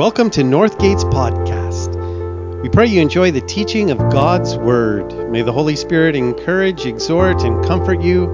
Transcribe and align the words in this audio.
Welcome 0.00 0.30
to 0.30 0.40
Northgate's 0.40 1.04
podcast. 1.04 2.62
We 2.62 2.70
pray 2.70 2.86
you 2.86 3.02
enjoy 3.02 3.32
the 3.32 3.42
teaching 3.42 3.90
of 3.90 3.98
God's 3.98 4.56
Word. 4.56 5.12
May 5.30 5.42
the 5.42 5.52
Holy 5.52 5.76
Spirit 5.76 6.16
encourage, 6.16 6.86
exhort, 6.86 7.42
and 7.42 7.62
comfort 7.66 8.00
you. 8.00 8.24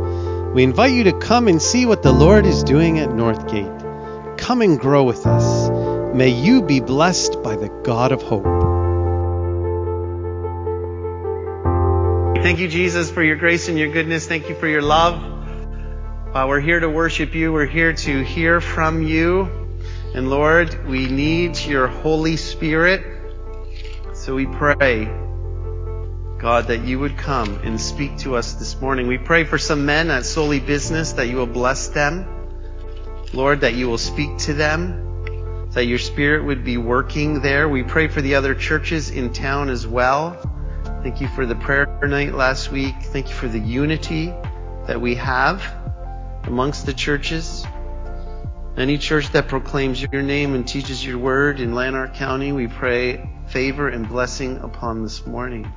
We 0.55 0.63
invite 0.63 0.93
you 0.93 1.03
to 1.03 1.13
come 1.13 1.49
and 1.49 1.61
see 1.61 1.85
what 1.85 2.05
the 2.05 2.13
Lord 2.13 2.47
is 2.47 2.63
doing 2.63 3.01
at 3.01 3.09
Northgate. 3.09 4.39
Come 4.39 4.63
and 4.63 4.79
grow 4.79 5.03
with 5.03 5.27
us. 5.27 5.69
May 6.15 6.29
you 6.29 6.63
be 6.63 6.79
blessed 6.79 7.43
by 7.43 7.57
the 7.57 7.69
God 7.83 8.13
of 8.13 8.23
hope. 8.23 8.45
Thank 12.45 12.61
you, 12.61 12.69
Jesus, 12.69 13.11
for 13.11 13.25
your 13.25 13.35
grace 13.35 13.69
and 13.69 13.77
your 13.77 13.91
goodness. 13.91 14.25
Thank 14.29 14.49
you 14.49 14.55
for 14.55 14.69
your 14.69 14.83
love. 14.83 15.17
Uh, 16.33 16.47
we're 16.47 16.61
here 16.61 16.79
to 16.79 16.89
worship 16.89 17.35
you. 17.35 17.53
We're 17.53 17.67
here 17.67 17.93
to 17.93 18.23
hear 18.23 18.61
from 18.61 19.03
you. 19.03 19.66
And 20.15 20.31
Lord, 20.31 20.87
we 20.87 21.07
need 21.09 21.59
your 21.59 21.89
Holy 21.89 22.37
Spirit. 22.37 23.05
So 24.15 24.35
we 24.35 24.47
pray, 24.47 25.05
God, 26.39 26.69
that 26.69 26.85
you 26.85 26.99
would 26.99 27.17
come 27.19 27.61
and 27.65 27.81
speak 27.81 28.17
to 28.19 28.37
us 28.37 28.55
this 28.55 28.81
morning. 28.81 29.09
We 29.09 29.19
pray 29.19 29.45
for 29.45 29.59
some 29.59 29.85
men 29.85 30.11
at 30.11 30.25
Solely 30.25 30.61
Business 30.61 31.13
that 31.15 31.29
you 31.29 31.37
will 31.37 31.47
bless 31.47 31.89
them. 31.89 32.27
Lord, 33.33 33.61
that 33.61 33.75
you 33.75 33.89
will 33.89 33.99
speak 33.99 34.39
to 34.39 34.55
them, 34.55 35.69
that 35.73 35.85
your 35.85 35.99
Spirit 35.99 36.45
would 36.45 36.65
be 36.65 36.79
working 36.79 37.43
there. 37.43 37.69
We 37.69 37.83
pray 37.83 38.09
for 38.09 38.23
the 38.23 38.37
other 38.37 38.55
churches 38.55 39.11
in 39.11 39.33
town 39.33 39.69
as 39.69 39.87
well. 39.87 40.41
Thank 41.03 41.21
you 41.21 41.29
for 41.29 41.45
the 41.45 41.57
prayer 41.57 41.87
night 42.03 42.35
last 42.35 42.73
week. 42.73 42.95
Thank 43.03 43.29
you 43.29 43.35
for 43.35 43.49
the 43.49 43.61
unity 43.61 44.33
that 44.87 45.01
we 45.01 45.15
have 45.17 45.63
amongst 46.45 46.87
the 46.87 46.95
churches. 46.95 47.67
Any 48.77 48.99
church 48.99 49.31
that 49.31 49.49
proclaims 49.49 50.03
your 50.03 50.21
name 50.21 50.55
and 50.55 50.69
teaches 50.69 51.03
your 51.03 51.17
word 51.17 51.61
in 51.61 51.75
Lanark 51.75 52.13
County, 52.13 52.53
we 52.53 52.67
pray 52.67 53.27
favor 53.47 53.89
and 53.89 54.07
blessing 54.07 54.59
upon 54.59 55.03
this 55.03 55.27
morning. 55.27 55.73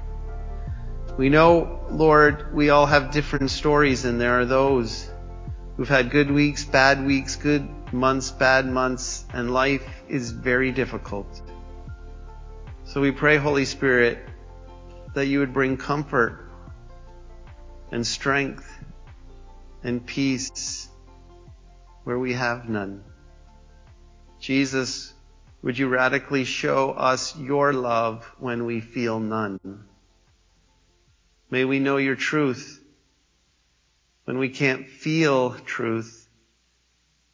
We 1.17 1.29
know, 1.29 1.79
Lord, 1.89 2.53
we 2.53 2.71
all 2.71 2.85
have 2.85 3.11
different 3.11 3.51
stories, 3.51 4.03
and 4.03 4.19
there 4.19 4.37
are 4.41 4.43
those 4.43 5.09
who've 5.77 5.87
had 5.87 6.09
good 6.09 6.29
weeks, 6.29 6.65
bad 6.65 7.05
weeks, 7.05 7.37
good 7.37 7.69
months, 7.93 8.31
bad 8.31 8.65
months, 8.65 9.23
and 9.33 9.53
life 9.53 9.87
is 10.09 10.31
very 10.31 10.73
difficult. 10.73 11.41
So 12.83 12.99
we 12.99 13.11
pray, 13.11 13.37
Holy 13.37 13.63
Spirit, 13.63 14.19
that 15.13 15.27
you 15.27 15.39
would 15.39 15.53
bring 15.53 15.77
comfort 15.77 16.51
and 17.93 18.05
strength 18.05 18.69
and 19.83 20.05
peace 20.05 20.89
where 22.03 22.19
we 22.19 22.33
have 22.33 22.69
none. 22.69 23.03
Jesus, 24.39 25.13
would 25.61 25.77
you 25.77 25.89
radically 25.89 26.45
show 26.45 26.91
us 26.91 27.35
your 27.37 27.73
love 27.73 28.23
when 28.39 28.65
we 28.65 28.79
feel 28.79 29.19
none? 29.19 29.85
May 31.51 31.65
we 31.65 31.79
know 31.79 31.97
your 31.97 32.15
truth 32.15 32.79
when 34.25 34.37
we 34.37 34.49
can't 34.49 34.87
feel 34.87 35.55
truth. 35.65 36.27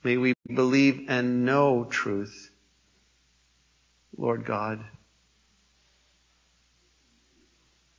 May 0.03 0.17
we 0.17 0.33
believe 0.47 1.05
and 1.09 1.45
know 1.45 1.83
truth. 1.83 2.49
Lord 4.17 4.45
God. 4.45 4.83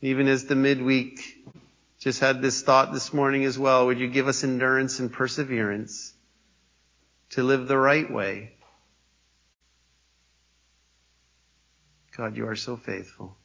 Even 0.00 0.28
as 0.28 0.46
the 0.46 0.54
midweek 0.54 1.20
just 1.98 2.20
had 2.20 2.42
this 2.42 2.62
thought 2.62 2.92
this 2.92 3.12
morning 3.12 3.44
as 3.44 3.58
well, 3.58 3.86
would 3.86 3.98
you 3.98 4.08
give 4.08 4.28
us 4.28 4.44
endurance 4.44 4.98
and 4.98 5.12
perseverance 5.12 6.14
to 7.30 7.42
live 7.42 7.68
the 7.68 7.78
right 7.78 8.10
way? 8.10 8.52
God, 12.16 12.36
you 12.36 12.48
are 12.48 12.56
so 12.56 12.76
faithful. 12.76 13.36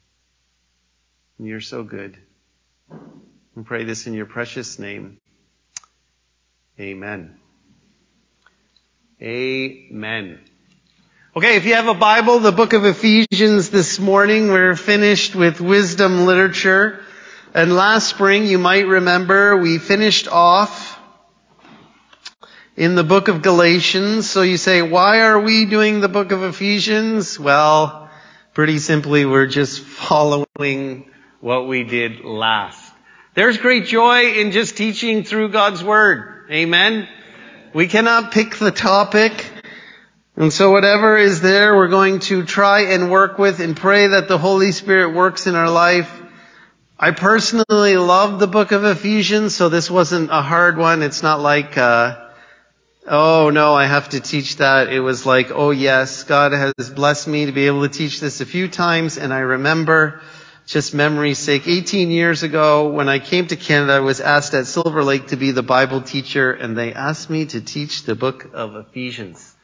And 1.38 1.46
you're 1.46 1.60
so 1.60 1.82
good. 1.82 2.16
We 3.54 3.62
pray 3.64 3.84
this 3.84 4.06
in 4.06 4.14
your 4.14 4.26
precious 4.26 4.78
name. 4.78 5.18
Amen. 6.80 7.38
Amen. 9.20 10.40
Okay, 11.36 11.56
if 11.56 11.64
you 11.64 11.74
have 11.74 11.88
a 11.88 11.94
Bible, 11.94 12.40
the 12.40 12.52
book 12.52 12.72
of 12.72 12.84
Ephesians 12.84 13.70
this 13.70 13.98
morning, 13.98 14.48
we're 14.48 14.76
finished 14.76 15.34
with 15.34 15.60
wisdom 15.60 16.24
literature. 16.24 17.04
And 17.54 17.74
last 17.74 18.08
spring, 18.08 18.46
you 18.46 18.58
might 18.58 18.86
remember, 18.86 19.56
we 19.56 19.78
finished 19.78 20.28
off 20.28 20.81
in 22.76 22.94
the 22.94 23.04
book 23.04 23.28
of 23.28 23.42
Galatians. 23.42 24.28
So 24.28 24.42
you 24.42 24.56
say, 24.56 24.82
why 24.82 25.20
are 25.22 25.40
we 25.40 25.66
doing 25.66 26.00
the 26.00 26.08
book 26.08 26.32
of 26.32 26.42
Ephesians? 26.42 27.38
Well, 27.38 28.10
pretty 28.54 28.78
simply, 28.78 29.24
we're 29.26 29.46
just 29.46 29.80
following 29.80 31.10
what 31.40 31.68
we 31.68 31.84
did 31.84 32.24
last. 32.24 32.92
There's 33.34 33.58
great 33.58 33.86
joy 33.86 34.32
in 34.32 34.52
just 34.52 34.76
teaching 34.76 35.24
through 35.24 35.50
God's 35.50 35.82
Word. 35.82 36.46
Amen. 36.50 37.08
We 37.72 37.88
cannot 37.88 38.32
pick 38.32 38.56
the 38.56 38.70
topic. 38.70 39.50
And 40.36 40.52
so 40.52 40.70
whatever 40.70 41.16
is 41.16 41.40
there, 41.40 41.74
we're 41.74 41.88
going 41.88 42.20
to 42.20 42.44
try 42.44 42.92
and 42.92 43.10
work 43.10 43.38
with 43.38 43.60
and 43.60 43.76
pray 43.76 44.08
that 44.08 44.28
the 44.28 44.38
Holy 44.38 44.72
Spirit 44.72 45.14
works 45.14 45.46
in 45.46 45.54
our 45.54 45.70
life. 45.70 46.10
I 46.98 47.10
personally 47.10 47.96
love 47.96 48.38
the 48.38 48.46
book 48.46 48.72
of 48.72 48.84
Ephesians, 48.84 49.54
so 49.54 49.68
this 49.68 49.90
wasn't 49.90 50.30
a 50.30 50.40
hard 50.40 50.78
one. 50.78 51.02
It's 51.02 51.22
not 51.22 51.40
like, 51.40 51.76
uh, 51.76 52.21
oh 53.06 53.50
no, 53.50 53.74
I 53.74 53.86
have 53.86 54.10
to 54.10 54.20
teach 54.20 54.56
that. 54.56 54.92
It 54.92 55.00
was 55.00 55.26
like, 55.26 55.50
oh 55.50 55.70
yes, 55.70 56.24
God 56.24 56.52
has 56.52 56.90
blessed 56.90 57.28
me 57.28 57.46
to 57.46 57.52
be 57.52 57.66
able 57.66 57.82
to 57.82 57.88
teach 57.88 58.20
this 58.20 58.40
a 58.40 58.46
few 58.46 58.68
times, 58.68 59.18
and 59.18 59.32
I 59.32 59.40
remember, 59.40 60.20
just 60.66 60.94
memory's 60.94 61.38
sake, 61.38 61.66
18 61.66 62.10
years 62.10 62.42
ago 62.42 62.88
when 62.88 63.08
I 63.08 63.18
came 63.18 63.46
to 63.48 63.56
Canada, 63.56 63.94
I 63.94 64.00
was 64.00 64.20
asked 64.20 64.54
at 64.54 64.66
Silver 64.66 65.02
Lake 65.02 65.28
to 65.28 65.36
be 65.36 65.50
the 65.50 65.62
Bible 65.62 66.00
teacher, 66.00 66.52
and 66.52 66.76
they 66.76 66.92
asked 66.92 67.28
me 67.30 67.46
to 67.46 67.60
teach 67.60 68.04
the 68.04 68.14
book 68.14 68.50
of 68.54 68.76
Ephesians. 68.76 69.54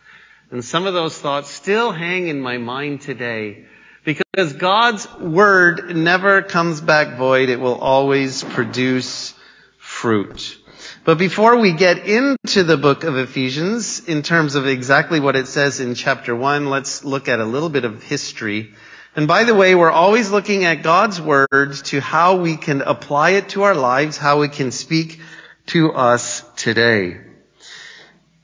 And 0.51 0.65
some 0.65 0.87
of 0.87 0.95
those 0.95 1.17
thoughts 1.17 1.51
still 1.51 1.93
hang 1.93 2.29
in 2.29 2.41
my 2.41 2.59
mind 2.59 3.03
today. 3.03 3.67
Because 4.05 4.55
God's 4.55 5.13
Word 5.17 5.95
never 5.95 6.41
comes 6.41 6.81
back 6.81 7.19
void. 7.19 7.51
It 7.51 7.61
will 7.61 7.79
always 7.79 8.43
produce 8.43 9.35
fruit. 9.77 10.57
But 11.05 11.17
before 11.17 11.57
we 11.57 11.73
get 11.73 12.07
into 12.07 12.65
the 12.65 12.77
book 12.77 13.05
of 13.05 13.17
Ephesians, 13.17 14.07
in 14.07 14.23
terms 14.23 14.57
of 14.57 14.67
exactly 14.67 15.21
what 15.21 15.37
it 15.37 15.47
says 15.47 15.81
in 15.81 15.95
chapter 15.95 16.35
1, 16.35 16.69
let's 16.69 17.05
look 17.05 17.29
at 17.29 17.41
a 17.41 17.45
little 17.45 17.71
bit 17.71 17.85
of 17.85 18.03
history. 18.03 18.75
And 19.17 19.27
by 19.27 19.45
the 19.45 19.55
way, 19.55 19.75
we're 19.75 19.91
always 19.91 20.31
looking 20.31 20.65
at 20.65 20.83
God's 20.83 21.21
Word 21.21 21.75
to 21.85 22.01
how 22.01 22.37
we 22.37 22.57
can 22.57 22.83
apply 22.83 23.31
it 23.31 23.51
to 23.51 23.63
our 23.63 23.75
lives, 23.75 24.17
how 24.17 24.43
it 24.43 24.53
can 24.53 24.71
speak 24.71 25.21
to 25.67 25.93
us 25.93 26.43
today. 26.57 27.21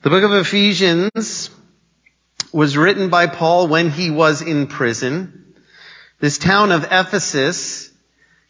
The 0.01 0.09
book 0.09 0.23
of 0.23 0.33
Ephesians 0.33 1.49
was 2.51 2.77
written 2.77 3.09
by 3.09 3.27
Paul 3.27 3.67
when 3.67 3.89
he 3.89 4.11
was 4.11 4.41
in 4.41 4.67
prison. 4.67 5.55
This 6.19 6.37
town 6.37 6.71
of 6.71 6.85
Ephesus, 6.85 7.84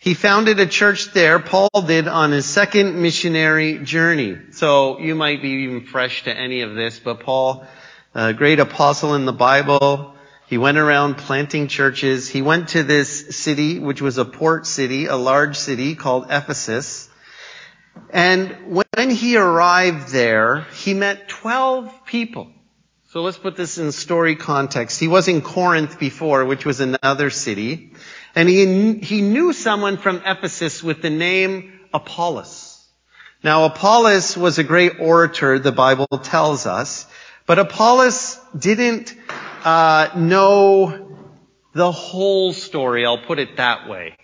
he 0.05 0.13
founded 0.13 0.59
a 0.59 0.67
church 0.67 1.13
there, 1.13 1.39
Paul 1.39 1.67
did, 1.87 2.07
on 2.07 2.31
his 2.31 2.45
second 2.45 3.01
missionary 3.01 3.79
journey. 3.79 4.37
So 4.51 4.99
you 4.99 5.15
might 5.15 5.41
be 5.41 5.63
even 5.63 5.81
fresh 5.81 6.25
to 6.25 6.31
any 6.31 6.61
of 6.61 6.75
this, 6.75 6.99
but 6.99 7.21
Paul, 7.21 7.65
a 8.13 8.31
great 8.31 8.59
apostle 8.59 9.15
in 9.15 9.25
the 9.25 9.33
Bible, 9.33 10.13
he 10.45 10.59
went 10.59 10.77
around 10.77 11.17
planting 11.17 11.67
churches. 11.67 12.29
He 12.29 12.43
went 12.43 12.69
to 12.69 12.83
this 12.83 13.35
city, 13.35 13.79
which 13.79 13.99
was 13.99 14.19
a 14.19 14.25
port 14.25 14.67
city, 14.67 15.07
a 15.07 15.15
large 15.15 15.57
city 15.57 15.95
called 15.95 16.27
Ephesus. 16.29 17.09
And 18.11 18.75
when 18.75 19.09
he 19.09 19.37
arrived 19.37 20.09
there, 20.09 20.67
he 20.83 20.93
met 20.93 21.29
12 21.29 22.05
people. 22.05 22.51
So 23.09 23.23
let's 23.23 23.39
put 23.39 23.55
this 23.55 23.79
in 23.79 23.91
story 23.91 24.35
context. 24.35 24.99
He 24.99 25.07
was 25.07 25.27
in 25.27 25.41
Corinth 25.41 25.97
before, 25.97 26.45
which 26.45 26.63
was 26.63 26.79
another 26.79 27.31
city, 27.31 27.94
and 28.35 28.49
he, 28.49 28.95
he 28.95 29.21
knew 29.21 29.53
someone 29.53 29.97
from 29.97 30.21
Ephesus 30.25 30.83
with 30.83 31.01
the 31.01 31.09
name 31.09 31.79
Apollos. 31.93 32.85
Now 33.41 33.65
Apollos 33.65 34.35
was 34.35 34.59
a 34.59 34.63
great 34.63 34.99
orator, 34.99 35.57
the 35.57 35.71
Bible 35.71 36.07
tells 36.21 36.65
us, 36.65 37.07
but 37.45 37.59
Apollos 37.59 38.39
didn't 38.57 39.15
uh, 39.63 40.09
know 40.17 41.17
the 41.73 41.91
whole 41.91 42.51
story. 42.51 43.05
I'll 43.05 43.25
put 43.25 43.39
it 43.39 43.57
that 43.57 43.87
way. 43.87 44.17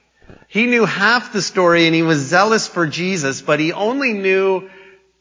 He 0.48 0.66
knew 0.66 0.86
half 0.86 1.32
the 1.32 1.42
story 1.42 1.86
and 1.86 1.96
he 1.96 2.02
was 2.02 2.20
zealous 2.20 2.68
for 2.68 2.88
Jesus, 2.88 3.42
but 3.42 3.60
he 3.60 3.72
only 3.72 4.14
knew 4.14 4.70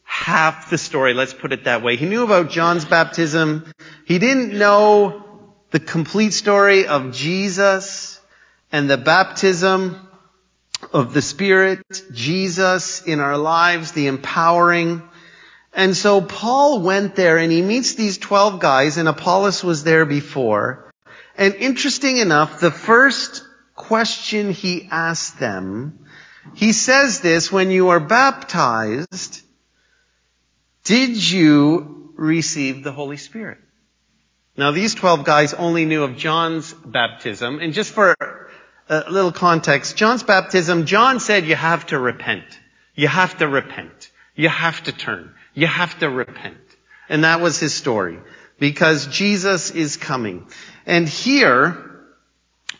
half 0.03 0.69
the 0.69 0.77
story, 0.77 1.13
let's 1.13 1.33
put 1.33 1.53
it 1.53 1.63
that 1.63 1.83
way. 1.83 1.95
He 1.95 2.05
knew 2.05 2.23
about 2.23 2.49
John's 2.49 2.83
baptism. 2.83 3.71
He 4.05 4.19
didn't 4.19 4.57
know 4.57 5.23
the 5.69 5.79
complete 5.79 6.33
story 6.33 6.87
of 6.87 7.13
Jesus 7.13 8.10
and 8.71 8.89
the 8.89 8.97
baptism 8.97 10.07
of 10.93 11.13
the 11.13 11.21
Spirit, 11.21 11.81
Jesus 12.11 13.01
in 13.03 13.19
our 13.19 13.37
lives, 13.37 13.91
the 13.91 14.07
empowering. 14.07 15.01
And 15.73 15.95
so 15.95 16.21
Paul 16.21 16.81
went 16.81 17.15
there 17.15 17.37
and 17.37 17.51
he 17.51 17.61
meets 17.61 17.93
these 17.95 18.17
12 18.17 18.59
guys 18.59 18.97
and 18.97 19.07
Apollos 19.07 19.63
was 19.63 19.83
there 19.83 20.05
before. 20.05 20.91
And 21.37 21.55
interesting 21.55 22.17
enough, 22.17 22.59
the 22.59 22.71
first 22.71 23.45
question 23.75 24.51
he 24.51 24.87
asked 24.91 25.39
them, 25.39 26.05
he 26.55 26.73
says 26.73 27.21
this, 27.21 27.51
when 27.51 27.71
you 27.71 27.89
are 27.89 27.99
baptized, 27.99 29.41
did 30.83 31.31
you 31.31 32.13
receive 32.15 32.83
the 32.83 32.91
Holy 32.91 33.17
Spirit? 33.17 33.59
Now 34.57 34.71
these 34.71 34.95
12 34.95 35.23
guys 35.23 35.53
only 35.53 35.85
knew 35.85 36.03
of 36.03 36.17
John's 36.17 36.73
baptism, 36.73 37.59
and 37.59 37.73
just 37.73 37.93
for 37.93 38.15
a 38.91 39.09
little 39.09 39.31
context, 39.31 39.95
John's 39.95 40.21
baptism, 40.21 40.85
John 40.85 41.21
said 41.21 41.45
you 41.45 41.55
have 41.55 41.85
to 41.87 41.97
repent. 41.97 42.43
You 42.93 43.07
have 43.07 43.37
to 43.37 43.47
repent. 43.47 44.11
You 44.35 44.49
have 44.49 44.83
to 44.83 44.91
turn. 44.91 45.33
You 45.53 45.67
have 45.67 45.97
to 45.99 46.09
repent. 46.09 46.57
And 47.07 47.23
that 47.23 47.39
was 47.39 47.57
his 47.57 47.73
story. 47.73 48.19
Because 48.59 49.07
Jesus 49.07 49.71
is 49.71 49.95
coming. 49.95 50.45
And 50.85 51.07
here, 51.07 51.89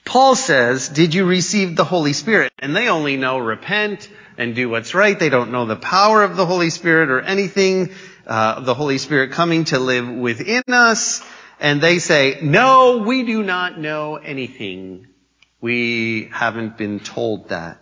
Paul 0.04 0.36
says, 0.36 0.90
did 0.90 1.16
you 1.16 1.26
receive 1.26 1.78
the 1.78 1.86
Holy 1.86 2.14
Spirit? 2.14 2.52
And 2.60 2.76
they 2.76 2.90
only 2.90 3.16
know 3.16 3.40
repent 3.40 4.10
and 4.38 4.54
do 4.54 4.70
what's 4.70 4.94
right. 4.94 5.18
They 5.18 5.30
don't 5.30 5.52
know 5.52 5.66
the 5.66 5.78
power 5.78 6.24
of 6.24 6.36
the 6.36 6.46
Holy 6.46 6.72
Spirit 6.72 7.10
or 7.10 7.22
anything, 7.22 7.92
uh, 8.28 8.60
the 8.60 8.74
Holy 8.74 8.98
Spirit 8.98 9.32
coming 9.32 9.64
to 9.66 9.80
live 9.80 10.10
within 10.10 10.64
us. 10.68 11.24
And 11.60 11.80
they 11.80 12.00
say, 12.00 12.40
no, 12.42 12.98
we 12.98 13.24
do 13.24 13.44
not 13.44 13.80
know 13.80 14.18
anything. 14.18 15.08
We 15.62 16.30
haven't 16.34 16.78
been 16.78 17.00
told 17.00 17.50
that. 17.50 17.78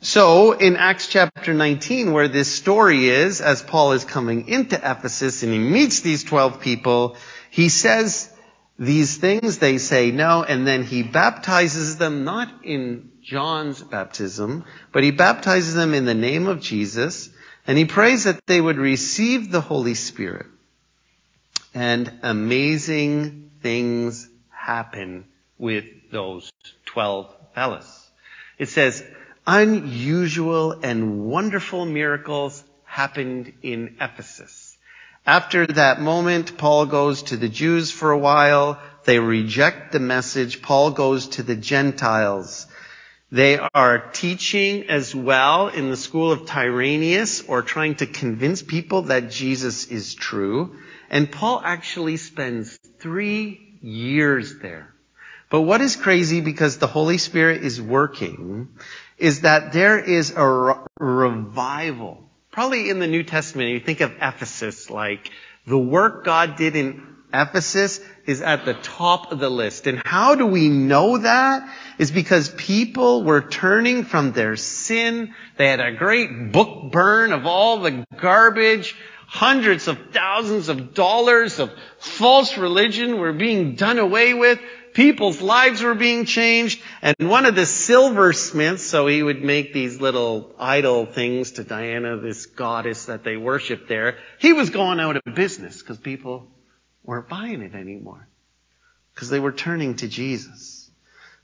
So 0.00 0.52
in 0.52 0.76
Acts 0.76 1.08
chapter 1.08 1.52
19, 1.52 2.12
where 2.12 2.28
this 2.28 2.50
story 2.50 3.08
is, 3.08 3.42
as 3.42 3.62
Paul 3.62 3.92
is 3.92 4.06
coming 4.06 4.48
into 4.48 4.76
Ephesus 4.76 5.42
and 5.42 5.52
he 5.52 5.58
meets 5.58 6.00
these 6.00 6.24
12 6.24 6.60
people, 6.60 7.16
he 7.50 7.68
says 7.68 8.32
these 8.78 9.18
things, 9.18 9.58
they 9.58 9.76
say 9.76 10.10
no, 10.10 10.42
and 10.42 10.66
then 10.66 10.84
he 10.84 11.02
baptizes 11.02 11.98
them 11.98 12.24
not 12.24 12.64
in 12.64 13.12
John's 13.22 13.82
baptism, 13.82 14.64
but 14.90 15.04
he 15.04 15.10
baptizes 15.10 15.74
them 15.74 15.92
in 15.92 16.06
the 16.06 16.14
name 16.14 16.46
of 16.46 16.62
Jesus, 16.62 17.28
and 17.66 17.76
he 17.76 17.84
prays 17.84 18.24
that 18.24 18.40
they 18.46 18.58
would 18.58 18.78
receive 18.78 19.52
the 19.52 19.60
Holy 19.60 19.94
Spirit. 19.94 20.46
And 21.74 22.10
amazing 22.22 23.50
things 23.60 24.26
happen 24.48 25.26
with 25.58 25.84
those 26.10 26.50
12 26.92 27.34
fellas. 27.54 28.10
It 28.58 28.68
says, 28.68 29.04
unusual 29.46 30.72
and 30.82 31.24
wonderful 31.24 31.86
miracles 31.86 32.62
happened 32.84 33.52
in 33.62 33.96
Ephesus. 34.00 34.76
After 35.26 35.66
that 35.66 36.00
moment, 36.00 36.58
Paul 36.58 36.86
goes 36.86 37.22
to 37.24 37.36
the 37.36 37.48
Jews 37.48 37.90
for 37.90 38.10
a 38.10 38.18
while. 38.18 38.80
They 39.04 39.18
reject 39.18 39.92
the 39.92 40.00
message. 40.00 40.62
Paul 40.62 40.90
goes 40.90 41.28
to 41.28 41.42
the 41.42 41.56
Gentiles. 41.56 42.66
They 43.30 43.58
are 43.58 44.10
teaching 44.10 44.90
as 44.90 45.14
well 45.14 45.68
in 45.68 45.90
the 45.90 45.96
school 45.96 46.32
of 46.32 46.46
Tyrannus 46.46 47.42
or 47.42 47.62
trying 47.62 47.94
to 47.96 48.06
convince 48.06 48.62
people 48.62 49.02
that 49.02 49.30
Jesus 49.30 49.86
is 49.86 50.14
true. 50.14 50.76
And 51.08 51.30
Paul 51.30 51.62
actually 51.64 52.16
spends 52.16 52.76
three 52.98 53.78
years 53.80 54.58
there. 54.58 54.89
But 55.50 55.62
what 55.62 55.80
is 55.80 55.96
crazy 55.96 56.40
because 56.40 56.78
the 56.78 56.86
Holy 56.86 57.18
Spirit 57.18 57.64
is 57.64 57.82
working 57.82 58.68
is 59.18 59.42
that 59.42 59.72
there 59.72 59.98
is 59.98 60.32
a 60.34 60.48
re- 60.48 60.74
revival. 60.98 62.24
Probably 62.52 62.88
in 62.88 63.00
the 63.00 63.08
New 63.08 63.24
Testament, 63.24 63.70
you 63.70 63.80
think 63.80 64.00
of 64.00 64.12
Ephesus, 64.22 64.90
like 64.90 65.30
the 65.66 65.78
work 65.78 66.24
God 66.24 66.56
did 66.56 66.76
in 66.76 67.02
Ephesus 67.32 68.00
is 68.26 68.40
at 68.42 68.64
the 68.64 68.74
top 68.74 69.32
of 69.32 69.38
the 69.38 69.50
list. 69.50 69.86
And 69.86 70.00
how 70.04 70.34
do 70.34 70.46
we 70.46 70.68
know 70.68 71.18
that? 71.18 71.68
Is 71.98 72.10
because 72.10 72.48
people 72.48 73.24
were 73.24 73.40
turning 73.40 74.04
from 74.04 74.32
their 74.32 74.56
sin. 74.56 75.34
They 75.56 75.68
had 75.68 75.80
a 75.80 75.92
great 75.92 76.52
book 76.52 76.92
burn 76.92 77.32
of 77.32 77.46
all 77.46 77.80
the 77.80 78.04
garbage. 78.16 78.96
Hundreds 79.26 79.86
of 79.86 79.98
thousands 80.12 80.68
of 80.68 80.92
dollars 80.92 81.60
of 81.60 81.70
false 81.98 82.58
religion 82.58 83.18
were 83.18 83.32
being 83.32 83.76
done 83.76 83.98
away 83.98 84.34
with 84.34 84.58
people's 84.94 85.40
lives 85.40 85.82
were 85.82 85.94
being 85.94 86.24
changed. 86.24 86.82
And 87.02 87.16
one 87.28 87.46
of 87.46 87.54
the 87.54 87.66
silversmiths, 87.66 88.82
so 88.82 89.06
he 89.06 89.22
would 89.22 89.42
make 89.42 89.72
these 89.72 90.00
little 90.00 90.54
idol 90.58 91.06
things 91.06 91.52
to 91.52 91.64
Diana, 91.64 92.16
this 92.18 92.46
goddess 92.46 93.06
that 93.06 93.24
they 93.24 93.36
worshiped 93.36 93.88
there, 93.88 94.18
he 94.38 94.52
was 94.52 94.70
going 94.70 95.00
out 95.00 95.16
of 95.16 95.34
business 95.34 95.80
because 95.80 95.98
people 95.98 96.48
weren't 97.04 97.28
buying 97.28 97.62
it 97.62 97.74
anymore. 97.74 98.28
Because 99.14 99.30
they 99.30 99.40
were 99.40 99.52
turning 99.52 99.96
to 99.96 100.08
Jesus. 100.08 100.90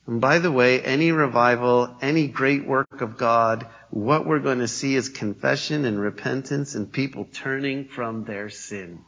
And 0.07 0.21
by 0.21 0.39
the 0.39 0.53
way, 0.53 0.81
any 0.81 1.11
revival, 1.13 1.97
any 2.01 2.29
great 2.29 2.67
work 2.67 3.01
of 3.01 3.17
God, 3.17 3.67
what 3.91 4.27
we're 4.27 4.41
going 4.41 4.61
to 4.61 4.69
see 4.69 4.95
is 4.95 5.09
confession 5.09 5.85
and 5.85 6.01
repentance 6.01 6.75
and 6.75 6.93
people 6.93 7.27
turning 7.33 7.87
from 7.87 8.25
their 8.25 8.49
sin. 8.49 9.05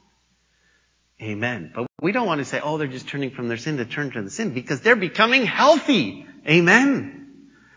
Amen. 1.21 1.73
But 1.75 1.88
we 2.01 2.13
don't 2.13 2.27
want 2.27 2.39
to 2.39 2.45
say, 2.45 2.61
oh, 2.63 2.79
they're 2.79 2.87
just 2.87 3.09
turning 3.09 3.31
from 3.31 3.49
their 3.49 3.57
sin 3.57 3.79
to 3.79 3.85
turn 3.85 4.13
to 4.13 4.23
the 4.23 4.31
sin 4.31 4.55
because 4.55 4.81
they're 4.81 4.97
becoming 4.97 5.45
healthy. 5.45 6.27
Amen. 6.47 7.15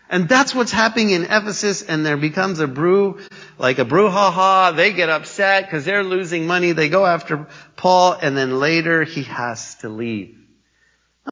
And 0.08 0.28
that's 0.28 0.54
what's 0.54 0.70
happening 0.70 1.10
in 1.10 1.24
Ephesus 1.24 1.82
and 1.82 2.06
there 2.06 2.16
becomes 2.16 2.60
a 2.60 2.68
brew, 2.68 3.18
like 3.58 3.78
a 3.78 3.84
brouhaha. 3.84 4.76
They 4.76 4.92
get 4.92 5.08
upset 5.08 5.64
because 5.64 5.84
they're 5.84 6.04
losing 6.04 6.46
money. 6.46 6.72
They 6.72 6.88
go 6.88 7.04
after 7.04 7.48
Paul 7.76 8.12
and 8.12 8.36
then 8.36 8.60
later 8.60 9.02
he 9.02 9.24
has 9.24 9.74
to 9.76 9.88
leave. 9.88 10.38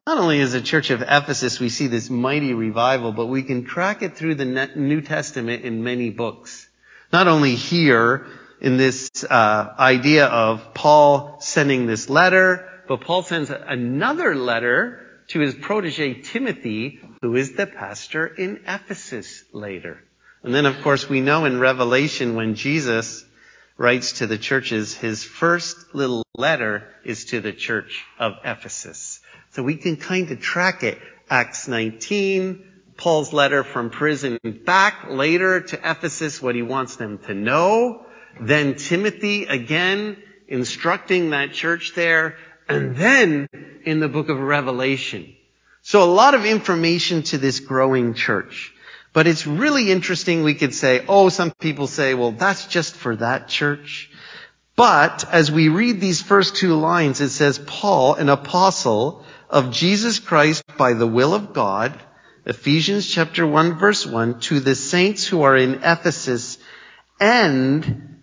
Not 0.07 0.17
only 0.17 0.39
is 0.39 0.53
the 0.53 0.61
church 0.61 0.89
of 0.89 1.01
Ephesus 1.01 1.59
we 1.59 1.69
see 1.69 1.87
this 1.87 2.09
mighty 2.09 2.53
revival, 2.53 3.11
but 3.11 3.27
we 3.27 3.43
can 3.43 3.65
track 3.65 4.01
it 4.01 4.17
through 4.17 4.35
the 4.35 4.69
New 4.75 5.01
Testament 5.01 5.63
in 5.63 5.83
many 5.83 6.09
books. 6.09 6.67
Not 7.13 7.27
only 7.27 7.55
here, 7.55 8.25
in 8.61 8.77
this 8.77 9.09
uh, 9.23 9.73
idea 9.77 10.27
of 10.27 10.73
Paul 10.73 11.41
sending 11.41 11.87
this 11.87 12.09
letter, 12.09 12.70
but 12.91 12.99
Paul 12.99 13.23
sends 13.23 13.49
another 13.49 14.35
letter 14.35 14.99
to 15.29 15.39
his 15.39 15.55
protege 15.55 16.15
Timothy, 16.23 16.99
who 17.21 17.37
is 17.37 17.53
the 17.53 17.65
pastor 17.65 18.27
in 18.27 18.63
Ephesus 18.67 19.45
later. 19.53 20.03
And 20.43 20.53
then, 20.53 20.65
of 20.65 20.81
course, 20.81 21.07
we 21.07 21.21
know 21.21 21.45
in 21.45 21.57
Revelation 21.57 22.35
when 22.35 22.55
Jesus 22.55 23.23
writes 23.77 24.19
to 24.19 24.27
the 24.27 24.37
churches, 24.37 24.93
his 24.93 25.23
first 25.23 25.95
little 25.95 26.25
letter 26.35 26.85
is 27.05 27.23
to 27.27 27.39
the 27.39 27.53
church 27.53 28.03
of 28.19 28.33
Ephesus. 28.43 29.21
So 29.51 29.63
we 29.63 29.77
can 29.77 29.95
kind 29.95 30.29
of 30.29 30.41
track 30.41 30.83
it. 30.83 30.99
Acts 31.29 31.69
19, 31.69 32.61
Paul's 32.97 33.31
letter 33.31 33.63
from 33.63 33.89
prison 33.89 34.37
back 34.65 35.05
later 35.09 35.61
to 35.61 35.77
Ephesus, 35.77 36.41
what 36.41 36.55
he 36.55 36.61
wants 36.61 36.97
them 36.97 37.19
to 37.19 37.33
know. 37.33 38.05
Then 38.41 38.75
Timothy 38.75 39.45
again 39.45 40.17
instructing 40.49 41.29
that 41.29 41.53
church 41.53 41.93
there. 41.95 42.35
And 42.71 42.95
mm. 42.95 42.97
then 42.97 43.47
in 43.83 43.99
the 43.99 44.09
book 44.09 44.29
of 44.29 44.39
Revelation. 44.39 45.35
So 45.81 46.03
a 46.03 46.05
lot 46.05 46.35
of 46.35 46.45
information 46.45 47.23
to 47.23 47.37
this 47.37 47.59
growing 47.59 48.13
church. 48.13 48.73
But 49.13 49.27
it's 49.27 49.45
really 49.45 49.91
interesting 49.91 50.43
we 50.43 50.55
could 50.55 50.73
say, 50.73 51.03
oh, 51.07 51.29
some 51.29 51.51
people 51.51 51.87
say, 51.87 52.13
well, 52.13 52.31
that's 52.31 52.67
just 52.67 52.95
for 52.95 53.15
that 53.17 53.47
church. 53.47 54.09
But 54.75 55.25
as 55.31 55.51
we 55.51 55.67
read 55.67 55.99
these 55.99 56.21
first 56.21 56.55
two 56.55 56.75
lines, 56.75 57.19
it 57.19 57.29
says, 57.29 57.59
Paul, 57.59 58.15
an 58.15 58.29
apostle 58.29 59.25
of 59.49 59.71
Jesus 59.71 60.19
Christ 60.19 60.63
by 60.77 60.93
the 60.93 61.07
will 61.07 61.33
of 61.33 61.53
God, 61.53 61.99
Ephesians 62.45 63.05
chapter 63.07 63.45
1 63.45 63.77
verse 63.77 64.05
1, 64.05 64.39
to 64.41 64.59
the 64.61 64.75
saints 64.75 65.27
who 65.27 65.41
are 65.41 65.57
in 65.57 65.75
Ephesus 65.83 66.57
and 67.19 68.17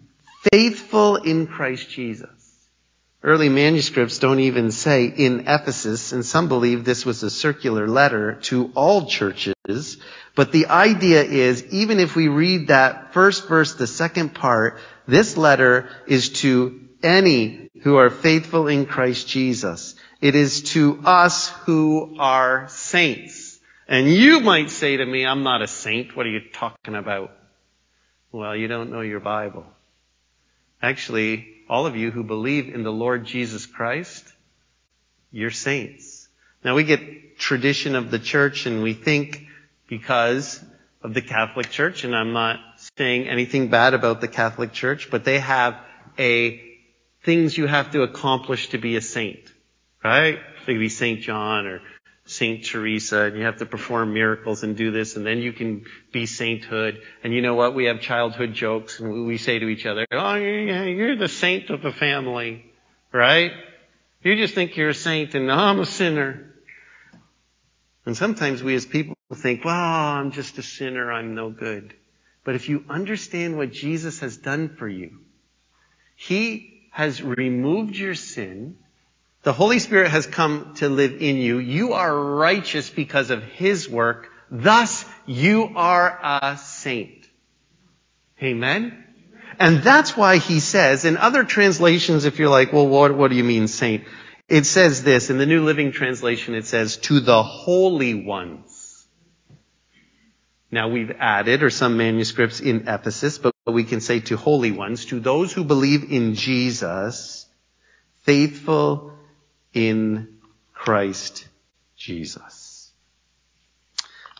faithful 0.50 1.16
in 1.16 1.46
Christ 1.46 1.90
Jesus. 1.90 2.47
Early 3.22 3.48
manuscripts 3.48 4.20
don't 4.20 4.40
even 4.40 4.70
say 4.70 5.06
in 5.06 5.40
Ephesus, 5.40 6.12
and 6.12 6.24
some 6.24 6.46
believe 6.46 6.84
this 6.84 7.04
was 7.04 7.24
a 7.24 7.30
circular 7.30 7.88
letter 7.88 8.34
to 8.42 8.70
all 8.76 9.06
churches. 9.06 9.98
But 10.36 10.52
the 10.52 10.66
idea 10.66 11.24
is, 11.24 11.64
even 11.72 11.98
if 11.98 12.14
we 12.14 12.28
read 12.28 12.68
that 12.68 13.12
first 13.12 13.48
verse, 13.48 13.74
the 13.74 13.88
second 13.88 14.34
part, 14.34 14.78
this 15.08 15.36
letter 15.36 15.90
is 16.06 16.28
to 16.44 16.80
any 17.02 17.68
who 17.82 17.96
are 17.96 18.10
faithful 18.10 18.68
in 18.68 18.86
Christ 18.86 19.26
Jesus. 19.26 19.96
It 20.20 20.36
is 20.36 20.62
to 20.74 21.00
us 21.04 21.48
who 21.66 22.16
are 22.20 22.68
saints. 22.68 23.58
And 23.88 24.08
you 24.08 24.40
might 24.40 24.70
say 24.70 24.96
to 24.96 25.04
me, 25.04 25.26
I'm 25.26 25.42
not 25.42 25.62
a 25.62 25.66
saint. 25.66 26.16
What 26.16 26.26
are 26.26 26.30
you 26.30 26.50
talking 26.52 26.94
about? 26.94 27.32
Well, 28.30 28.54
you 28.54 28.68
don't 28.68 28.92
know 28.92 29.00
your 29.00 29.20
Bible. 29.20 29.64
Actually, 30.80 31.57
all 31.68 31.86
of 31.86 31.96
you 31.96 32.10
who 32.10 32.22
believe 32.22 32.74
in 32.74 32.82
the 32.82 32.92
Lord 32.92 33.24
Jesus 33.24 33.66
Christ, 33.66 34.32
you're 35.30 35.50
saints. 35.50 36.28
Now 36.64 36.74
we 36.74 36.84
get 36.84 37.38
tradition 37.38 37.94
of 37.94 38.10
the 38.10 38.18
church 38.18 38.66
and 38.66 38.82
we 38.82 38.94
think 38.94 39.46
because 39.88 40.62
of 41.02 41.14
the 41.14 41.22
Catholic 41.22 41.70
Church, 41.70 42.04
and 42.04 42.14
I'm 42.14 42.32
not 42.32 42.58
saying 42.96 43.28
anything 43.28 43.68
bad 43.68 43.94
about 43.94 44.20
the 44.20 44.28
Catholic 44.28 44.72
Church, 44.72 45.10
but 45.10 45.24
they 45.24 45.38
have 45.38 45.76
a 46.18 46.60
things 47.24 47.56
you 47.56 47.66
have 47.66 47.92
to 47.92 48.02
accomplish 48.02 48.70
to 48.70 48.78
be 48.78 48.96
a 48.96 49.00
saint, 49.00 49.52
right? 50.02 50.38
So 50.64 50.72
you 50.72 50.78
be 50.78 50.88
Saint 50.88 51.20
John 51.20 51.66
or 51.66 51.80
Saint 52.28 52.64
Teresa 52.64 53.22
and 53.22 53.36
you 53.36 53.44
have 53.44 53.56
to 53.56 53.66
perform 53.66 54.12
miracles 54.12 54.62
and 54.62 54.76
do 54.76 54.90
this 54.90 55.16
and 55.16 55.24
then 55.24 55.38
you 55.38 55.52
can 55.52 55.84
be 56.12 56.26
sainthood. 56.26 57.00
And 57.24 57.32
you 57.32 57.40
know 57.40 57.54
what? 57.54 57.74
We 57.74 57.86
have 57.86 58.00
childhood 58.00 58.52
jokes 58.52 59.00
and 59.00 59.26
we 59.26 59.38
say 59.38 59.58
to 59.58 59.66
each 59.66 59.86
other, 59.86 60.06
oh 60.12 60.34
you're 60.34 61.16
the 61.16 61.28
saint 61.28 61.70
of 61.70 61.82
the 61.82 61.92
family, 61.92 62.70
right? 63.12 63.52
You 64.22 64.36
just 64.36 64.54
think 64.54 64.76
you're 64.76 64.90
a 64.90 64.94
saint 64.94 65.34
and 65.34 65.50
oh, 65.50 65.54
I'm 65.54 65.80
a 65.80 65.86
sinner. 65.86 66.54
And 68.04 68.16
sometimes 68.16 68.62
we 68.62 68.74
as 68.74 68.84
people 68.84 69.16
think, 69.34 69.64
well, 69.64 69.74
I'm 69.74 70.30
just 70.30 70.58
a 70.58 70.62
sinner, 70.62 71.10
I'm 71.12 71.34
no 71.34 71.50
good. 71.50 71.94
But 72.44 72.54
if 72.54 72.68
you 72.68 72.84
understand 72.88 73.56
what 73.56 73.72
Jesus 73.72 74.20
has 74.20 74.36
done 74.36 74.76
for 74.76 74.88
you, 74.88 75.18
He 76.14 76.88
has 76.90 77.22
removed 77.22 77.96
your 77.96 78.14
sin, 78.14 78.78
the 79.48 79.54
Holy 79.54 79.78
Spirit 79.78 80.10
has 80.10 80.26
come 80.26 80.74
to 80.74 80.90
live 80.90 81.22
in 81.22 81.36
you. 81.36 81.58
You 81.58 81.94
are 81.94 82.14
righteous 82.14 82.90
because 82.90 83.30
of 83.30 83.42
His 83.42 83.88
work. 83.88 84.28
Thus, 84.50 85.06
you 85.24 85.70
are 85.74 86.20
a 86.22 86.58
saint. 86.58 87.26
Amen? 88.42 89.02
And 89.58 89.82
that's 89.82 90.14
why 90.14 90.36
he 90.36 90.60
says, 90.60 91.06
in 91.06 91.16
other 91.16 91.44
translations, 91.44 92.26
if 92.26 92.38
you're 92.38 92.50
like, 92.50 92.74
well, 92.74 92.86
what, 92.86 93.16
what 93.16 93.30
do 93.30 93.38
you 93.38 93.42
mean 93.42 93.68
saint? 93.68 94.04
It 94.50 94.66
says 94.66 95.02
this, 95.02 95.30
in 95.30 95.38
the 95.38 95.46
New 95.46 95.64
Living 95.64 95.92
Translation, 95.92 96.54
it 96.54 96.66
says, 96.66 96.98
to 97.08 97.18
the 97.20 97.42
holy 97.42 98.26
ones. 98.26 99.06
Now 100.70 100.90
we've 100.90 101.12
added, 101.18 101.62
or 101.62 101.70
some 101.70 101.96
manuscripts 101.96 102.60
in 102.60 102.86
Ephesus, 102.86 103.38
but 103.38 103.54
we 103.64 103.84
can 103.84 104.02
say 104.02 104.20
to 104.20 104.36
holy 104.36 104.72
ones, 104.72 105.06
to 105.06 105.20
those 105.20 105.54
who 105.54 105.64
believe 105.64 106.12
in 106.12 106.34
Jesus, 106.34 107.46
faithful 108.24 109.14
in 109.72 110.38
Christ 110.72 111.46
Jesus. 111.96 112.92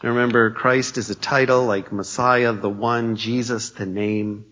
Now 0.02 0.10
remember, 0.10 0.50
Christ 0.52 0.96
is 0.96 1.10
a 1.10 1.14
title 1.14 1.64
like 1.66 1.92
Messiah, 1.92 2.52
the 2.52 2.70
one, 2.70 3.16
Jesus, 3.16 3.70
the 3.70 3.86
name. 3.86 4.46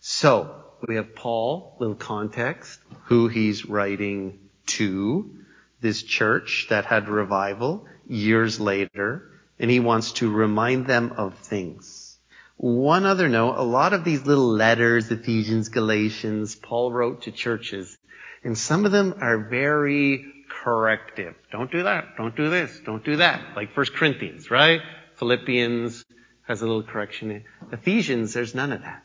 So, 0.00 0.54
we 0.86 0.94
have 0.94 1.14
Paul, 1.14 1.76
little 1.78 1.96
context, 1.96 2.80
who 3.04 3.28
he's 3.28 3.66
writing 3.66 4.38
to, 4.66 5.34
this 5.80 6.02
church 6.02 6.66
that 6.70 6.86
had 6.86 7.08
revival 7.08 7.86
years 8.06 8.58
later, 8.58 9.30
and 9.58 9.70
he 9.70 9.80
wants 9.80 10.12
to 10.12 10.32
remind 10.32 10.86
them 10.86 11.12
of 11.16 11.34
things. 11.38 12.18
One 12.56 13.06
other 13.06 13.28
note, 13.28 13.56
a 13.56 13.62
lot 13.62 13.92
of 13.92 14.02
these 14.02 14.24
little 14.24 14.48
letters, 14.48 15.10
Ephesians, 15.10 15.68
Galatians, 15.68 16.56
Paul 16.56 16.90
wrote 16.90 17.22
to 17.22 17.32
churches, 17.32 17.96
and 18.44 18.56
some 18.56 18.86
of 18.86 18.92
them 18.92 19.14
are 19.20 19.38
very 19.38 20.24
corrective. 20.48 21.34
Don't 21.50 21.70
do 21.70 21.82
that. 21.84 22.16
Don't 22.16 22.36
do 22.36 22.50
this. 22.50 22.80
Don't 22.84 23.04
do 23.04 23.16
that. 23.16 23.56
Like 23.56 23.76
1 23.76 23.86
Corinthians, 23.94 24.50
right? 24.50 24.80
Philippians 25.16 26.04
has 26.46 26.62
a 26.62 26.66
little 26.66 26.82
correction. 26.82 27.44
Ephesians, 27.72 28.32
there's 28.32 28.54
none 28.54 28.72
of 28.72 28.82
that. 28.82 29.02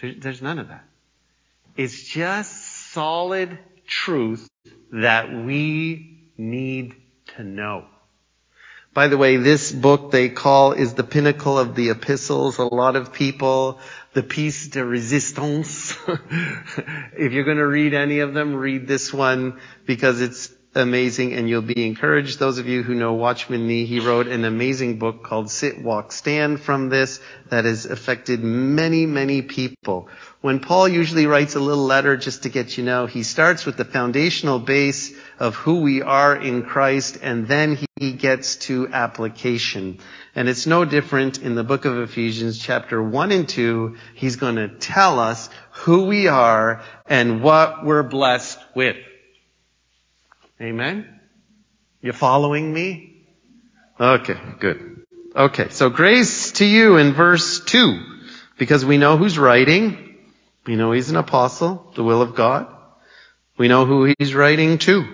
There's 0.00 0.42
none 0.42 0.58
of 0.58 0.68
that. 0.68 0.84
It's 1.76 2.02
just 2.04 2.92
solid 2.92 3.58
truth 3.86 4.48
that 4.92 5.32
we 5.32 6.30
need 6.36 6.94
to 7.36 7.44
know. 7.44 7.86
By 8.94 9.08
the 9.08 9.18
way, 9.18 9.36
this 9.36 9.72
book 9.72 10.12
they 10.12 10.28
call 10.28 10.72
is 10.72 10.94
the 10.94 11.02
pinnacle 11.02 11.58
of 11.58 11.74
the 11.74 11.90
epistles. 11.90 12.58
A 12.58 12.62
lot 12.64 12.94
of 12.94 13.12
people, 13.12 13.80
the 14.12 14.22
piece 14.22 14.68
de 14.68 14.84
resistance. 14.84 15.98
if 16.06 17.32
you're 17.32 17.44
going 17.44 17.56
to 17.56 17.66
read 17.66 17.92
any 17.92 18.20
of 18.20 18.34
them, 18.34 18.54
read 18.54 18.86
this 18.86 19.12
one 19.12 19.58
because 19.84 20.20
it's 20.20 20.48
amazing 20.74 21.32
and 21.34 21.48
you'll 21.48 21.62
be 21.62 21.86
encouraged. 21.86 22.38
Those 22.38 22.58
of 22.58 22.66
you 22.66 22.82
who 22.82 22.94
know 22.94 23.14
Watchman 23.14 23.66
Nee, 23.66 23.86
he 23.86 24.00
wrote 24.00 24.26
an 24.26 24.44
amazing 24.44 24.98
book 24.98 25.22
called 25.22 25.50
Sit, 25.50 25.82
Walk, 25.82 26.12
Stand 26.12 26.60
from 26.60 26.88
this 26.88 27.20
that 27.48 27.64
has 27.64 27.86
affected 27.86 28.42
many, 28.42 29.06
many 29.06 29.42
people. 29.42 30.08
When 30.40 30.60
Paul 30.60 30.88
usually 30.88 31.26
writes 31.26 31.54
a 31.54 31.60
little 31.60 31.84
letter 31.84 32.16
just 32.16 32.42
to 32.42 32.48
get 32.48 32.76
you 32.76 32.84
know, 32.84 33.06
he 33.06 33.22
starts 33.22 33.64
with 33.64 33.76
the 33.76 33.84
foundational 33.84 34.58
base 34.58 35.14
of 35.38 35.54
who 35.54 35.80
we 35.80 36.02
are 36.02 36.36
in 36.36 36.64
Christ, 36.64 37.18
and 37.22 37.48
then 37.48 37.78
he 37.96 38.12
gets 38.12 38.56
to 38.56 38.88
application. 38.88 39.98
And 40.34 40.48
it's 40.48 40.66
no 40.66 40.84
different 40.84 41.40
in 41.40 41.54
the 41.54 41.64
book 41.64 41.84
of 41.84 41.98
Ephesians 41.98 42.58
chapter 42.58 43.02
1 43.02 43.32
and 43.32 43.48
2. 43.48 43.96
He's 44.14 44.36
going 44.36 44.56
to 44.56 44.68
tell 44.68 45.18
us 45.18 45.48
who 45.70 46.04
we 46.04 46.28
are 46.28 46.82
and 47.06 47.42
what 47.42 47.84
we're 47.84 48.02
blessed 48.02 48.58
with. 48.74 48.96
Amen? 50.64 51.20
You 52.00 52.14
following 52.14 52.72
me? 52.72 53.26
Okay, 54.00 54.40
good. 54.60 55.04
Okay, 55.36 55.68
so 55.68 55.90
grace 55.90 56.52
to 56.52 56.64
you 56.64 56.96
in 56.96 57.12
verse 57.12 57.60
2, 57.60 58.00
because 58.56 58.82
we 58.82 58.96
know 58.96 59.18
who's 59.18 59.38
writing. 59.38 60.16
We 60.64 60.76
know 60.76 60.92
he's 60.92 61.10
an 61.10 61.16
apostle, 61.16 61.92
the 61.96 62.02
will 62.02 62.22
of 62.22 62.34
God. 62.34 62.74
We 63.58 63.68
know 63.68 63.84
who 63.84 64.14
he's 64.18 64.34
writing 64.34 64.78
to 64.78 65.04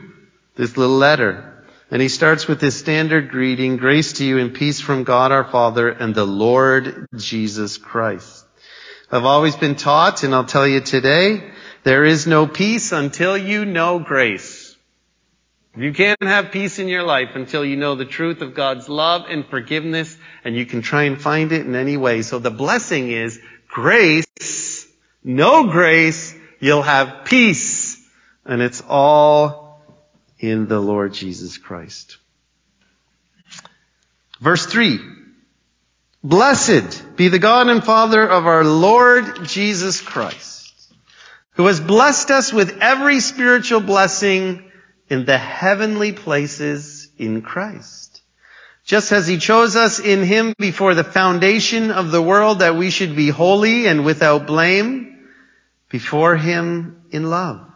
this 0.54 0.76
little 0.76 0.98
letter. 0.98 1.64
And 1.90 2.00
he 2.00 2.08
starts 2.08 2.46
with 2.46 2.60
his 2.60 2.78
standard 2.78 3.30
greeting, 3.30 3.76
grace 3.76 4.12
to 4.14 4.24
you 4.24 4.38
and 4.38 4.54
peace 4.54 4.80
from 4.80 5.02
God 5.02 5.32
our 5.32 5.50
Father 5.50 5.88
and 5.88 6.14
the 6.14 6.26
Lord 6.26 7.08
Jesus 7.16 7.76
Christ. 7.76 8.46
I've 9.10 9.24
always 9.24 9.56
been 9.56 9.74
taught, 9.74 10.22
and 10.22 10.32
I'll 10.32 10.44
tell 10.44 10.68
you 10.68 10.80
today, 10.80 11.50
there 11.82 12.04
is 12.04 12.28
no 12.28 12.46
peace 12.46 12.92
until 12.92 13.36
you 13.36 13.64
know 13.64 13.98
grace. 13.98 14.59
You 15.76 15.92
can't 15.92 16.22
have 16.22 16.50
peace 16.50 16.80
in 16.80 16.88
your 16.88 17.04
life 17.04 17.36
until 17.36 17.64
you 17.64 17.76
know 17.76 17.94
the 17.94 18.04
truth 18.04 18.42
of 18.42 18.54
God's 18.54 18.88
love 18.88 19.26
and 19.28 19.46
forgiveness, 19.46 20.16
and 20.44 20.56
you 20.56 20.66
can 20.66 20.82
try 20.82 21.04
and 21.04 21.20
find 21.20 21.52
it 21.52 21.64
in 21.64 21.76
any 21.76 21.96
way. 21.96 22.22
So 22.22 22.40
the 22.40 22.50
blessing 22.50 23.10
is 23.12 23.40
grace, 23.68 24.88
no 25.22 25.68
grace, 25.68 26.34
you'll 26.58 26.82
have 26.82 27.24
peace. 27.24 27.96
And 28.44 28.62
it's 28.62 28.82
all 28.88 29.80
in 30.40 30.66
the 30.66 30.80
Lord 30.80 31.14
Jesus 31.14 31.56
Christ. 31.56 32.16
Verse 34.40 34.66
3. 34.66 34.98
Blessed 36.22 37.16
be 37.16 37.28
the 37.28 37.38
God 37.38 37.68
and 37.68 37.82
Father 37.82 38.28
of 38.28 38.46
our 38.46 38.64
Lord 38.64 39.44
Jesus 39.44 40.00
Christ, 40.00 40.74
who 41.52 41.66
has 41.66 41.80
blessed 41.80 42.30
us 42.30 42.52
with 42.52 42.78
every 42.80 43.20
spiritual 43.20 43.80
blessing 43.80 44.69
in 45.10 45.26
the 45.26 45.36
heavenly 45.36 46.12
places 46.12 47.10
in 47.18 47.42
Christ. 47.42 48.22
Just 48.84 49.12
as 49.12 49.26
he 49.26 49.36
chose 49.36 49.76
us 49.76 50.00
in 50.00 50.22
him 50.22 50.54
before 50.58 50.94
the 50.94 51.04
foundation 51.04 51.90
of 51.90 52.10
the 52.10 52.22
world 52.22 52.60
that 52.60 52.76
we 52.76 52.90
should 52.90 53.14
be 53.14 53.28
holy 53.28 53.86
and 53.86 54.04
without 54.04 54.46
blame 54.46 55.28
before 55.90 56.36
him 56.36 57.02
in 57.10 57.28
love 57.28 57.70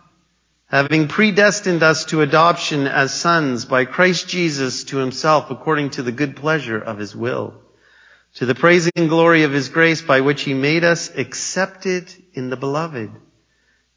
having 0.75 1.07
predestined 1.07 1.85
us 1.85 2.07
to 2.07 2.21
adoption 2.21 2.89
as 2.89 3.15
sons 3.15 3.65
by 3.65 3.85
Christ 3.85 4.27
Jesus 4.27 4.83
to 4.85 4.97
himself 4.97 5.53
according 5.53 5.91
to 5.91 6.03
the 6.03 6.11
good 6.11 6.35
pleasure 6.35 6.81
of 6.81 6.99
his 6.99 7.15
will, 7.15 7.55
to 8.35 8.45
the 8.45 8.57
praise 8.57 8.91
and 8.97 9.09
glory 9.09 9.45
of 9.45 9.53
his 9.53 9.69
grace 9.69 10.03
by 10.03 10.21
which 10.21 10.43
he 10.43 10.53
made 10.53 10.83
us 10.83 11.15
accepted 11.17 12.13
in 12.33 12.51
the 12.51 12.57
beloved. 12.57 13.11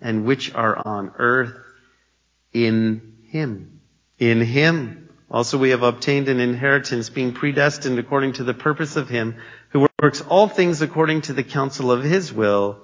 and 0.00 0.24
which 0.24 0.54
are 0.54 0.86
on 0.86 1.12
earth 1.18 1.54
in 2.52 3.16
him. 3.28 3.80
In 4.18 4.40
him. 4.40 5.08
Also 5.30 5.58
we 5.58 5.70
have 5.70 5.82
obtained 5.82 6.28
an 6.28 6.40
inheritance 6.40 7.10
being 7.10 7.32
predestined 7.32 7.98
according 7.98 8.34
to 8.34 8.44
the 8.44 8.54
purpose 8.54 8.96
of 8.96 9.08
him 9.08 9.36
who 9.70 9.88
works 10.00 10.20
all 10.22 10.48
things 10.48 10.82
according 10.82 11.22
to 11.22 11.32
the 11.32 11.42
counsel 11.42 11.90
of 11.90 12.04
his 12.04 12.32
will, 12.32 12.78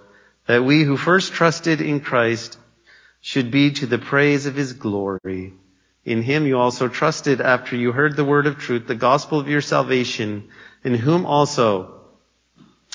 that 0.46 0.64
we 0.64 0.82
who 0.82 0.96
first 0.96 1.32
trusted 1.32 1.80
in 1.80 2.00
Christ 2.00 2.58
should 3.20 3.50
be 3.50 3.70
to 3.70 3.86
the 3.86 3.98
praise 3.98 4.46
of 4.46 4.56
his 4.56 4.72
glory. 4.72 5.52
In 6.04 6.22
him 6.22 6.46
you 6.46 6.58
also 6.58 6.88
trusted 6.88 7.40
after 7.40 7.76
you 7.76 7.92
heard 7.92 8.16
the 8.16 8.24
word 8.24 8.48
of 8.48 8.58
truth, 8.58 8.88
the 8.88 8.96
gospel 8.96 9.38
of 9.38 9.48
your 9.48 9.60
salvation, 9.60 10.48
in 10.82 10.94
whom 10.94 11.24
also, 11.24 12.01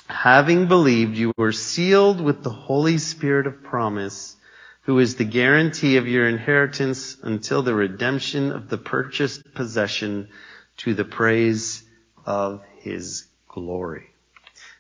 having 0.08 0.68
believed, 0.68 1.18
you 1.18 1.34
were 1.38 1.52
sealed 1.52 2.22
with 2.22 2.44
the 2.44 2.50
Holy 2.50 2.98
Spirit 2.98 3.48
of 3.48 3.64
promise, 3.64 4.36
who 4.82 5.00
is 5.00 5.16
the 5.16 5.26
guarantee 5.26 5.98
of 5.98 6.08
your 6.08 6.28
inheritance 6.28 7.18
until 7.22 7.62
the 7.62 7.74
redemption 7.74 8.52
of 8.52 8.70
the 8.70 8.78
purchased 8.78 9.54
possession 9.54 10.30
to 10.78 10.94
the 10.94 11.04
praise 11.04 11.84
of 12.26 12.62
his 12.80 13.26
glory. 13.48 14.08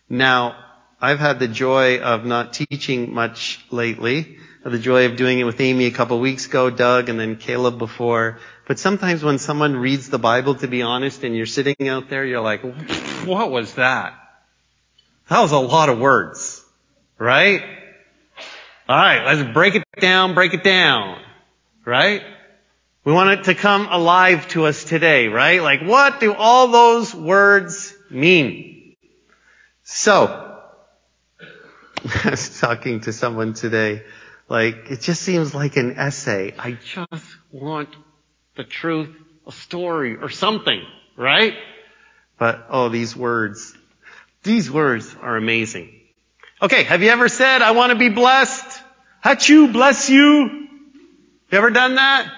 Now, 0.09 0.55
I've 1.01 1.19
had 1.19 1.39
the 1.39 1.47
joy 1.47 1.99
of 1.99 2.25
not 2.25 2.53
teaching 2.53 3.13
much 3.13 3.65
lately. 3.69 4.37
The 4.63 4.79
joy 4.79 5.05
of 5.05 5.15
doing 5.15 5.39
it 5.39 5.43
with 5.43 5.61
Amy 5.61 5.85
a 5.85 5.91
couple 5.91 6.19
weeks 6.19 6.45
ago, 6.45 6.69
Doug, 6.69 7.09
and 7.09 7.19
then 7.19 7.37
Caleb 7.37 7.77
before. 7.77 8.39
But 8.67 8.79
sometimes 8.79 9.23
when 9.23 9.37
someone 9.37 9.77
reads 9.77 10.09
the 10.09 10.19
Bible, 10.19 10.55
to 10.55 10.67
be 10.67 10.81
honest, 10.81 11.23
and 11.23 11.35
you're 11.35 11.45
sitting 11.45 11.87
out 11.87 12.09
there, 12.09 12.25
you're 12.25 12.41
like, 12.41 12.63
what 13.25 13.51
was 13.51 13.75
that? 13.75 14.26
That 15.29 15.41
was 15.41 15.51
a 15.51 15.59
lot 15.59 15.89
of 15.89 15.99
words. 15.99 16.63
Right? 17.17 17.61
Alright, 18.89 19.25
let's 19.25 19.53
break 19.53 19.75
it 19.75 19.83
down, 19.99 20.33
break 20.33 20.53
it 20.53 20.63
down. 20.63 21.19
Right? 21.85 22.21
We 23.03 23.13
want 23.13 23.39
it 23.39 23.43
to 23.45 23.55
come 23.55 23.87
alive 23.89 24.47
to 24.49 24.65
us 24.65 24.83
today, 24.83 25.27
right? 25.29 25.61
Like, 25.61 25.81
what 25.81 26.19
do 26.19 26.33
all 26.33 26.67
those 26.67 27.15
words 27.15 27.93
mean? 28.09 28.95
So, 29.83 30.25
I 32.25 32.29
was 32.31 32.59
talking 32.59 32.99
to 33.01 33.13
someone 33.13 33.53
today, 33.53 34.03
like, 34.49 34.91
it 34.91 34.99
just 34.99 35.21
seems 35.21 35.55
like 35.55 35.77
an 35.77 35.97
essay. 35.97 36.53
I 36.59 36.71
just 36.73 37.23
want 37.51 37.89
the 38.57 38.65
truth, 38.65 39.15
a 39.45 39.53
story, 39.53 40.17
or 40.17 40.29
something, 40.29 40.81
right? 41.15 41.53
But, 42.37 42.67
oh, 42.69 42.89
these 42.89 43.15
words, 43.15 43.76
these 44.47 44.71
words 44.71 45.15
are 45.21 45.37
amazing. 45.37 45.93
Okay, 46.59 46.83
have 46.83 47.03
you 47.03 47.09
ever 47.09 47.29
said, 47.29 47.61
I 47.61 47.71
want 47.71 47.91
to 47.91 47.97
be 47.99 48.09
blessed? 48.09 48.81
Hachu, 49.23 49.71
bless 49.71 50.09
you. 50.09 50.47
Have 50.47 51.51
You 51.51 51.57
ever 51.59 51.69
done 51.69 51.95
that? 51.95 52.31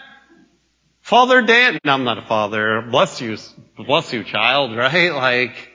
Father 1.01 1.41
Dan, 1.41 1.79
no, 1.85 1.93
I'm 1.93 2.03
not 2.03 2.17
a 2.17 2.23
father. 2.23 2.81
Bless 2.81 3.21
you, 3.21 3.37
bless 3.77 4.11
you, 4.11 4.23
child, 4.23 4.75
right? 4.75 5.13
Like, 5.13 5.71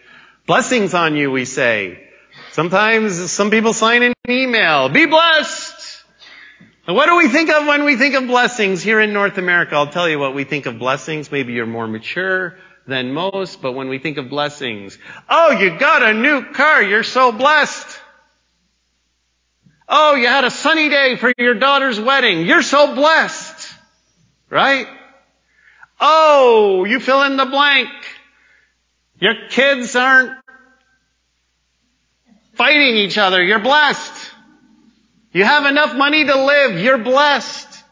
blessings 0.47 0.93
on 0.93 1.17
you, 1.17 1.31
we 1.31 1.47
say. 1.47 2.07
Sometimes 2.53 3.31
some 3.31 3.51
people 3.51 3.73
sign 3.73 4.03
an 4.03 4.13
email, 4.29 4.89
be 4.91 5.07
blessed. 5.07 6.05
And 6.87 6.95
what 6.95 7.07
do 7.07 7.17
we 7.17 7.29
think 7.29 7.51
of 7.51 7.67
when 7.67 7.85
we 7.85 7.97
think 7.97 8.15
of 8.15 8.27
blessings 8.27 8.83
here 8.83 9.01
in 9.01 9.15
North 9.15 9.39
America? 9.39 9.75
I'll 9.75 9.87
tell 9.87 10.09
you 10.09 10.19
what 10.19 10.35
we 10.35 10.45
think 10.45 10.67
of 10.67 10.79
blessings. 10.79 11.33
Maybe 11.33 11.55
you're 11.55 11.67
more 11.67 11.89
mature 11.89 12.59
than 12.87 13.13
most, 13.13 13.63
but 13.63 13.73
when 13.73 13.89
we 13.89 13.99
think 13.99 14.19
of 14.19 14.29
blessings, 14.29 14.99
oh, 15.29 15.53
you 15.53 15.79
got 15.79 16.03
a 16.03 16.13
new 16.13 16.53
car, 16.53 16.83
you're 16.83 17.03
so 17.03 17.33
blessed. 17.33 18.01
Oh, 19.89 20.15
you 20.15 20.27
had 20.27 20.45
a 20.45 20.51
sunny 20.51 20.89
day 20.89 21.17
for 21.17 21.33
your 21.39 21.55
daughter's 21.55 22.01
wedding. 22.01 22.47
You're 22.47 22.63
so 22.63 22.95
blessed. 22.95 23.73
Right? 24.51 24.87
Oh, 26.01 26.85
you 26.85 27.01
fill 27.01 27.23
in 27.23 27.37
the 27.37 27.47
blank. 27.47 27.89
Your 29.19 29.35
kids 29.49 29.95
aren't 29.95 30.33
fighting 32.55 32.97
each 32.97 33.19
other. 33.19 33.43
You're 33.43 33.59
blessed. 33.59 34.33
You 35.33 35.45
have 35.45 35.67
enough 35.67 35.95
money 35.97 36.25
to 36.25 36.45
live. 36.45 36.79
You're 36.79 36.99
blessed. 36.99 37.83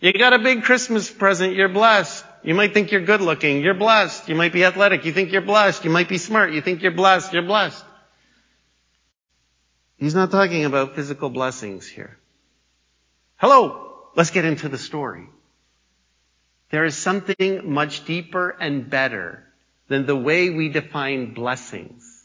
You 0.00 0.12
got 0.12 0.32
a 0.32 0.38
big 0.38 0.62
Christmas 0.62 1.10
present. 1.10 1.54
You're 1.54 1.68
blessed. 1.68 2.24
You 2.44 2.54
might 2.54 2.74
think 2.74 2.92
you're 2.92 3.00
good 3.00 3.22
looking. 3.22 3.62
You're 3.62 3.74
blessed. 3.74 4.28
You 4.28 4.34
might 4.34 4.52
be 4.52 4.64
athletic. 4.64 5.06
You 5.06 5.12
think 5.12 5.32
you're 5.32 5.40
blessed. 5.40 5.84
You 5.84 5.90
might 5.90 6.10
be 6.10 6.18
smart. 6.18 6.52
You 6.52 6.60
think 6.60 6.82
you're 6.82 6.92
blessed. 6.92 7.32
You're 7.32 7.42
blessed. 7.42 7.82
He's 9.96 10.14
not 10.14 10.30
talking 10.30 10.66
about 10.66 10.94
physical 10.94 11.30
blessings 11.30 11.86
here. 11.88 12.18
Hello. 13.36 13.80
Let's 14.14 14.30
get 14.30 14.44
into 14.44 14.68
the 14.68 14.78
story. 14.78 15.26
There 16.70 16.84
is 16.84 16.96
something 16.96 17.72
much 17.72 18.04
deeper 18.04 18.50
and 18.50 18.90
better 18.90 19.44
than 19.88 20.06
the 20.06 20.16
way 20.16 20.50
we 20.50 20.68
define 20.68 21.34
blessings 21.34 22.24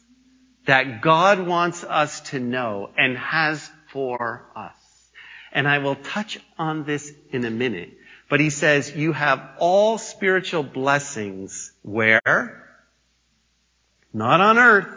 that 0.65 1.01
God 1.01 1.39
wants 1.47 1.84
us 1.84 2.21
to 2.32 2.39
know 2.39 2.89
and 2.97 3.17
has 3.17 3.69
for 3.88 4.45
us. 4.55 4.73
And 5.51 5.67
I 5.67 5.79
will 5.79 5.95
touch 5.95 6.39
on 6.58 6.84
this 6.84 7.12
in 7.32 7.45
a 7.45 7.49
minute. 7.49 7.97
But 8.30 8.39
he 8.39 8.52
says 8.52 8.96
you 8.96 9.12
have 9.12 9.42
all 9.58 9.98
spiritual 9.98 10.63
blessings 10.63 11.72
where? 11.82 12.68
Not 14.13 14.39
on 14.39 14.58
earth, 14.58 14.88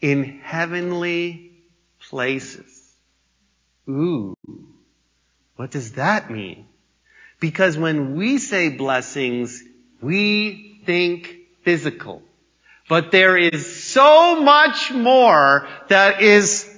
in 0.00 0.40
heavenly 0.40 1.52
places. 2.08 2.92
Ooh, 3.88 4.36
what 5.56 5.70
does 5.70 5.92
that 5.92 6.30
mean? 6.30 6.66
Because 7.40 7.76
when 7.78 8.16
we 8.16 8.38
say 8.38 8.70
blessings, 8.70 9.62
we 10.00 10.82
think 10.84 11.36
physical. 11.62 12.22
But 12.88 13.12
there 13.12 13.36
is 13.36 13.84
so 13.84 14.42
much 14.42 14.90
more 14.92 15.66
that 15.88 16.20
is 16.20 16.68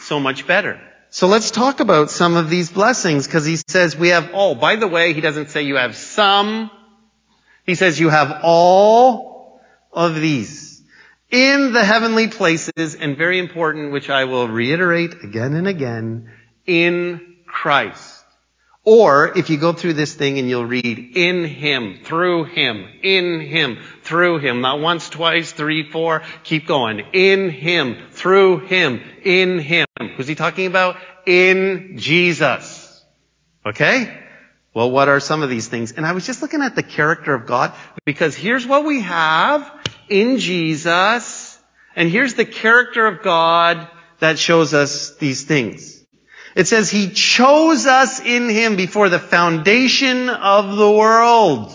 so 0.00 0.20
much 0.20 0.46
better. 0.46 0.80
So 1.14 1.28
let's 1.28 1.52
talk 1.52 1.78
about 1.78 2.10
some 2.10 2.34
of 2.34 2.50
these 2.50 2.72
blessings 2.72 3.24
because 3.24 3.46
he 3.46 3.54
says 3.54 3.96
we 3.96 4.08
have 4.08 4.34
all. 4.34 4.56
By 4.56 4.74
the 4.74 4.88
way, 4.88 5.12
he 5.12 5.20
doesn't 5.20 5.50
say 5.50 5.62
you 5.62 5.76
have 5.76 5.94
some. 5.94 6.72
He 7.64 7.76
says 7.76 8.00
you 8.00 8.08
have 8.08 8.40
all 8.42 9.60
of 9.92 10.16
these 10.16 10.82
in 11.30 11.72
the 11.72 11.84
heavenly 11.84 12.26
places 12.26 12.96
and 12.96 13.16
very 13.16 13.38
important, 13.38 13.92
which 13.92 14.10
I 14.10 14.24
will 14.24 14.48
reiterate 14.48 15.14
again 15.22 15.54
and 15.54 15.68
again, 15.68 16.32
in 16.66 17.36
Christ. 17.46 18.13
Or 18.84 19.32
if 19.36 19.48
you 19.48 19.56
go 19.56 19.72
through 19.72 19.94
this 19.94 20.12
thing 20.12 20.38
and 20.38 20.48
you'll 20.48 20.66
read 20.66 21.16
in 21.16 21.44
Him, 21.44 22.00
through 22.04 22.44
Him, 22.44 22.86
in 23.02 23.40
Him, 23.40 23.78
through 24.02 24.40
Him. 24.40 24.60
Not 24.60 24.78
once, 24.78 25.08
twice, 25.08 25.52
three, 25.52 25.90
four. 25.90 26.22
Keep 26.42 26.66
going. 26.66 27.00
In 27.14 27.48
Him, 27.48 27.96
through 28.10 28.66
Him, 28.66 29.00
in 29.24 29.58
Him. 29.58 29.86
Who's 30.16 30.28
he 30.28 30.34
talking 30.34 30.66
about? 30.66 30.96
In 31.26 31.96
Jesus. 31.96 33.02
Okay? 33.64 34.20
Well, 34.74 34.90
what 34.90 35.08
are 35.08 35.20
some 35.20 35.42
of 35.42 35.48
these 35.48 35.68
things? 35.68 35.92
And 35.92 36.04
I 36.04 36.12
was 36.12 36.26
just 36.26 36.42
looking 36.42 36.60
at 36.60 36.76
the 36.76 36.82
character 36.82 37.32
of 37.32 37.46
God 37.46 37.72
because 38.04 38.36
here's 38.36 38.66
what 38.66 38.84
we 38.84 39.00
have 39.00 39.70
in 40.10 40.38
Jesus. 40.38 41.58
And 41.96 42.10
here's 42.10 42.34
the 42.34 42.44
character 42.44 43.06
of 43.06 43.22
God 43.22 43.88
that 44.18 44.38
shows 44.38 44.74
us 44.74 45.16
these 45.16 45.44
things. 45.44 45.93
It 46.54 46.68
says 46.68 46.90
He 46.90 47.10
chose 47.10 47.86
us 47.86 48.20
in 48.20 48.48
Him 48.48 48.76
before 48.76 49.08
the 49.08 49.18
foundation 49.18 50.28
of 50.28 50.76
the 50.76 50.90
world. 50.90 51.72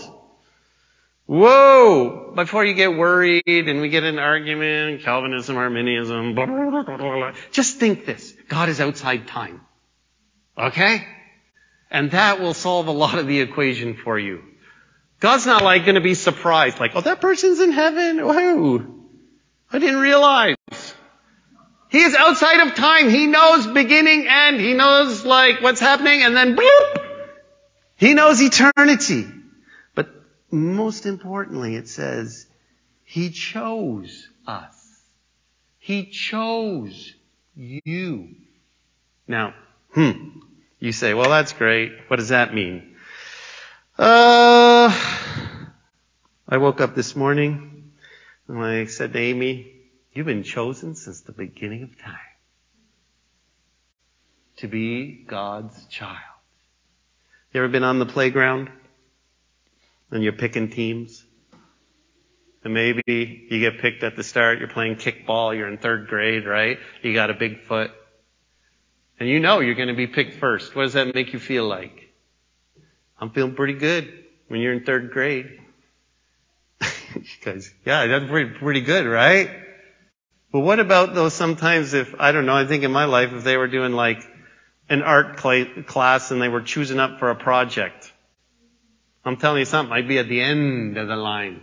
Whoa! 1.26 2.32
Before 2.34 2.64
you 2.64 2.74
get 2.74 2.96
worried 2.96 3.44
and 3.46 3.80
we 3.80 3.88
get 3.88 4.02
an 4.02 4.18
argument, 4.18 5.02
Calvinism, 5.02 5.56
Arminianism, 5.56 6.34
blah, 6.34 6.46
blah, 6.46 6.96
blah, 6.96 7.32
just 7.52 7.76
think 7.76 8.04
this. 8.04 8.34
God 8.48 8.68
is 8.68 8.80
outside 8.80 9.28
time. 9.28 9.60
Okay? 10.58 11.06
And 11.90 12.10
that 12.12 12.40
will 12.40 12.54
solve 12.54 12.88
a 12.88 12.92
lot 12.92 13.18
of 13.18 13.26
the 13.26 13.40
equation 13.40 13.96
for 13.96 14.18
you. 14.18 14.42
God's 15.20 15.46
not 15.46 15.62
like 15.62 15.84
going 15.84 15.96
to 15.96 16.00
be 16.00 16.14
surprised, 16.14 16.80
like, 16.80 16.92
oh, 16.94 17.00
that 17.02 17.20
person's 17.20 17.60
in 17.60 17.72
heaven? 17.72 18.18
Whoa! 18.18 18.86
I 19.72 19.78
didn't 19.78 20.00
realize. 20.00 20.56
He 21.90 22.02
is 22.02 22.14
outside 22.14 22.66
of 22.66 22.74
time. 22.74 23.08
He 23.10 23.26
knows 23.26 23.66
beginning, 23.66 24.26
end. 24.28 24.60
He 24.60 24.74
knows 24.74 25.24
like 25.24 25.60
what's 25.60 25.80
happening 25.80 26.22
and 26.22 26.36
then 26.36 26.56
bloop. 26.56 27.04
He 27.96 28.14
knows 28.14 28.40
eternity. 28.40 29.26
But 29.94 30.08
most 30.50 31.04
importantly, 31.04 31.74
it 31.74 31.88
says, 31.88 32.46
He 33.02 33.30
chose 33.30 34.28
us. 34.46 34.76
He 35.78 36.06
chose 36.06 37.14
you. 37.56 38.28
Now, 39.26 39.54
hmm, 39.92 40.40
you 40.78 40.92
say, 40.92 41.14
well, 41.14 41.30
that's 41.30 41.52
great. 41.52 41.92
What 42.08 42.18
does 42.18 42.28
that 42.28 42.54
mean? 42.54 42.94
Uh, 43.98 44.94
I 46.48 46.56
woke 46.56 46.80
up 46.80 46.94
this 46.94 47.16
morning 47.16 47.92
and 48.46 48.62
I 48.62 48.84
said 48.86 49.12
to 49.12 49.18
Amy, 49.18 49.79
You've 50.12 50.26
been 50.26 50.42
chosen 50.42 50.96
since 50.96 51.20
the 51.20 51.32
beginning 51.32 51.84
of 51.84 51.96
time 51.98 52.18
to 54.56 54.66
be 54.66 55.24
God's 55.26 55.86
child. 55.86 56.18
You 57.52 57.62
ever 57.62 57.68
been 57.68 57.84
on 57.84 58.00
the 58.00 58.06
playground 58.06 58.70
and 60.10 60.22
you're 60.22 60.32
picking 60.32 60.68
teams? 60.68 61.24
And 62.64 62.74
maybe 62.74 63.02
you 63.06 63.60
get 63.60 63.80
picked 63.80 64.02
at 64.02 64.16
the 64.16 64.24
start, 64.24 64.58
you're 64.58 64.68
playing 64.68 64.96
kickball, 64.96 65.56
you're 65.56 65.68
in 65.68 65.78
third 65.78 66.08
grade, 66.08 66.44
right? 66.44 66.78
You 67.02 67.14
got 67.14 67.30
a 67.30 67.34
big 67.34 67.62
foot. 67.62 67.92
And 69.18 69.28
you 69.28 69.38
know 69.38 69.60
you're 69.60 69.76
going 69.76 69.88
to 69.88 69.94
be 69.94 70.08
picked 70.08 70.40
first. 70.40 70.74
What 70.74 70.82
does 70.82 70.94
that 70.94 71.14
make 71.14 71.32
you 71.32 71.38
feel 71.38 71.66
like? 71.66 72.12
I'm 73.18 73.30
feeling 73.30 73.54
pretty 73.54 73.74
good 73.74 74.12
when 74.48 74.60
you're 74.60 74.72
in 74.72 74.84
third 74.84 75.12
grade. 75.12 75.60
because, 77.14 77.70
yeah, 77.86 78.06
that's 78.06 78.28
pretty, 78.28 78.58
pretty 78.58 78.80
good, 78.80 79.06
right? 79.06 79.69
But 80.52 80.60
what 80.60 80.80
about 80.80 81.14
those 81.14 81.32
sometimes 81.34 81.94
if, 81.94 82.14
I 82.18 82.32
don't 82.32 82.46
know, 82.46 82.56
I 82.56 82.66
think 82.66 82.82
in 82.82 82.90
my 82.90 83.04
life 83.04 83.32
if 83.32 83.44
they 83.44 83.56
were 83.56 83.68
doing 83.68 83.92
like 83.92 84.26
an 84.88 85.02
art 85.02 85.36
class 85.36 86.32
and 86.32 86.42
they 86.42 86.48
were 86.48 86.62
choosing 86.62 86.98
up 86.98 87.20
for 87.20 87.30
a 87.30 87.36
project. 87.36 88.12
I'm 89.24 89.36
telling 89.36 89.60
you 89.60 89.64
something, 89.64 89.92
I'd 89.92 90.08
be 90.08 90.18
at 90.18 90.28
the 90.28 90.40
end 90.40 90.96
of 90.96 91.06
the 91.06 91.16
line. 91.16 91.62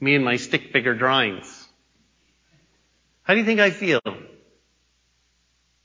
Me 0.00 0.14
and 0.14 0.24
my 0.24 0.36
stick 0.36 0.72
figure 0.72 0.94
drawings. 0.94 1.68
How 3.22 3.34
do 3.34 3.40
you 3.40 3.46
think 3.46 3.60
I 3.60 3.70
feel? 3.70 4.00
How 4.04 4.12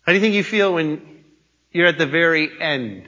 do 0.07 0.13
you 0.13 0.19
think 0.19 0.33
you 0.33 0.43
feel 0.43 0.73
when 0.73 1.23
you're 1.71 1.87
at 1.87 1.97
the 1.97 2.07
very 2.07 2.49
end? 2.59 3.07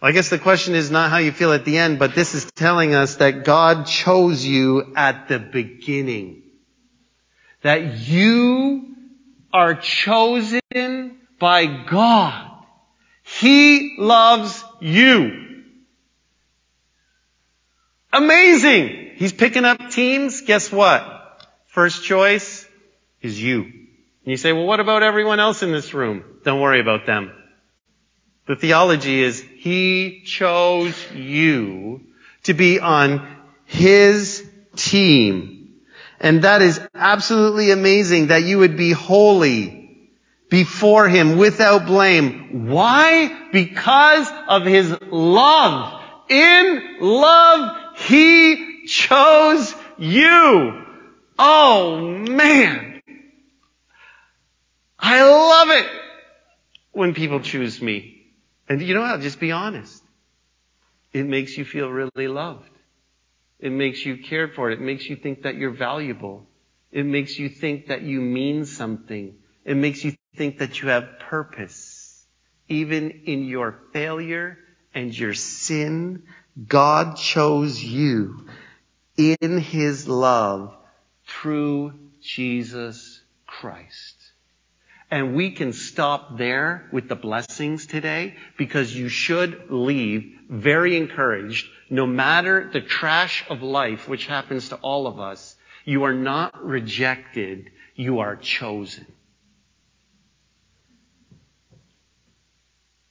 I 0.00 0.12
guess 0.12 0.30
the 0.30 0.38
question 0.38 0.74
is 0.74 0.90
not 0.90 1.10
how 1.10 1.18
you 1.18 1.30
feel 1.32 1.52
at 1.52 1.64
the 1.64 1.78
end, 1.78 1.98
but 1.98 2.14
this 2.14 2.34
is 2.34 2.50
telling 2.52 2.94
us 2.94 3.16
that 3.16 3.44
God 3.44 3.86
chose 3.86 4.44
you 4.44 4.92
at 4.96 5.28
the 5.28 5.38
beginning. 5.38 6.43
That 7.64 7.98
you 7.98 8.94
are 9.50 9.74
chosen 9.74 11.18
by 11.40 11.66
God. 11.66 12.50
He 13.22 13.96
loves 13.98 14.62
you. 14.82 15.62
Amazing! 18.12 19.12
He's 19.16 19.32
picking 19.32 19.64
up 19.64 19.90
teams. 19.90 20.42
Guess 20.42 20.70
what? 20.70 21.02
First 21.68 22.04
choice 22.04 22.68
is 23.22 23.42
you. 23.42 23.62
And 23.62 24.30
you 24.30 24.36
say, 24.36 24.52
well, 24.52 24.66
what 24.66 24.80
about 24.80 25.02
everyone 25.02 25.40
else 25.40 25.62
in 25.62 25.72
this 25.72 25.94
room? 25.94 26.22
Don't 26.44 26.60
worry 26.60 26.80
about 26.80 27.06
them. 27.06 27.32
The 28.46 28.56
theology 28.56 29.22
is 29.22 29.40
He 29.40 30.22
chose 30.26 30.94
you 31.12 32.02
to 32.42 32.52
be 32.52 32.78
on 32.78 33.26
His 33.64 34.46
team. 34.76 35.53
And 36.24 36.40
that 36.40 36.62
is 36.62 36.80
absolutely 36.94 37.70
amazing 37.70 38.28
that 38.28 38.44
you 38.44 38.60
would 38.60 38.78
be 38.78 38.92
holy 38.92 40.08
before 40.48 41.06
Him 41.06 41.36
without 41.36 41.84
blame. 41.84 42.66
Why? 42.68 43.50
Because 43.52 44.26
of 44.48 44.64
His 44.64 44.96
love. 45.02 46.02
In 46.30 46.96
love, 47.00 47.76
He 47.98 48.86
chose 48.86 49.74
you. 49.98 50.82
Oh 51.38 52.00
man. 52.00 53.02
I 54.98 55.24
love 55.24 55.68
it 55.78 55.90
when 56.92 57.12
people 57.12 57.40
choose 57.40 57.82
me. 57.82 58.22
And 58.66 58.80
you 58.80 58.94
know 58.94 59.02
what? 59.02 59.20
Just 59.20 59.40
be 59.40 59.52
honest. 59.52 60.02
It 61.12 61.26
makes 61.26 61.58
you 61.58 61.66
feel 61.66 61.90
really 61.90 62.28
loved. 62.28 62.70
It 63.64 63.72
makes 63.72 64.04
you 64.04 64.18
cared 64.18 64.54
for. 64.54 64.70
It 64.70 64.82
makes 64.82 65.08
you 65.08 65.16
think 65.16 65.44
that 65.44 65.54
you're 65.54 65.70
valuable. 65.70 66.46
It 66.92 67.06
makes 67.06 67.38
you 67.38 67.48
think 67.48 67.86
that 67.86 68.02
you 68.02 68.20
mean 68.20 68.66
something. 68.66 69.36
It 69.64 69.78
makes 69.78 70.04
you 70.04 70.14
think 70.36 70.58
that 70.58 70.82
you 70.82 70.88
have 70.88 71.18
purpose. 71.30 72.26
Even 72.68 73.22
in 73.24 73.44
your 73.44 73.80
failure 73.94 74.58
and 74.94 75.18
your 75.18 75.32
sin, 75.32 76.24
God 76.68 77.16
chose 77.16 77.82
you 77.82 78.46
in 79.16 79.56
His 79.56 80.06
love 80.06 80.76
through 81.26 81.94
Jesus 82.20 83.22
Christ. 83.46 84.23
And 85.14 85.36
we 85.36 85.52
can 85.52 85.72
stop 85.72 86.38
there 86.38 86.88
with 86.90 87.08
the 87.08 87.14
blessings 87.14 87.86
today 87.86 88.34
because 88.58 88.92
you 88.92 89.08
should 89.08 89.70
leave 89.70 90.40
very 90.50 90.96
encouraged. 90.96 91.68
No 91.88 92.04
matter 92.04 92.68
the 92.72 92.80
trash 92.80 93.44
of 93.48 93.62
life, 93.62 94.08
which 94.08 94.26
happens 94.26 94.70
to 94.70 94.76
all 94.78 95.06
of 95.06 95.20
us, 95.20 95.54
you 95.84 96.02
are 96.02 96.14
not 96.14 96.64
rejected. 96.64 97.70
You 97.94 98.18
are 98.18 98.34
chosen. 98.34 99.06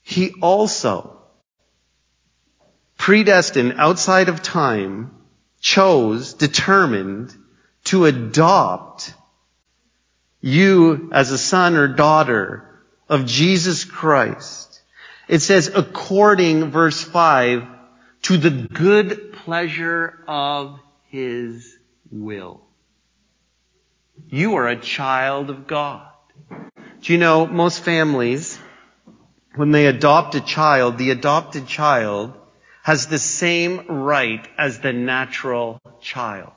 He 0.02 0.34
also 0.42 1.22
predestined 2.98 3.76
outside 3.78 4.28
of 4.28 4.42
time, 4.42 5.16
chose, 5.62 6.34
determined 6.34 7.34
to 7.86 8.04
adopt 8.04 9.14
you 10.44 11.10
as 11.14 11.32
a 11.32 11.38
son 11.38 11.76
or 11.76 11.88
daughter 11.88 12.70
of 13.08 13.26
Jesus 13.26 13.86
Christ. 13.86 14.82
It 15.30 15.40
says, 15.40 15.72
according, 15.74 16.70
verse 16.70 17.02
5, 17.02 17.64
to 18.24 18.38
the 18.38 18.50
good 18.50 19.32
pleasure 19.32 20.22
of 20.28 20.80
his 21.08 21.78
will. 22.12 22.62
You 24.28 24.56
are 24.56 24.68
a 24.68 24.76
child 24.76 25.50
of 25.50 25.66
God. 25.66 26.10
Do 27.02 27.14
you 27.14 27.18
know, 27.18 27.48
most 27.48 27.80
families, 27.80 28.60
when 29.56 29.72
they 29.72 29.88
adopt 29.88 30.36
a 30.36 30.42
child, 30.42 30.98
the 30.98 31.12
adopted 31.12 31.68
child 31.68 32.34
has 32.82 33.08
the 33.08 33.20
same 33.20 33.86
right 33.88 34.46
as 34.58 34.80
the 34.80 34.92
natural 34.92 35.80
child. 36.02 36.52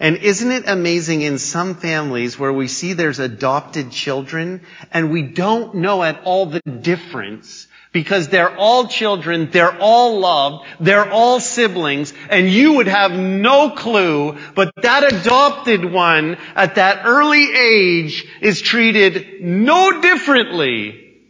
And 0.00 0.18
isn't 0.18 0.50
it 0.50 0.68
amazing 0.68 1.22
in 1.22 1.38
some 1.38 1.74
families 1.74 2.38
where 2.38 2.52
we 2.52 2.68
see 2.68 2.92
there's 2.92 3.18
adopted 3.18 3.90
children 3.90 4.62
and 4.92 5.10
we 5.10 5.22
don't 5.22 5.74
know 5.74 6.02
at 6.04 6.22
all 6.24 6.46
the 6.46 6.60
difference 6.60 7.66
because 7.92 8.28
they're 8.28 8.56
all 8.56 8.86
children, 8.86 9.50
they're 9.50 9.76
all 9.80 10.20
loved, 10.20 10.66
they're 10.78 11.10
all 11.10 11.40
siblings, 11.40 12.12
and 12.28 12.48
you 12.48 12.74
would 12.74 12.86
have 12.86 13.12
no 13.12 13.70
clue, 13.70 14.38
but 14.54 14.72
that 14.82 15.10
adopted 15.12 15.84
one 15.84 16.36
at 16.54 16.76
that 16.76 17.04
early 17.06 17.50
age 17.52 18.24
is 18.40 18.60
treated 18.60 19.40
no 19.42 20.00
differently 20.00 21.24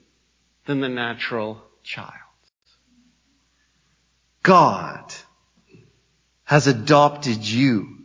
than 0.66 0.80
the 0.80 0.88
natural 0.88 1.62
child. 1.82 2.12
God 4.42 5.14
has 6.44 6.66
adopted 6.66 7.46
you 7.46 7.97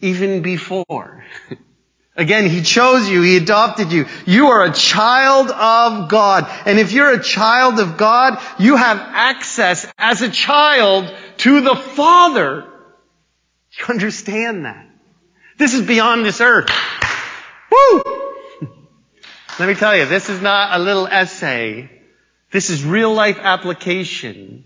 even 0.00 0.42
before. 0.42 1.24
Again, 2.16 2.48
He 2.48 2.62
chose 2.62 3.08
you. 3.08 3.20
He 3.22 3.36
adopted 3.36 3.92
you. 3.92 4.06
You 4.24 4.48
are 4.48 4.64
a 4.64 4.72
child 4.72 5.50
of 5.50 6.08
God. 6.08 6.50
And 6.64 6.78
if 6.78 6.92
you're 6.92 7.12
a 7.12 7.22
child 7.22 7.78
of 7.78 7.98
God, 7.98 8.42
you 8.58 8.76
have 8.76 8.98
access 8.98 9.86
as 9.98 10.22
a 10.22 10.30
child 10.30 11.14
to 11.38 11.60
the 11.60 11.76
Father. 11.76 12.64
You 13.78 13.84
understand 13.88 14.64
that? 14.64 14.88
This 15.58 15.74
is 15.74 15.86
beyond 15.86 16.24
this 16.24 16.40
earth. 16.40 16.70
Woo! 17.70 18.02
Let 19.58 19.68
me 19.68 19.74
tell 19.74 19.94
you, 19.94 20.06
this 20.06 20.30
is 20.30 20.40
not 20.40 20.78
a 20.78 20.82
little 20.82 21.06
essay. 21.06 21.90
This 22.50 22.70
is 22.70 22.84
real 22.84 23.12
life 23.12 23.38
application 23.38 24.64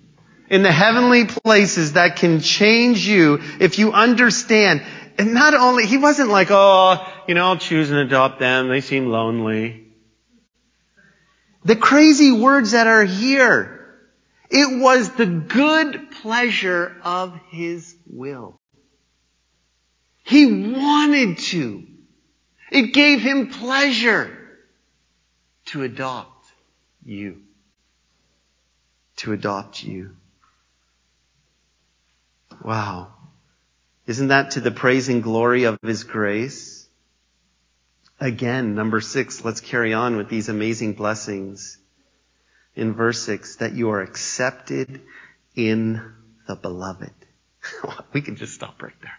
in 0.48 0.62
the 0.62 0.72
heavenly 0.72 1.26
places 1.26 1.94
that 1.94 2.16
can 2.16 2.40
change 2.40 3.06
you 3.06 3.40
if 3.60 3.78
you 3.78 3.92
understand 3.92 4.82
and 5.20 5.34
not 5.34 5.52
only, 5.52 5.84
he 5.84 5.98
wasn't 5.98 6.30
like, 6.30 6.48
oh, 6.50 7.06
you 7.28 7.34
know, 7.34 7.44
I'll 7.44 7.58
choose 7.58 7.90
and 7.90 7.98
adopt 7.98 8.38
them. 8.38 8.68
They 8.68 8.80
seem 8.80 9.04
lonely. 9.04 9.86
The 11.62 11.76
crazy 11.76 12.32
words 12.32 12.70
that 12.70 12.86
are 12.86 13.04
here. 13.04 13.98
It 14.48 14.80
was 14.80 15.10
the 15.10 15.26
good 15.26 16.10
pleasure 16.22 16.96
of 17.04 17.38
his 17.50 17.94
will. 18.06 18.58
He 20.24 20.72
wanted 20.72 21.36
to. 21.36 21.86
It 22.72 22.94
gave 22.94 23.20
him 23.20 23.48
pleasure 23.48 24.34
to 25.66 25.82
adopt 25.82 26.46
you. 27.04 27.42
To 29.16 29.34
adopt 29.34 29.84
you. 29.84 30.16
Wow. 32.64 33.19
Isn't 34.06 34.28
that 34.28 34.52
to 34.52 34.60
the 34.60 34.70
praise 34.70 35.08
and 35.08 35.22
glory 35.22 35.64
of 35.64 35.78
His 35.82 36.04
grace? 36.04 36.88
Again, 38.18 38.74
number 38.74 39.00
six, 39.00 39.44
let's 39.44 39.60
carry 39.60 39.94
on 39.94 40.16
with 40.16 40.28
these 40.28 40.48
amazing 40.48 40.92
blessings. 40.92 41.78
In 42.74 42.92
verse 42.92 43.22
six, 43.22 43.56
that 43.56 43.72
you 43.72 43.90
are 43.90 44.02
accepted 44.02 45.00
in 45.54 46.14
the 46.46 46.56
beloved. 46.56 47.12
we 48.12 48.20
can 48.20 48.36
just 48.36 48.54
stop 48.54 48.82
right 48.82 48.94
there. 49.00 49.18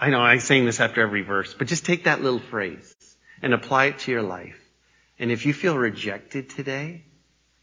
I 0.00 0.10
know 0.10 0.20
I'm 0.20 0.40
saying 0.40 0.66
this 0.66 0.80
after 0.80 1.00
every 1.02 1.22
verse, 1.22 1.54
but 1.54 1.66
just 1.66 1.84
take 1.84 2.04
that 2.04 2.22
little 2.22 2.38
phrase 2.38 2.94
and 3.42 3.54
apply 3.54 3.86
it 3.86 3.98
to 4.00 4.10
your 4.10 4.22
life. 4.22 4.58
And 5.18 5.30
if 5.30 5.46
you 5.46 5.54
feel 5.54 5.76
rejected 5.76 6.50
today, 6.50 7.04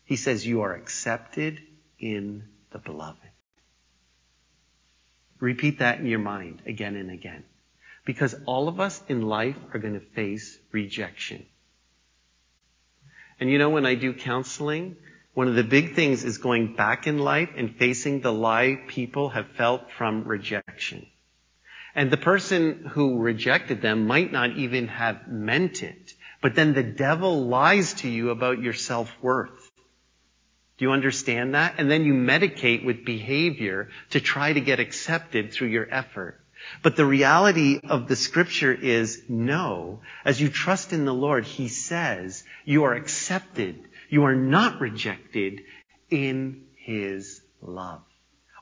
he 0.06 0.16
says 0.16 0.46
you 0.46 0.62
are 0.62 0.74
accepted 0.74 1.62
in 2.00 2.46
the 2.72 2.80
beloved. 2.80 3.20
Repeat 5.44 5.80
that 5.80 6.00
in 6.00 6.06
your 6.06 6.20
mind 6.20 6.62
again 6.66 6.96
and 6.96 7.12
again. 7.12 7.44
Because 8.06 8.34
all 8.46 8.70
of 8.70 8.80
us 8.80 9.04
in 9.10 9.24
life 9.24 9.58
are 9.74 9.80
going 9.80 9.96
to 9.96 10.00
face 10.16 10.58
rejection. 10.72 11.46
And 13.42 13.50
you 13.50 13.58
know, 13.58 13.70
when 13.70 13.86
I 13.86 13.96
do 13.96 14.14
counseling, 14.14 14.96
one 15.34 15.50
of 15.50 15.56
the 15.56 15.64
big 15.66 15.96
things 15.96 16.24
is 16.24 16.38
going 16.38 16.78
back 16.78 17.08
in 17.08 17.18
life 17.20 17.50
and 17.58 17.76
facing 17.76 18.22
the 18.22 18.32
lie 18.32 18.84
people 18.88 19.30
have 19.30 19.48
felt 19.58 19.92
from 19.98 20.24
rejection. 20.24 21.06
And 21.94 22.10
the 22.10 22.16
person 22.32 22.86
who 22.92 23.20
rejected 23.20 23.82
them 23.82 24.08
might 24.08 24.32
not 24.32 24.52
even 24.52 24.88
have 24.88 25.28
meant 25.28 25.84
it, 25.84 26.14
But 26.44 26.56
then 26.56 26.74
the 26.74 26.84
devil 26.84 27.48
lies 27.48 27.94
to 27.96 28.10
you 28.10 28.30
about 28.30 28.62
your 28.62 28.74
self-worth. 28.74 29.63
You 30.84 30.92
understand 30.92 31.56
that? 31.56 31.76
And 31.78 31.90
then 31.90 32.04
you 32.04 32.14
medicate 32.14 32.84
with 32.84 33.06
behavior 33.06 33.88
to 34.10 34.20
try 34.20 34.52
to 34.52 34.60
get 34.60 34.82
accepted 34.82 35.54
through 35.54 35.70
your 35.70 35.88
effort. 35.90 36.42
But 36.82 36.98
the 36.98 37.06
reality 37.06 37.80
of 37.88 38.10
the 38.10 38.18
scripture 38.18 38.74
is 38.74 39.24
no. 39.30 40.02
As 40.26 40.42
you 40.42 40.50
trust 40.50 40.92
in 40.92 41.06
the 41.06 41.14
Lord, 41.14 41.46
He 41.46 41.70
says 41.70 42.44
you 42.66 42.84
are 42.84 42.96
accepted. 42.96 43.82
You 44.10 44.26
are 44.26 44.36
not 44.36 44.82
rejected 44.82 45.62
in 46.10 46.66
His 46.76 47.40
love. 47.62 48.02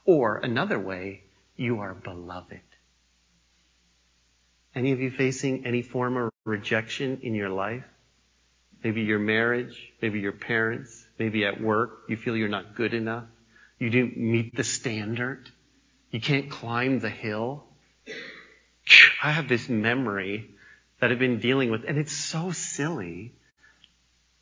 Or 0.05 0.37
another 0.37 0.77
way, 0.77 1.23
you 1.55 1.79
are 1.79 1.95
beloved. 1.95 2.61
Any 4.75 4.91
of 4.91 4.99
you 4.99 5.09
facing 5.09 5.65
any 5.65 5.81
form 5.81 6.17
of 6.17 6.29
rejection 6.45 7.21
in 7.23 7.33
your 7.33 7.49
life? 7.49 7.85
Maybe 8.83 9.01
your 9.01 9.17
marriage, 9.17 9.91
maybe 10.03 10.19
your 10.19 10.33
parents, 10.33 11.00
maybe 11.17 11.45
at 11.45 11.61
work, 11.61 12.03
you 12.07 12.17
feel 12.17 12.35
you're 12.35 12.49
not 12.49 12.75
good 12.75 12.93
enough. 12.93 13.25
You 13.79 13.89
didn't 13.89 14.17
meet 14.17 14.55
the 14.55 14.63
standard. 14.63 15.49
You 16.11 16.21
can't 16.21 16.49
climb 16.49 16.99
the 16.99 17.09
hill. 17.09 17.63
I 19.23 19.31
have 19.31 19.47
this 19.47 19.69
memory 19.69 20.49
that 20.99 21.11
I've 21.11 21.19
been 21.19 21.39
dealing 21.39 21.71
with, 21.71 21.85
and 21.85 21.97
it's 21.97 22.15
so 22.15 22.51
silly 22.51 23.33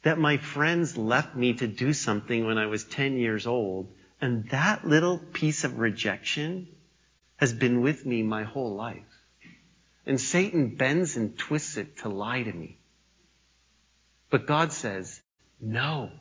that 0.03 0.17
my 0.17 0.37
friends 0.37 0.97
left 0.97 1.35
me 1.35 1.53
to 1.53 1.67
do 1.67 1.93
something 1.93 2.45
when 2.45 2.57
I 2.57 2.67
was 2.67 2.83
10 2.83 3.17
years 3.17 3.47
old, 3.47 3.91
and 4.21 4.49
that 4.49 4.85
little 4.87 5.17
piece 5.17 5.63
of 5.63 5.79
rejection 5.79 6.67
has 7.37 7.53
been 7.53 7.81
with 7.81 8.05
me 8.05 8.23
my 8.23 8.43
whole 8.43 8.75
life. 8.75 9.03
And 10.05 10.19
Satan 10.19 10.75
bends 10.75 11.15
and 11.15 11.37
twists 11.37 11.77
it 11.77 11.99
to 11.99 12.09
lie 12.09 12.43
to 12.43 12.51
me. 12.51 12.77
But 14.29 14.47
God 14.47 14.71
says, 14.71 15.21
no, 15.61 16.11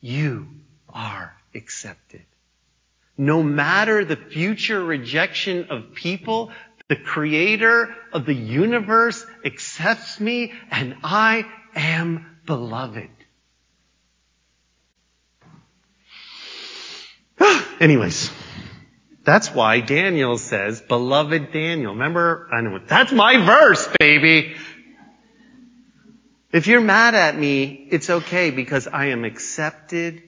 you 0.00 0.48
are 0.88 1.36
accepted. 1.54 2.24
No 3.16 3.42
matter 3.42 4.04
the 4.04 4.16
future 4.16 4.82
rejection 4.82 5.66
of 5.70 5.94
people, 5.94 6.52
the 6.88 6.96
creator 6.96 7.94
of 8.12 8.26
the 8.26 8.34
universe 8.34 9.24
accepts 9.44 10.18
me 10.18 10.52
and 10.70 10.96
I 11.04 11.44
am 11.74 12.38
beloved. 12.46 13.10
Anyways. 17.80 18.30
That's 19.22 19.54
why 19.54 19.80
Daniel 19.80 20.38
says, 20.38 20.80
beloved 20.80 21.52
Daniel. 21.52 21.92
Remember, 21.92 22.48
I 22.50 22.62
know, 22.62 22.80
that's 22.84 23.12
my 23.12 23.44
verse, 23.44 23.86
baby. 23.98 24.56
If 26.52 26.66
you're 26.66 26.80
mad 26.80 27.14
at 27.14 27.38
me, 27.38 27.86
it's 27.90 28.10
okay 28.10 28.50
because 28.50 28.88
I 28.88 29.06
am 29.06 29.24
accepted 29.24 30.22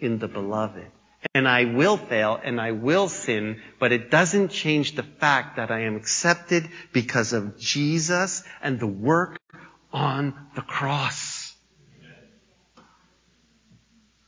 in 0.00 0.18
the 0.18 0.28
beloved. 0.28 0.86
And 1.34 1.46
I 1.48 1.64
will 1.64 1.96
fail 1.96 2.40
and 2.42 2.60
I 2.60 2.72
will 2.72 3.08
sin, 3.08 3.60
but 3.78 3.92
it 3.92 4.10
doesn't 4.10 4.48
change 4.48 4.94
the 4.94 5.02
fact 5.02 5.56
that 5.56 5.70
I 5.70 5.82
am 5.82 5.96
accepted 5.96 6.68
because 6.92 7.32
of 7.32 7.58
Jesus 7.58 8.42
and 8.62 8.80
the 8.80 8.86
work 8.86 9.38
on 9.92 10.34
the 10.54 10.62
cross. 10.62 11.54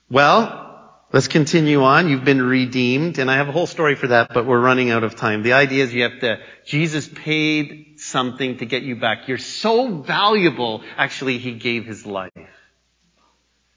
Well, 0.08 0.70
Let's 1.12 1.26
continue 1.26 1.82
on. 1.82 2.08
You've 2.08 2.24
been 2.24 2.40
redeemed, 2.40 3.18
and 3.18 3.28
I 3.28 3.38
have 3.38 3.48
a 3.48 3.52
whole 3.52 3.66
story 3.66 3.96
for 3.96 4.06
that, 4.08 4.32
but 4.32 4.46
we're 4.46 4.60
running 4.60 4.90
out 4.90 5.02
of 5.02 5.16
time. 5.16 5.42
The 5.42 5.54
idea 5.54 5.82
is 5.82 5.92
you 5.92 6.04
have 6.04 6.20
to, 6.20 6.38
Jesus 6.64 7.08
paid 7.08 7.89
something 8.10 8.58
to 8.58 8.66
get 8.66 8.82
you 8.82 8.96
back. 8.96 9.28
You're 9.28 9.38
so 9.38 9.88
valuable, 9.88 10.82
actually, 10.96 11.38
He 11.38 11.52
gave 11.52 11.86
His 11.86 12.04
life. 12.04 12.32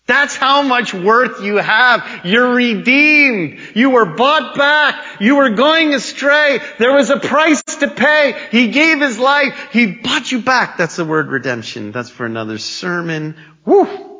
That's 0.05 0.35
how 0.35 0.63
much 0.63 0.93
worth 0.93 1.41
you 1.41 1.57
have. 1.57 2.25
You're 2.25 2.53
redeemed. 2.53 3.59
You 3.73 3.91
were 3.91 4.05
bought 4.05 4.57
back. 4.57 5.21
You 5.21 5.37
were 5.37 5.51
going 5.51 5.93
astray. 5.93 6.59
There 6.77 6.93
was 6.93 7.09
a 7.09 7.19
price 7.19 7.63
to 7.63 7.87
pay. 7.87 8.35
He 8.51 8.67
gave 8.71 8.99
His 8.99 9.17
life. 9.17 9.69
He 9.71 9.85
bought 9.85 10.29
you 10.29 10.41
back. 10.41 10.77
That's 10.77 10.97
the 10.97 11.05
word 11.05 11.27
redemption. 11.27 11.93
That's 11.93 12.09
for 12.09 12.25
another 12.25 12.57
sermon. 12.57 13.37
Woo! 13.65 14.13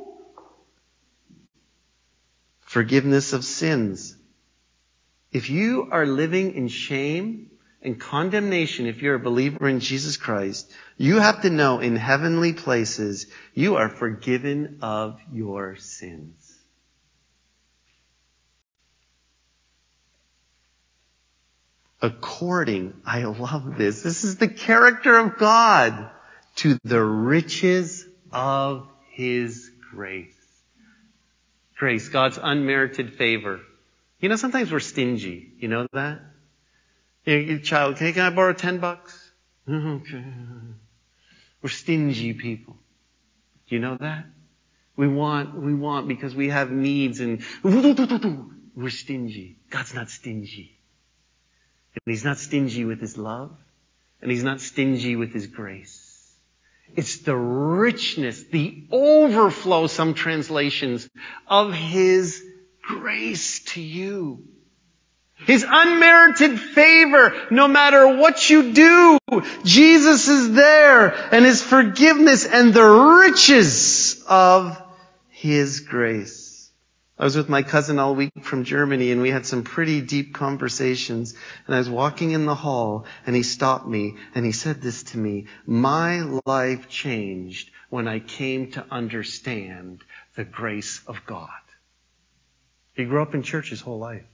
forgiveness 2.73 3.33
of 3.33 3.45
sins. 3.45 4.17
If 5.31 5.51
you 5.51 5.89
are 5.91 6.07
living 6.07 6.55
in 6.55 6.69
shame 6.69 7.51
and 7.83 7.99
condemnation, 7.99 8.87
if 8.87 9.01
you're 9.01 9.15
a 9.15 9.19
believer 9.19 9.67
in 9.67 9.79
Jesus 9.79 10.17
Christ, 10.17 10.71
you 10.97 11.17
have 11.19 11.41
to 11.41 11.49
know 11.49 11.79
in 11.79 11.95
heavenly 11.95 12.53
places 12.53 13.27
you 13.53 13.75
are 13.75 13.89
forgiven 13.89 14.79
of 14.81 15.19
your 15.31 15.75
sins. 15.75 16.49
According, 22.01 22.93
I 23.05 23.23
love 23.23 23.77
this. 23.77 24.01
This 24.01 24.23
is 24.23 24.37
the 24.37 24.47
character 24.47 25.17
of 25.19 25.37
God 25.37 26.09
to 26.57 26.77
the 26.83 27.03
riches 27.03 28.05
of 28.31 28.87
His 29.11 29.69
grace 29.91 30.33
grace, 31.83 32.07
God's 32.07 32.39
unmerited 32.41 33.15
favor. 33.15 33.59
You 34.21 34.29
know, 34.29 34.37
sometimes 34.37 34.71
we're 34.71 34.79
stingy. 34.79 35.51
You 35.59 35.67
know 35.67 35.85
that? 35.91 36.21
Your 37.25 37.59
child, 37.59 37.97
can, 37.97 38.13
can 38.13 38.21
I 38.23 38.29
borrow 38.29 38.53
10 38.53 38.79
bucks? 38.79 39.31
Okay. 39.69 40.23
We're 41.61 41.69
stingy 41.69 42.33
people. 42.33 42.75
Do 43.67 43.75
you 43.75 43.81
know 43.81 43.97
that? 43.97 44.25
We 44.95 45.07
want, 45.07 45.55
we 45.55 45.73
want 45.73 46.07
because 46.07 46.35
we 46.35 46.49
have 46.49 46.69
needs 46.69 47.21
and 47.21 47.41
we're 47.63 48.89
stingy. 48.89 49.57
God's 49.69 49.93
not 49.93 50.09
stingy. 50.09 50.77
And 51.95 52.13
He's 52.13 52.25
not 52.25 52.37
stingy 52.37 52.85
with 52.85 52.99
His 52.99 53.17
love. 53.17 53.55
And 54.21 54.29
He's 54.29 54.43
not 54.43 54.59
stingy 54.59 55.15
with 55.15 55.33
His 55.33 55.47
grace. 55.47 56.09
It's 56.95 57.19
the 57.19 57.35
richness, 57.35 58.43
the 58.43 58.85
overflow, 58.91 59.87
some 59.87 60.13
translations, 60.13 61.09
of 61.47 61.73
His 61.73 62.43
grace 62.81 63.61
to 63.73 63.81
you. 63.81 64.43
His 65.45 65.65
unmerited 65.67 66.59
favor, 66.59 67.33
no 67.51 67.67
matter 67.67 68.15
what 68.17 68.49
you 68.49 68.73
do, 68.73 69.19
Jesus 69.63 70.27
is 70.27 70.53
there 70.53 71.13
and 71.33 71.45
His 71.45 71.61
forgiveness 71.61 72.45
and 72.45 72.73
the 72.73 72.83
riches 72.83 74.23
of 74.27 74.81
His 75.29 75.81
grace. 75.81 76.53
I 77.17 77.25
was 77.25 77.37
with 77.37 77.47
my 77.47 77.61
cousin 77.61 77.99
all 77.99 78.15
week 78.15 78.31
from 78.41 78.63
Germany 78.63 79.11
and 79.11 79.21
we 79.21 79.29
had 79.29 79.45
some 79.45 79.63
pretty 79.63 80.01
deep 80.01 80.33
conversations. 80.33 81.35
And 81.65 81.75
I 81.75 81.77
was 81.77 81.89
walking 81.89 82.31
in 82.31 82.45
the 82.45 82.55
hall 82.55 83.05
and 83.25 83.35
he 83.35 83.43
stopped 83.43 83.87
me 83.87 84.15
and 84.33 84.45
he 84.45 84.51
said 84.51 84.81
this 84.81 85.03
to 85.03 85.17
me, 85.17 85.45
my 85.65 86.21
life 86.45 86.89
changed 86.89 87.69
when 87.89 88.07
I 88.07 88.19
came 88.19 88.71
to 88.71 88.85
understand 88.89 90.03
the 90.35 90.43
grace 90.43 91.01
of 91.05 91.25
God. 91.25 91.49
He 92.93 93.05
grew 93.05 93.21
up 93.21 93.35
in 93.35 93.43
church 93.43 93.69
his 93.69 93.81
whole 93.81 93.99
life. 93.99 94.25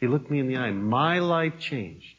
He 0.00 0.06
looked 0.06 0.30
me 0.30 0.38
in 0.38 0.48
the 0.48 0.56
eye. 0.56 0.70
My 0.70 1.18
life 1.18 1.58
changed. 1.58 2.16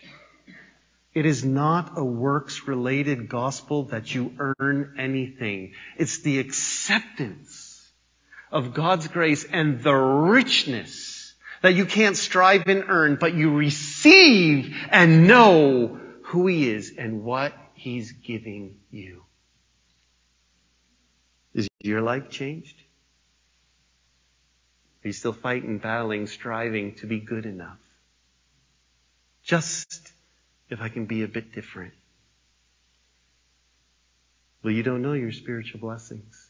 It 1.14 1.26
is 1.26 1.44
not 1.44 1.98
a 1.98 2.06
works 2.06 2.68
related 2.68 3.28
gospel 3.28 3.86
that 3.86 4.14
you 4.14 4.34
earn 4.60 4.96
anything. 4.98 5.74
It's 5.98 6.20
the 6.20 6.40
acceptance 6.40 7.92
of 8.52 8.74
God's 8.74 9.08
grace 9.08 9.44
and 9.44 9.82
the 9.82 9.94
richness 9.94 11.34
that 11.62 11.74
you 11.74 11.86
can't 11.86 12.16
strive 12.16 12.68
and 12.68 12.86
earn, 12.88 13.18
but 13.20 13.34
you 13.34 13.54
receive 13.54 14.76
and 14.90 15.28
know 15.28 16.00
who 16.24 16.48
He 16.48 16.70
is 16.70 16.94
and 16.98 17.24
what 17.24 17.54
He's 17.74 18.12
giving 18.12 18.78
you. 18.90 19.24
Is 21.54 21.68
your 21.80 22.02
life 22.02 22.30
changed? 22.30 22.81
Are 25.04 25.08
you 25.08 25.14
still 25.14 25.34
fighting, 25.34 25.80
battling, 25.80 26.28
striving 26.28 26.96
to 26.96 27.08
be 27.08 27.20
good 27.20 27.46
enough? 27.46 27.78
Just 29.44 30.12
if 30.70 30.80
I 30.82 30.90
can 30.90 31.06
be 31.06 31.24
a 31.24 31.28
bit 31.28 31.54
different. 31.54 31.94
Well, 34.64 34.74
you 34.74 34.84
don't 34.84 35.02
know 35.02 35.14
your 35.14 35.32
spiritual 35.32 35.80
blessings. 35.80 36.50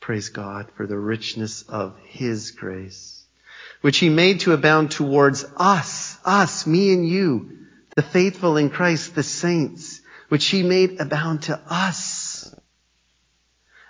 Praise 0.00 0.28
God 0.28 0.68
for 0.76 0.86
the 0.86 0.98
richness 0.98 1.62
of 1.62 1.98
His 2.04 2.50
grace, 2.52 3.24
which 3.80 3.98
He 3.98 4.10
made 4.10 4.40
to 4.40 4.52
abound 4.52 4.90
towards 4.90 5.44
us, 5.56 6.18
us, 6.24 6.66
me 6.66 6.92
and 6.92 7.08
you, 7.08 7.58
the 7.96 8.02
faithful 8.02 8.58
in 8.58 8.68
Christ, 8.70 9.14
the 9.14 9.22
saints, 9.22 10.00
which 10.28 10.46
He 10.46 10.62
made 10.62 11.00
abound 11.00 11.44
to 11.44 11.58
us. 11.68 12.25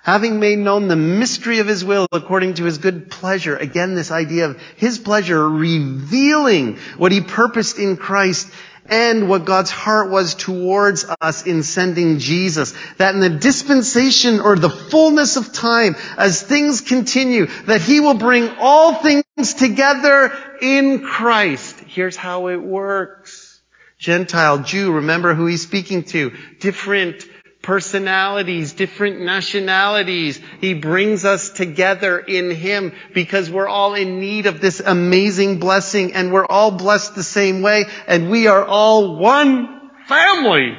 Having 0.06 0.38
made 0.38 0.60
known 0.60 0.86
the 0.86 0.94
mystery 0.94 1.58
of 1.58 1.66
His 1.66 1.84
will 1.84 2.06
according 2.12 2.54
to 2.54 2.64
His 2.64 2.78
good 2.78 3.10
pleasure. 3.10 3.56
Again, 3.56 3.96
this 3.96 4.12
idea 4.12 4.50
of 4.50 4.60
His 4.76 5.00
pleasure 5.00 5.48
revealing 5.48 6.76
what 6.96 7.10
He 7.10 7.20
purposed 7.20 7.80
in 7.80 7.96
Christ 7.96 8.48
and 8.88 9.28
what 9.28 9.46
God's 9.46 9.72
heart 9.72 10.08
was 10.08 10.36
towards 10.36 11.06
us 11.20 11.44
in 11.44 11.64
sending 11.64 12.20
Jesus. 12.20 12.72
That 12.98 13.16
in 13.16 13.20
the 13.20 13.30
dispensation 13.30 14.38
or 14.38 14.54
the 14.54 14.70
fullness 14.70 15.36
of 15.36 15.52
time, 15.52 15.96
as 16.16 16.40
things 16.40 16.82
continue, 16.82 17.46
that 17.64 17.80
He 17.80 17.98
will 17.98 18.14
bring 18.14 18.48
all 18.60 18.94
things 19.02 19.54
together 19.54 20.32
in 20.62 21.04
Christ. 21.04 21.80
Here's 21.80 22.14
how 22.14 22.46
it 22.46 22.62
works. 22.62 23.60
Gentile, 23.98 24.58
Jew, 24.58 24.92
remember 24.92 25.34
who 25.34 25.46
He's 25.46 25.62
speaking 25.62 26.04
to. 26.04 26.32
Different 26.60 27.26
personalities, 27.66 28.74
different 28.74 29.20
nationalities. 29.20 30.40
He 30.60 30.74
brings 30.74 31.24
us 31.24 31.50
together 31.50 32.16
in 32.20 32.52
Him 32.52 32.92
because 33.12 33.50
we're 33.50 33.66
all 33.66 33.94
in 33.94 34.20
need 34.20 34.46
of 34.46 34.60
this 34.60 34.78
amazing 34.78 35.58
blessing 35.58 36.14
and 36.14 36.32
we're 36.32 36.46
all 36.46 36.70
blessed 36.70 37.16
the 37.16 37.24
same 37.24 37.62
way 37.62 37.86
and 38.06 38.30
we 38.30 38.46
are 38.46 38.64
all 38.64 39.16
one 39.16 39.90
family. 40.06 40.78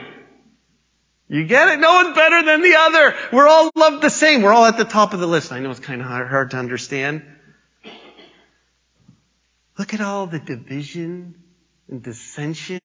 You 1.27 1.45
get 1.45 1.67
it? 1.67 1.79
No 1.81 1.93
one's 1.93 2.15
better 2.15 2.41
than 2.41 2.61
the 2.61 2.75
other. 2.77 3.15
We're 3.33 3.49
all 3.49 3.69
loved 3.75 4.01
the 4.01 4.09
same. 4.09 4.41
We're 4.41 4.53
all 4.53 4.65
at 4.65 4.77
the 4.77 4.85
top 4.85 5.13
of 5.13 5.19
the 5.19 5.27
list. 5.27 5.51
I 5.51 5.59
know 5.59 5.71
it's 5.71 5.81
kind 5.81 5.99
of 5.99 6.07
hard 6.07 6.51
to 6.51 6.57
understand. 6.57 7.21
Look 9.77 9.93
at 9.93 9.99
all 9.99 10.25
the 10.25 10.39
division 10.39 11.35
and 11.89 12.01
dissension 12.01 12.79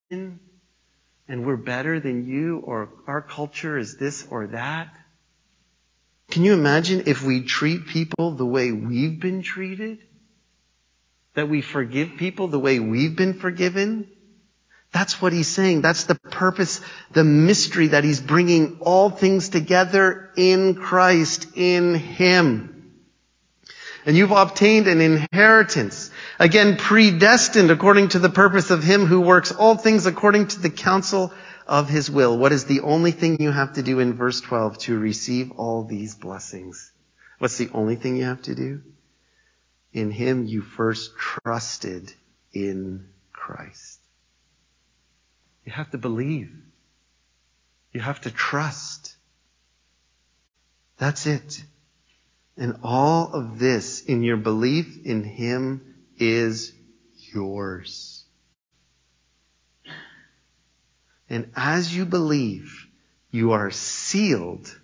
and 1.29 1.47
we're 1.47 1.57
better 1.57 2.01
than 2.01 2.27
you 2.27 2.59
or 2.59 2.91
our 3.07 3.23
culture 3.23 3.79
is 3.79 3.97
this 3.97 4.27
or 4.31 4.49
that? 4.49 4.93
Can 6.31 6.45
you 6.45 6.55
imagine 6.55 7.05
if 7.07 7.23
we 7.23 7.43
treat 7.43 7.87
people 7.87 8.33
the 8.33 8.47
way 8.47 8.73
we've 8.73 9.21
been 9.21 9.43
treated? 9.43 9.99
That 11.35 11.49
we 11.49 11.61
forgive 11.61 12.17
people 12.17 12.49
the 12.49 12.59
way 12.59 12.81
we've 12.81 13.17
been 13.17 13.35
forgiven? 13.35 14.09
That's 14.93 15.23
what 15.23 15.33
he's 15.33 15.49
saying. 15.49 15.81
That's 15.81 16.05
the 16.05 16.15
purpose, 16.15 16.81
the 17.13 17.25
mystery 17.25 17.89
that 17.89 18.05
he's 18.05 18.21
bringing 18.21 18.79
all 18.81 19.11
things 19.11 19.49
together 19.49 20.31
in 20.37 20.75
Christ, 20.75 21.49
in 21.55 21.95
him. 21.95 22.72
And 24.05 24.17
you've 24.17 24.33
obtained 24.33 24.89
an 24.89 25.01
inheritance 25.01 26.11
Again, 26.43 26.77
predestined 26.77 27.71
according 27.71 28.09
to 28.09 28.19
the 28.19 28.29
purpose 28.29 28.71
of 28.71 28.83
Him 28.83 29.07
who 29.07 29.21
works 29.21 29.53
all 29.53 29.77
things 29.77 30.07
according 30.07 30.49
to 30.49 30.61
the 30.61 30.71
counsel 30.71 31.33
of 31.69 31.89
His 31.89 32.11
will. 32.11 32.37
What 32.37 32.51
is 32.51 32.65
the 32.65 32.81
only 32.81 33.13
thing 33.13 33.41
you 33.41 33.53
have 33.53 33.75
to 33.75 33.83
do 33.85 34.01
in 34.01 34.15
verse 34.15 34.41
12 34.41 34.79
to 34.79 34.99
receive 34.99 35.53
all 35.53 35.85
these 35.85 36.17
blessings? 36.17 36.91
What's 37.39 37.59
the 37.59 37.71
only 37.73 37.95
thing 37.95 38.17
you 38.17 38.25
have 38.25 38.43
to 38.43 38.57
do? 38.57 38.83
In 39.93 40.11
Him 40.11 40.47
you 40.47 40.63
first 40.63 41.17
trusted 41.17 42.13
in 42.53 43.09
Christ. 43.33 44.01
You 45.65 45.73
have 45.73 45.93
to 45.93 45.99
believe. 45.99 46.51
You 47.93 48.01
have 48.01 48.21
to 48.23 48.33
trust. 48.33 49.15
That's 50.99 51.27
it. 51.27 51.63
And 52.57 52.79
all 52.83 53.33
of 53.33 53.59
this 53.59 54.03
in 54.03 54.23
your 54.23 54.37
belief 54.37 55.05
in 55.05 55.25
Him 55.25 55.95
is 56.19 56.73
yours. 57.35 58.25
And 61.31 61.51
as 61.57 61.95
you 61.97 62.05
believe, 62.05 62.87
you 63.31 63.53
are 63.53 63.71
sealed 63.71 64.79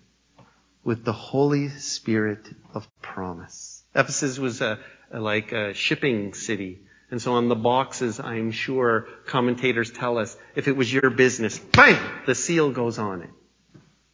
with 0.83 1.05
the 1.05 1.13
Holy 1.13 1.69
Spirit 1.69 2.49
of 2.73 2.89
promise. 3.03 3.85
Ephesus 3.95 4.39
was 4.39 4.63
a, 4.63 4.79
a, 5.13 5.21
like 5.21 5.53
a 5.53 5.75
shipping 5.75 6.33
city. 6.33 6.81
And 7.11 7.21
so 7.21 7.35
on 7.35 7.49
the 7.49 7.55
boxes, 7.55 8.19
I'm 8.19 8.51
sure 8.51 9.07
commentators 9.27 9.91
tell 9.91 10.17
us, 10.17 10.37
if 10.55 10.69
it 10.69 10.77
was 10.77 10.91
your 10.91 11.11
business, 11.11 11.59
bang, 11.59 11.99
the 12.25 12.35
seal 12.35 12.71
goes 12.71 12.99
on 12.99 13.23
it. 13.23 13.31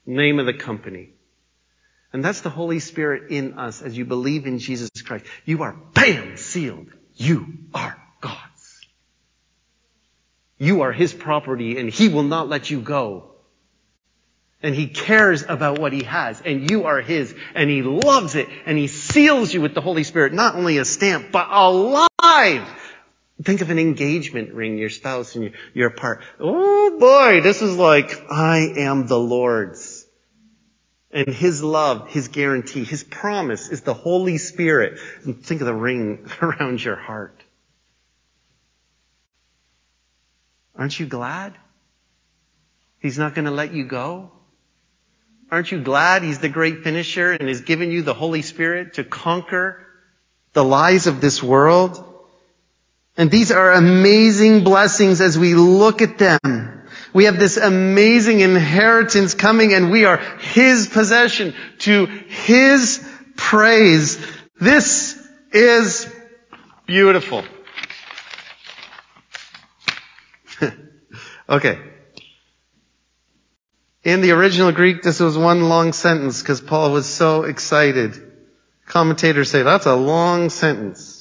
Name 0.07 0.41
of 0.41 0.47
the 0.47 0.55
company. 0.55 1.14
And 2.15 2.25
that's 2.25 2.43
the 2.43 2.49
Holy 2.49 2.79
Spirit 2.79 3.33
in 3.33 3.59
us 3.59 3.83
as 3.83 3.99
you 3.99 4.05
believe 4.05 4.47
in 4.47 4.61
Jesus 4.61 4.89
Christ. 5.05 5.25
You 5.45 5.65
are, 5.65 5.73
bam, 5.95 6.37
sealed. 6.37 6.87
You 7.17 7.59
are 7.75 8.01
God's. 8.21 8.87
You 10.57 10.83
are 10.83 10.93
His 10.93 11.13
property 11.13 11.77
and 11.77 11.91
He 11.91 12.09
will 12.09 12.23
not 12.23 12.49
let 12.49 12.71
you 12.71 12.81
go. 12.81 13.33
And 14.63 14.77
He 14.77 14.87
cares 14.87 15.43
about 15.43 15.81
what 15.81 15.93
He 15.93 16.05
has 16.05 16.41
and 16.41 16.71
you 16.71 16.85
are 16.85 17.01
His 17.01 17.35
and 17.53 17.69
He 17.69 17.83
loves 17.83 18.37
it 18.37 18.49
and 18.65 18.79
He 18.79 18.87
seals 18.87 19.53
you 19.53 19.61
with 19.61 19.75
the 19.75 19.81
Holy 19.81 20.05
Spirit, 20.05 20.33
not 20.33 20.55
only 20.55 20.79
a 20.79 20.85
stamp, 20.85 21.33
but 21.33 21.49
alive. 21.51 22.69
Think 23.43 23.61
of 23.61 23.71
an 23.71 23.81
engagement 23.81 24.55
ring, 24.55 24.79
your 24.79 24.89
spouse 24.89 25.35
and 25.35 25.43
your 25.43 25.53
your 25.75 25.91
part. 25.91 26.23
Oh 26.39 26.97
boy, 26.97 27.41
this 27.41 27.61
is 27.61 27.77
like, 27.77 28.31
I 28.31 28.73
am 28.77 29.09
the 29.09 29.19
Lord's. 29.19 29.94
And 31.15 31.29
His 31.29 31.63
love, 31.63 32.09
His 32.09 32.27
guarantee, 32.29 32.85
His 32.85 33.05
promise 33.05 33.69
is 33.69 33.83
the 33.83 33.95
Holy 33.95 34.37
Spirit. 34.37 34.99
And 35.25 35.43
think 35.43 35.61
of 35.61 35.67
the 35.67 35.75
ring 35.75 36.29
around 36.43 36.85
your 36.85 36.97
heart. 36.97 37.41
Aren't 40.77 40.99
you 40.99 41.07
glad? 41.07 41.55
He's 42.99 43.17
not 43.17 43.35
going 43.35 43.45
to 43.45 43.53
let 43.53 43.73
you 43.73 43.85
go? 43.85 44.33
Aren't 45.51 45.71
you 45.71 45.81
glad 45.81 46.25
He's 46.25 46.41
the 46.41 46.49
great 46.49 46.83
finisher 46.83 47.31
and 47.31 47.49
has 47.49 47.61
given 47.61 47.93
you 47.93 48.03
the 48.03 48.15
Holy 48.15 48.43
Spirit 48.43 48.95
to 48.95 49.05
conquer 49.05 49.87
the 50.53 50.65
lies 50.65 51.07
of 51.07 51.21
this 51.21 51.41
world? 51.41 52.14
And 53.17 53.31
these 53.31 53.53
are 53.53 53.73
amazing 53.73 54.65
blessings 54.65 55.21
as 55.21 55.39
we 55.39 55.55
look 55.55 56.03
at 56.03 56.19
them. 56.19 56.83
We 57.13 57.25
have 57.25 57.39
this 57.39 57.57
amazing 57.57 58.41
inheritance 58.41 59.35
coming 59.35 59.73
and 59.73 59.93
we 59.93 60.05
are 60.05 60.17
His 60.17 60.89
possession 60.89 61.55
to 61.81 62.07
His 62.07 63.09
praise. 63.37 64.19
This 64.59 65.17
is 65.53 66.13
beautiful. 66.87 67.45
okay. 71.49 71.79
In 74.03 74.21
the 74.21 74.33
original 74.33 74.73
Greek, 74.73 75.03
this 75.03 75.21
was 75.21 75.39
one 75.39 75.69
long 75.69 75.93
sentence 75.93 76.43
because 76.43 76.61
Paul 76.61 76.93
was 76.93 77.07
so 77.07 77.45
excited. 77.45 78.21
Commentators 78.87 79.51
say 79.51 79.63
that's 79.63 79.87
a 79.87 79.95
long 79.95 80.51
sentence. 80.51 81.14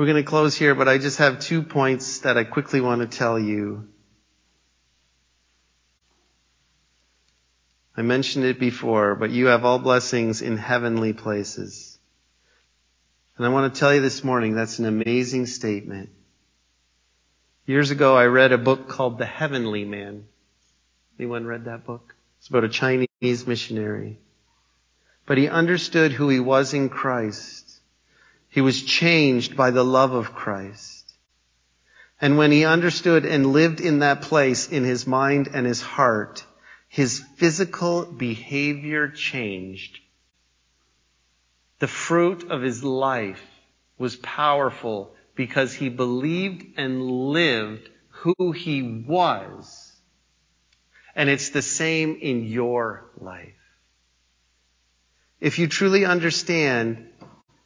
We're 0.00 0.06
going 0.06 0.16
to 0.16 0.22
close 0.22 0.56
here, 0.56 0.74
but 0.74 0.88
I 0.88 0.96
just 0.96 1.18
have 1.18 1.40
two 1.40 1.62
points 1.62 2.20
that 2.20 2.38
I 2.38 2.44
quickly 2.44 2.80
want 2.80 3.02
to 3.02 3.18
tell 3.18 3.38
you. 3.38 3.86
I 7.94 8.00
mentioned 8.00 8.46
it 8.46 8.58
before, 8.58 9.14
but 9.14 9.28
you 9.28 9.48
have 9.48 9.66
all 9.66 9.78
blessings 9.78 10.40
in 10.40 10.56
heavenly 10.56 11.12
places. 11.12 11.98
And 13.36 13.44
I 13.44 13.50
want 13.50 13.74
to 13.74 13.78
tell 13.78 13.94
you 13.94 14.00
this 14.00 14.24
morning, 14.24 14.54
that's 14.54 14.78
an 14.78 14.86
amazing 14.86 15.44
statement. 15.44 16.08
Years 17.66 17.90
ago, 17.90 18.16
I 18.16 18.24
read 18.24 18.52
a 18.52 18.56
book 18.56 18.88
called 18.88 19.18
The 19.18 19.26
Heavenly 19.26 19.84
Man. 19.84 20.24
Anyone 21.18 21.44
read 21.44 21.66
that 21.66 21.84
book? 21.84 22.14
It's 22.38 22.48
about 22.48 22.64
a 22.64 22.70
Chinese 22.70 23.46
missionary. 23.46 24.18
But 25.26 25.36
he 25.36 25.46
understood 25.46 26.12
who 26.12 26.30
he 26.30 26.40
was 26.40 26.72
in 26.72 26.88
Christ 26.88 27.59
he 28.50 28.60
was 28.60 28.82
changed 28.82 29.56
by 29.56 29.70
the 29.70 29.84
love 29.84 30.12
of 30.12 30.34
Christ. 30.34 31.14
And 32.20 32.36
when 32.36 32.50
he 32.50 32.64
understood 32.64 33.24
and 33.24 33.52
lived 33.52 33.80
in 33.80 34.00
that 34.00 34.22
place 34.22 34.68
in 34.68 34.84
his 34.84 35.06
mind 35.06 35.48
and 35.54 35.66
his 35.66 35.80
heart, 35.80 36.44
his 36.88 37.22
physical 37.36 38.04
behavior 38.04 39.08
changed. 39.08 40.00
The 41.78 41.86
fruit 41.86 42.50
of 42.50 42.60
his 42.60 42.84
life 42.84 43.42
was 43.96 44.16
powerful 44.16 45.14
because 45.34 45.72
he 45.72 45.88
believed 45.88 46.78
and 46.78 47.02
lived 47.02 47.88
who 48.08 48.52
he 48.52 48.82
was. 48.82 49.92
And 51.14 51.30
it's 51.30 51.50
the 51.50 51.62
same 51.62 52.18
in 52.20 52.44
your 52.44 53.10
life. 53.18 53.54
If 55.40 55.58
you 55.58 55.68
truly 55.68 56.04
understand 56.04 57.08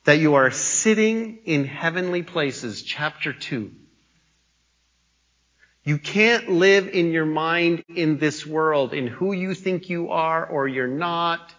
that 0.04 0.18
you 0.18 0.34
are 0.34 0.50
sitting 0.50 1.38
in 1.44 1.64
heavenly 1.64 2.22
places, 2.22 2.82
chapter 2.82 3.32
2. 3.32 3.72
You 5.82 5.98
can't 5.98 6.48
live 6.48 6.88
in 6.88 7.10
your 7.10 7.26
mind 7.26 7.84
in 7.88 8.18
this 8.18 8.46
world, 8.46 8.94
in 8.94 9.06
who 9.06 9.32
you 9.32 9.54
think 9.54 9.90
you 9.90 10.10
are 10.10 10.46
or 10.46 10.66
you're 10.66 10.86
not, 10.86 11.52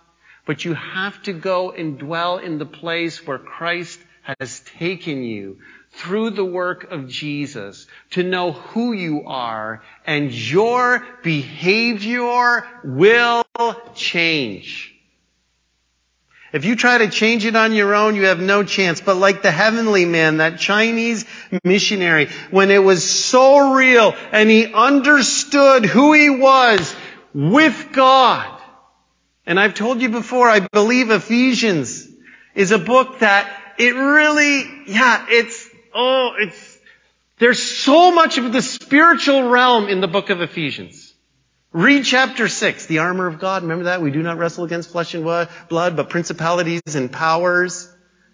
but 0.45 0.65
you 0.65 0.73
have 0.73 1.21
to 1.23 1.33
go 1.33 1.71
and 1.71 1.99
dwell 1.99 2.37
in 2.37 2.57
the 2.57 2.65
place 2.65 3.25
where 3.25 3.37
Christ 3.37 3.99
has 4.39 4.59
taken 4.61 5.23
you 5.23 5.59
through 5.91 6.31
the 6.31 6.45
work 6.45 6.91
of 6.91 7.07
Jesus 7.07 7.87
to 8.11 8.23
know 8.23 8.51
who 8.51 8.93
you 8.93 9.23
are 9.25 9.83
and 10.05 10.31
your 10.31 11.05
behavior 11.23 12.67
will 12.83 13.43
change. 13.93 14.94
If 16.55 16.63
you 16.63 16.77
try 16.77 16.99
to 16.99 17.09
change 17.09 17.43
it 17.43 17.57
on 17.57 17.73
your 17.73 17.93
own, 17.93 18.15
you 18.15 18.27
have 18.27 18.39
no 18.39 18.63
chance. 18.63 19.01
But 19.01 19.15
like 19.15 19.41
the 19.41 19.51
heavenly 19.51 20.05
man, 20.05 20.37
that 20.37 20.57
Chinese 20.57 21.25
missionary, 21.65 22.29
when 22.49 22.71
it 22.71 22.81
was 22.81 23.03
so 23.03 23.73
real 23.73 24.15
and 24.31 24.49
he 24.49 24.73
understood 24.73 25.83
who 25.83 26.13
he 26.13 26.29
was 26.29 26.95
with 27.33 27.89
God. 27.91 28.57
And 29.45 29.59
I've 29.59 29.73
told 29.73 30.01
you 30.01 30.07
before, 30.07 30.49
I 30.49 30.61
believe 30.61 31.11
Ephesians 31.11 32.07
is 32.55 32.71
a 32.71 32.79
book 32.79 33.19
that 33.19 33.53
it 33.77 33.93
really, 33.93 34.63
yeah, 34.87 35.25
it's, 35.27 35.69
oh, 35.93 36.35
it's, 36.39 36.79
there's 37.37 37.61
so 37.61 38.13
much 38.13 38.37
of 38.37 38.53
the 38.53 38.61
spiritual 38.61 39.49
realm 39.49 39.89
in 39.89 39.99
the 39.99 40.07
book 40.07 40.29
of 40.29 40.39
Ephesians. 40.39 41.04
Read 41.75 42.05
chapter 42.05 42.47
6, 42.47 42.85
the 42.85 42.99
armor 42.99 43.27
of 43.27 43.37
God. 43.37 43.63
Remember 43.63 43.83
that? 43.83 44.01
We 44.01 44.09
do 44.09 44.23
not 44.23 44.37
wrestle 44.37 44.63
against 44.63 44.91
flesh 44.91 45.13
and 45.13 45.25
blood, 45.25 45.97
but 45.97 46.09
principalities 46.09 46.95
and 46.95 47.11
powers. 47.11 47.93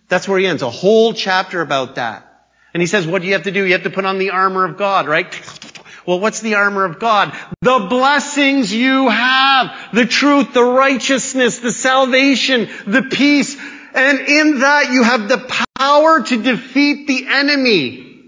That's 0.10 0.28
where 0.28 0.38
he 0.38 0.46
ends. 0.46 0.62
A 0.62 0.70
whole 0.70 1.16
chapter 1.16 1.60
about 1.60 1.96
that. 1.96 2.52
And 2.76 2.82
he 2.82 2.86
says, 2.86 3.08
what 3.08 3.24
do 3.24 3.28
you 3.28 3.34
have 3.34 3.46
to 3.46 3.52
do? 3.52 3.66
You 3.66 3.72
have 3.72 3.82
to 3.82 3.90
put 3.90 4.06
on 4.06 4.20
the 4.20 4.30
armor 4.30 4.64
of 4.64 4.78
God, 4.78 5.08
right? 5.08 5.28
Well, 6.04 6.20
what's 6.20 6.40
the 6.40 6.56
armor 6.56 6.84
of 6.84 7.00
God? 7.00 7.32
The 7.62 7.86
blessings 7.88 8.74
you 8.74 9.08
have. 9.10 9.94
The 9.94 10.08
truth, 10.08 10.52
the 10.52 10.64
righteousness, 10.64 11.60
the 11.60 11.72
salvation, 11.72 12.70
the 12.88 13.04
peace. 13.04 13.56
And 13.94 14.20
in 14.20 14.60
that 14.62 14.92
you 14.92 15.04
have 15.04 15.30
the 15.30 15.38
power 15.78 16.24
to 16.24 16.42
defeat 16.42 17.06
the 17.06 17.28
enemy. 17.28 18.20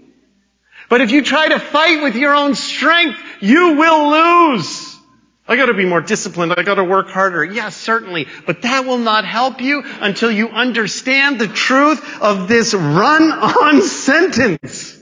But 0.88 1.00
if 1.00 1.10
you 1.10 1.24
try 1.24 1.48
to 1.48 1.58
fight 1.58 2.04
with 2.04 2.14
your 2.14 2.32
own 2.32 2.54
strength, 2.54 3.18
you 3.40 3.74
will 3.74 4.10
lose. 4.10 4.83
I 5.46 5.56
gotta 5.56 5.74
be 5.74 5.84
more 5.84 6.00
disciplined. 6.00 6.54
I 6.56 6.62
gotta 6.62 6.84
work 6.84 7.08
harder. 7.08 7.44
Yes, 7.44 7.76
certainly. 7.76 8.28
But 8.46 8.62
that 8.62 8.86
will 8.86 8.98
not 8.98 9.26
help 9.26 9.60
you 9.60 9.82
until 10.00 10.30
you 10.30 10.48
understand 10.48 11.38
the 11.38 11.48
truth 11.48 12.22
of 12.22 12.48
this 12.48 12.72
run-on 12.72 13.82
sentence. 13.82 14.98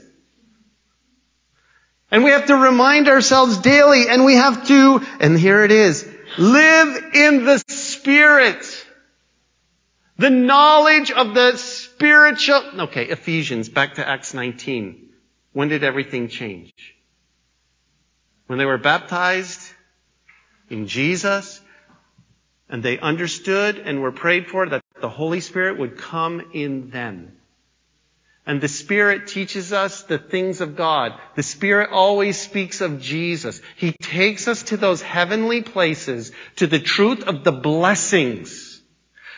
And 2.11 2.23
we 2.23 2.31
have 2.31 2.45
to 2.47 2.55
remind 2.55 3.07
ourselves 3.07 3.57
daily 3.57 4.07
and 4.09 4.25
we 4.25 4.35
have 4.35 4.67
to, 4.67 5.01
and 5.19 5.39
here 5.39 5.63
it 5.63 5.71
is, 5.71 6.07
live 6.37 7.03
in 7.15 7.45
the 7.45 7.63
Spirit. 7.67 8.85
The 10.17 10.29
knowledge 10.29 11.09
of 11.09 11.33
the 11.33 11.57
spiritual, 11.57 12.81
okay, 12.81 13.05
Ephesians, 13.05 13.67
back 13.67 13.95
to 13.95 14.07
Acts 14.07 14.33
19. 14.35 15.09
When 15.53 15.69
did 15.69 15.83
everything 15.83 16.27
change? 16.27 16.73
When 18.45 18.59
they 18.59 18.65
were 18.65 18.77
baptized, 18.77 19.72
in 20.73 20.87
Jesus, 20.87 21.61
and 22.67 22.83
they 22.83 22.99
understood 22.99 23.77
and 23.77 24.01
were 24.01 24.11
prayed 24.11 24.47
for 24.47 24.67
that 24.67 24.83
the 24.99 25.09
Holy 25.09 25.39
Spirit 25.39 25.79
would 25.79 25.97
come 25.97 26.51
in 26.53 26.89
them. 26.89 27.31
And 28.45 28.59
the 28.59 28.67
Spirit 28.67 29.27
teaches 29.27 29.71
us 29.71 30.03
the 30.03 30.17
things 30.17 30.59
of 30.59 30.75
God. 30.75 31.13
The 31.35 31.43
Spirit 31.43 31.91
always 31.91 32.37
speaks 32.37 32.81
of 32.81 32.99
Jesus. 32.99 33.61
He 33.77 33.93
takes 33.93 34.49
us 34.49 34.63
to 34.63 34.77
those 34.77 35.01
heavenly 35.01 35.61
places, 35.61 36.33
to 36.57 36.67
the 36.67 36.79
truth 36.79 37.23
of 37.23 37.45
the 37.45 37.53
blessings 37.53 38.62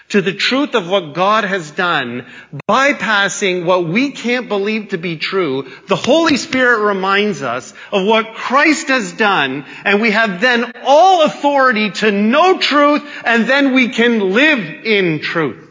to 0.10 0.22
the 0.22 0.34
truth 0.34 0.76
of 0.76 0.88
what 0.88 1.14
God 1.14 1.44
has 1.44 1.72
done, 1.72 2.28
bypassing 2.70 3.66
what 3.66 3.88
we 3.88 4.12
can't 4.12 4.48
believe 4.48 4.90
to 4.90 4.98
be 4.98 5.18
true, 5.18 5.72
the 5.88 5.96
Holy 5.96 6.38
Spirit 6.38 6.86
reminds 6.86 7.42
us 7.42 7.74
of 7.92 8.06
what 8.06 8.36
Christ 8.36 8.90
has 8.90 9.14
done, 9.14 9.66
and 9.84 10.02
we 10.02 10.12
have 10.12 10.42
then 10.42 10.74
all 10.84 11.26
authority 11.26 11.92
to 11.92 12.12
know 12.12 12.60
truth, 12.60 13.04
and 13.26 13.48
then 13.48 13.74
we 13.74 13.90
can 13.90 14.32
live 14.32 14.60
in 14.60 15.22
truth. 15.22 15.64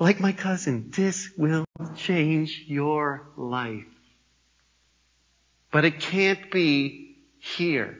Like 0.00 0.18
my 0.18 0.32
cousin, 0.32 0.90
this 0.90 1.30
will 1.36 1.64
change 1.96 2.64
your 2.66 3.28
life. 3.36 3.86
But 5.70 5.84
it 5.84 6.00
can't 6.00 6.50
be 6.50 7.16
here. 7.38 7.98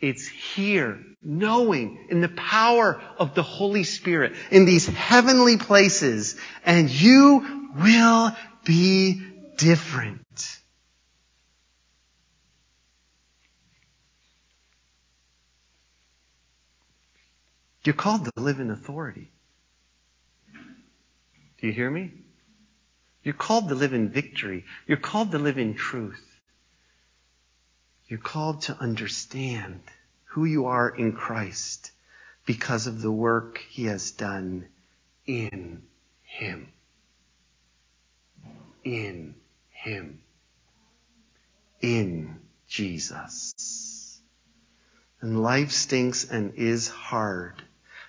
It's 0.00 0.26
here, 0.26 1.04
knowing 1.22 2.06
in 2.08 2.20
the 2.20 2.28
power 2.28 3.00
of 3.18 3.34
the 3.34 3.42
Holy 3.42 3.84
Spirit 3.84 4.32
in 4.50 4.64
these 4.64 4.86
heavenly 4.86 5.56
places, 5.56 6.36
and 6.64 6.90
you 6.90 7.70
will 7.76 8.34
be 8.64 9.22
different. 9.56 10.58
You're 17.84 17.94
called 17.94 18.24
to 18.26 18.32
live 18.36 18.60
in 18.60 18.70
authority. 18.70 19.30
Do 21.60 21.66
you 21.66 21.72
hear 21.72 21.90
me? 21.90 22.12
You're 23.22 23.34
called 23.34 23.68
to 23.68 23.74
live 23.74 23.92
in 23.92 24.08
victory. 24.08 24.64
You're 24.86 24.98
called 24.98 25.32
to 25.32 25.38
live 25.38 25.58
in 25.58 25.74
truth. 25.74 26.24
You're 28.08 28.18
called 28.18 28.62
to 28.62 28.76
understand 28.78 29.80
who 30.30 30.44
you 30.44 30.66
are 30.66 30.88
in 30.88 31.12
Christ 31.12 31.90
because 32.46 32.86
of 32.86 33.02
the 33.02 33.10
work 33.10 33.58
he 33.68 33.86
has 33.86 34.12
done 34.12 34.68
in 35.26 35.82
him. 36.22 36.72
In 38.84 39.34
him. 39.70 40.20
In 41.80 42.38
Jesus. 42.68 44.20
And 45.20 45.42
life 45.42 45.72
stinks 45.72 46.24
and 46.30 46.54
is 46.54 46.86
hard. 46.88 47.60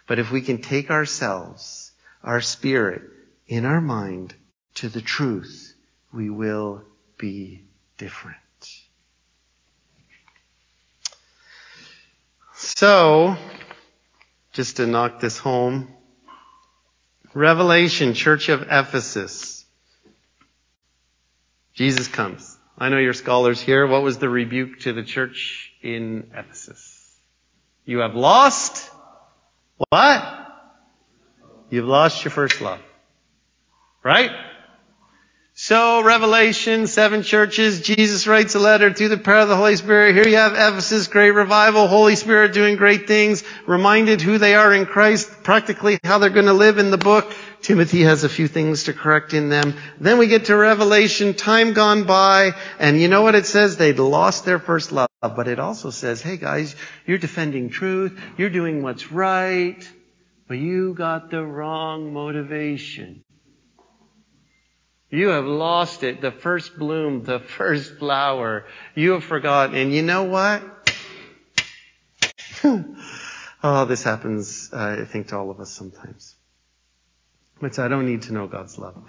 But 0.08 0.20
if 0.20 0.32
we 0.32 0.42
can 0.42 0.62
take 0.62 0.92
ourselves, 0.92 1.92
our 2.24 2.42
spirit, 2.42 3.02
in 3.48 3.66
our 3.66 3.82
mind 3.82 4.36
to 4.76 4.90
the 4.90 5.02
truth, 5.02 5.74
we 6.14 6.30
will 6.30 6.84
be 7.18 7.64
different. 7.98 8.38
So, 12.82 13.38
just 14.54 14.78
to 14.78 14.88
knock 14.88 15.20
this 15.20 15.38
home, 15.38 15.94
Revelation, 17.36 18.16
Church 18.16 18.50
of 18.50 18.64
Ephesus. 18.72 19.64
Jesus 21.76 22.08
comes. 22.08 22.58
I 22.80 22.90
know 22.90 22.98
you're 22.98 23.14
scholars 23.14 23.62
here. 23.62 23.86
What 23.86 24.02
was 24.02 24.18
the 24.18 24.30
rebuke 24.30 24.80
to 24.80 24.94
the 24.94 25.04
church 25.04 25.72
in 25.84 26.32
Ephesus? 26.36 27.20
You 27.86 28.00
have 28.00 28.16
lost 28.16 28.90
what? 29.92 30.48
You've 31.70 31.86
lost 31.86 32.26
your 32.26 32.32
first 32.32 32.62
love. 32.62 32.82
Right? 34.02 34.32
So, 35.64 36.02
Revelation, 36.02 36.88
seven 36.88 37.22
churches, 37.22 37.82
Jesus 37.82 38.26
writes 38.26 38.56
a 38.56 38.60
letter 38.60 38.92
through 38.92 39.10
the 39.10 39.18
power 39.20 39.42
of 39.42 39.48
the 39.48 39.56
Holy 39.56 39.76
Spirit. 39.76 40.16
Here 40.16 40.28
you 40.28 40.38
have 40.38 40.54
Ephesus, 40.54 41.06
great 41.06 41.30
revival, 41.30 41.88
Holy 41.88 42.16
Spirit 42.16 42.54
doing 42.54 42.78
great 42.78 43.06
things, 43.06 43.44
reminded 43.68 44.22
who 44.22 44.40
they 44.40 44.56
are 44.56 44.74
in 44.74 44.88
Christ, 44.88 45.44
practically 45.44 46.00
how 46.04 46.18
they're 46.18 46.32
going 46.32 46.48
to 46.48 46.54
live 46.54 46.80
in 46.80 46.90
the 46.90 46.98
book. 46.98 47.32
Timothy 47.62 48.02
has 48.02 48.24
a 48.24 48.28
few 48.28 48.48
things 48.48 48.86
to 48.86 48.94
correct 48.94 49.36
in 49.36 49.50
them. 49.50 49.76
Then 50.00 50.18
we 50.18 50.26
get 50.26 50.46
to 50.46 50.56
Revelation, 50.56 51.36
time 51.36 51.74
gone 51.74 52.06
by, 52.06 52.54
and 52.80 53.00
you 53.00 53.08
know 53.08 53.22
what 53.22 53.36
it 53.36 53.46
says? 53.46 53.78
They'd 53.78 54.00
lost 54.00 54.46
their 54.46 54.58
first 54.58 54.92
love. 54.92 55.10
But 55.22 55.48
it 55.48 55.60
also 55.60 55.92
says, 55.92 56.24
hey 56.24 56.38
guys, 56.38 56.76
you're 57.06 57.20
defending 57.20 57.70
truth, 57.70 58.20
you're 58.36 58.50
doing 58.50 58.82
what's 58.82 59.12
right, 59.12 59.88
but 60.48 60.58
you 60.58 60.96
got 60.96 61.30
the 61.30 61.46
wrong 61.46 62.14
motivation. 62.14 63.24
You 65.12 65.28
have 65.28 65.46
lost 65.46 66.04
it. 66.04 66.22
The 66.22 66.32
first 66.32 66.80
bloom, 66.80 67.24
the 67.24 67.40
first 67.40 67.98
flower. 67.98 68.66
You 68.96 69.12
have 69.12 69.26
forgotten. 69.26 69.76
And 69.76 69.94
you 69.94 70.02
know 70.02 70.24
what? 70.24 70.64
oh, 73.64 73.86
this 73.86 74.04
happens, 74.04 74.70
uh, 74.72 74.98
I 75.02 75.06
think, 75.06 75.28
to 75.28 75.38
all 75.38 75.52
of 75.52 75.60
us 75.60 75.70
sometimes. 75.70 76.36
But 77.60 77.78
I 77.78 77.90
don't 77.90 78.06
need 78.06 78.24
to 78.24 78.34
know 78.34 78.48
God's 78.48 78.80
love. 78.80 79.04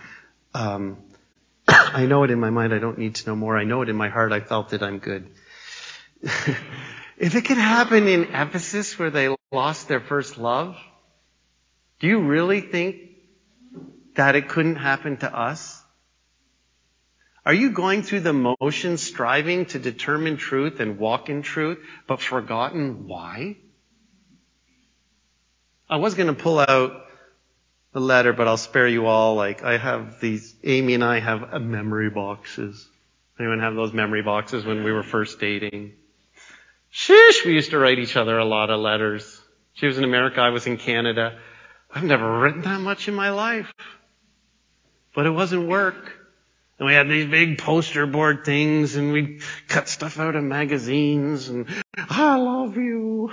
Um, 0.52 0.98
I 1.68 2.06
know 2.06 2.24
it 2.24 2.32
in 2.32 2.40
my 2.40 2.50
mind. 2.50 2.74
I 2.74 2.80
don't 2.80 2.98
need 2.98 3.14
to 3.16 3.26
know 3.28 3.36
more. 3.36 3.56
I 3.56 3.62
know 3.62 3.82
it 3.82 3.88
in 3.88 3.96
my 3.96 4.08
heart. 4.08 4.32
I 4.32 4.40
felt 4.40 4.72
it. 4.72 4.82
I'm 4.82 4.98
good. 4.98 5.30
if 6.22 7.36
it 7.36 7.44
could 7.44 7.58
happen 7.58 8.08
in 8.08 8.24
Ephesus 8.24 8.98
where 8.98 9.10
they 9.10 9.34
lost 9.52 9.86
their 9.86 10.00
first 10.00 10.36
love, 10.36 10.76
do 12.00 12.08
you 12.08 12.20
really 12.20 12.60
think 12.60 12.96
that 14.16 14.34
it 14.34 14.48
couldn't 14.48 14.76
happen 14.76 15.16
to 15.18 15.32
us? 15.32 15.81
Are 17.44 17.54
you 17.54 17.70
going 17.70 18.02
through 18.02 18.20
the 18.20 18.32
motions 18.32 19.02
striving 19.02 19.66
to 19.66 19.78
determine 19.80 20.36
truth 20.36 20.78
and 20.78 20.98
walk 20.98 21.28
in 21.28 21.42
truth, 21.42 21.78
but 22.06 22.20
forgotten 22.20 23.08
why? 23.08 23.56
I 25.90 25.96
was 25.96 26.14
going 26.14 26.28
to 26.28 26.40
pull 26.40 26.60
out 26.60 27.06
the 27.92 28.00
letter, 28.00 28.32
but 28.32 28.46
I'll 28.46 28.56
spare 28.56 28.86
you 28.86 29.06
all. 29.06 29.34
Like, 29.34 29.64
I 29.64 29.76
have 29.76 30.20
these, 30.20 30.54
Amy 30.62 30.94
and 30.94 31.02
I 31.02 31.18
have 31.18 31.52
uh, 31.52 31.58
memory 31.58 32.10
boxes. 32.10 32.88
Anyone 33.40 33.58
have 33.58 33.74
those 33.74 33.92
memory 33.92 34.22
boxes 34.22 34.64
when 34.64 34.84
we 34.84 34.92
were 34.92 35.02
first 35.02 35.40
dating? 35.40 35.94
Sheesh, 36.92 37.44
we 37.44 37.54
used 37.54 37.70
to 37.70 37.78
write 37.78 37.98
each 37.98 38.16
other 38.16 38.38
a 38.38 38.44
lot 38.44 38.70
of 38.70 38.78
letters. 38.78 39.40
She 39.74 39.86
was 39.86 39.98
in 39.98 40.04
America, 40.04 40.40
I 40.40 40.50
was 40.50 40.66
in 40.66 40.76
Canada. 40.76 41.38
I've 41.92 42.04
never 42.04 42.38
written 42.38 42.62
that 42.62 42.80
much 42.80 43.08
in 43.08 43.14
my 43.14 43.30
life. 43.30 43.72
But 45.14 45.26
it 45.26 45.30
wasn't 45.30 45.68
work. 45.68 46.21
And 46.78 46.86
we 46.86 46.94
had 46.94 47.08
these 47.08 47.26
big 47.26 47.58
poster 47.58 48.06
board 48.06 48.44
things 48.44 48.96
and 48.96 49.12
we 49.12 49.40
cut 49.68 49.88
stuff 49.88 50.18
out 50.18 50.34
of 50.34 50.42
magazines 50.42 51.48
and 51.48 51.66
I 51.96 52.36
love 52.36 52.76
you. 52.76 53.32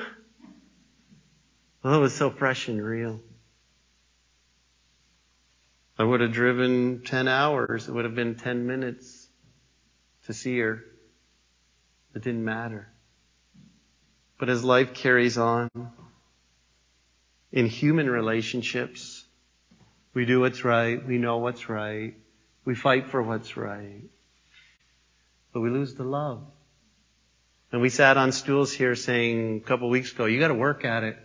Well, 1.83 1.95
it 1.95 1.99
was 1.99 2.13
so 2.13 2.29
fresh 2.29 2.67
and 2.67 2.83
real. 2.83 3.21
I 5.97 6.03
would 6.03 6.21
have 6.21 6.31
driven 6.31 7.01
10 7.03 7.27
hours. 7.27 7.87
It 7.87 7.91
would 7.91 8.05
have 8.05 8.15
been 8.15 8.35
10 8.35 8.67
minutes 8.67 9.27
to 10.25 10.33
see 10.33 10.57
her. 10.59 10.83
It 12.15 12.23
didn't 12.23 12.45
matter. 12.45 12.87
But 14.37 14.49
as 14.49 14.63
life 14.63 14.93
carries 14.93 15.37
on, 15.37 15.69
in 17.51 17.65
human 17.65 18.09
relationships, 18.09 19.25
we 20.13 20.25
do 20.25 20.39
what's 20.39 20.63
right. 20.63 21.05
We 21.05 21.17
know 21.17 21.39
what's 21.39 21.67
right. 21.67 22.15
We 22.69 22.75
fight 22.75 23.07
for 23.07 23.23
what's 23.23 23.57
right. 23.57 24.03
But 25.51 25.61
we 25.61 25.71
lose 25.71 25.95
the 25.95 26.03
love. 26.03 26.43
And 27.71 27.81
we 27.81 27.89
sat 27.89 28.15
on 28.15 28.31
stools 28.31 28.71
here 28.71 28.93
saying 28.93 29.57
a 29.57 29.67
couple 29.67 29.89
weeks 29.89 30.11
ago, 30.11 30.25
you 30.25 30.39
gotta 30.39 30.53
work 30.53 30.85
at 30.85 31.03
it. 31.03 31.17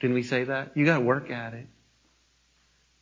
Didn't 0.00 0.14
we 0.14 0.22
say 0.22 0.44
that? 0.44 0.78
You 0.78 0.86
gotta 0.86 1.04
work 1.04 1.30
at 1.30 1.52
it. 1.52 1.66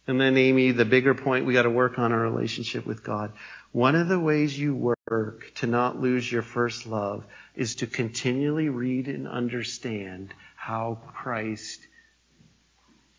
And 0.09 0.21
then 0.21 0.37
Amy, 0.37 0.73
the 0.73 0.85
bigger 0.85 1.15
point, 1.15 1.47
we 1.47 1.53
gotta 1.53 1.71
work 1.71 2.01
on 2.01 2.11
our 2.11 2.19
relationship 2.19 2.85
with 2.87 3.05
God. 3.05 3.31
One 3.71 3.95
of 3.95 4.09
the 4.09 4.19
ways 4.19 4.59
you 4.59 4.75
work 4.75 5.53
to 5.59 5.69
not 5.69 6.01
lose 6.01 6.29
your 6.33 6.43
first 6.43 6.89
love 6.89 7.25
is 7.55 7.77
to 7.77 7.87
continually 7.87 8.69
read 8.69 9.07
and 9.07 9.29
understand 9.29 10.35
how 10.57 10.99
Christ 11.07 11.87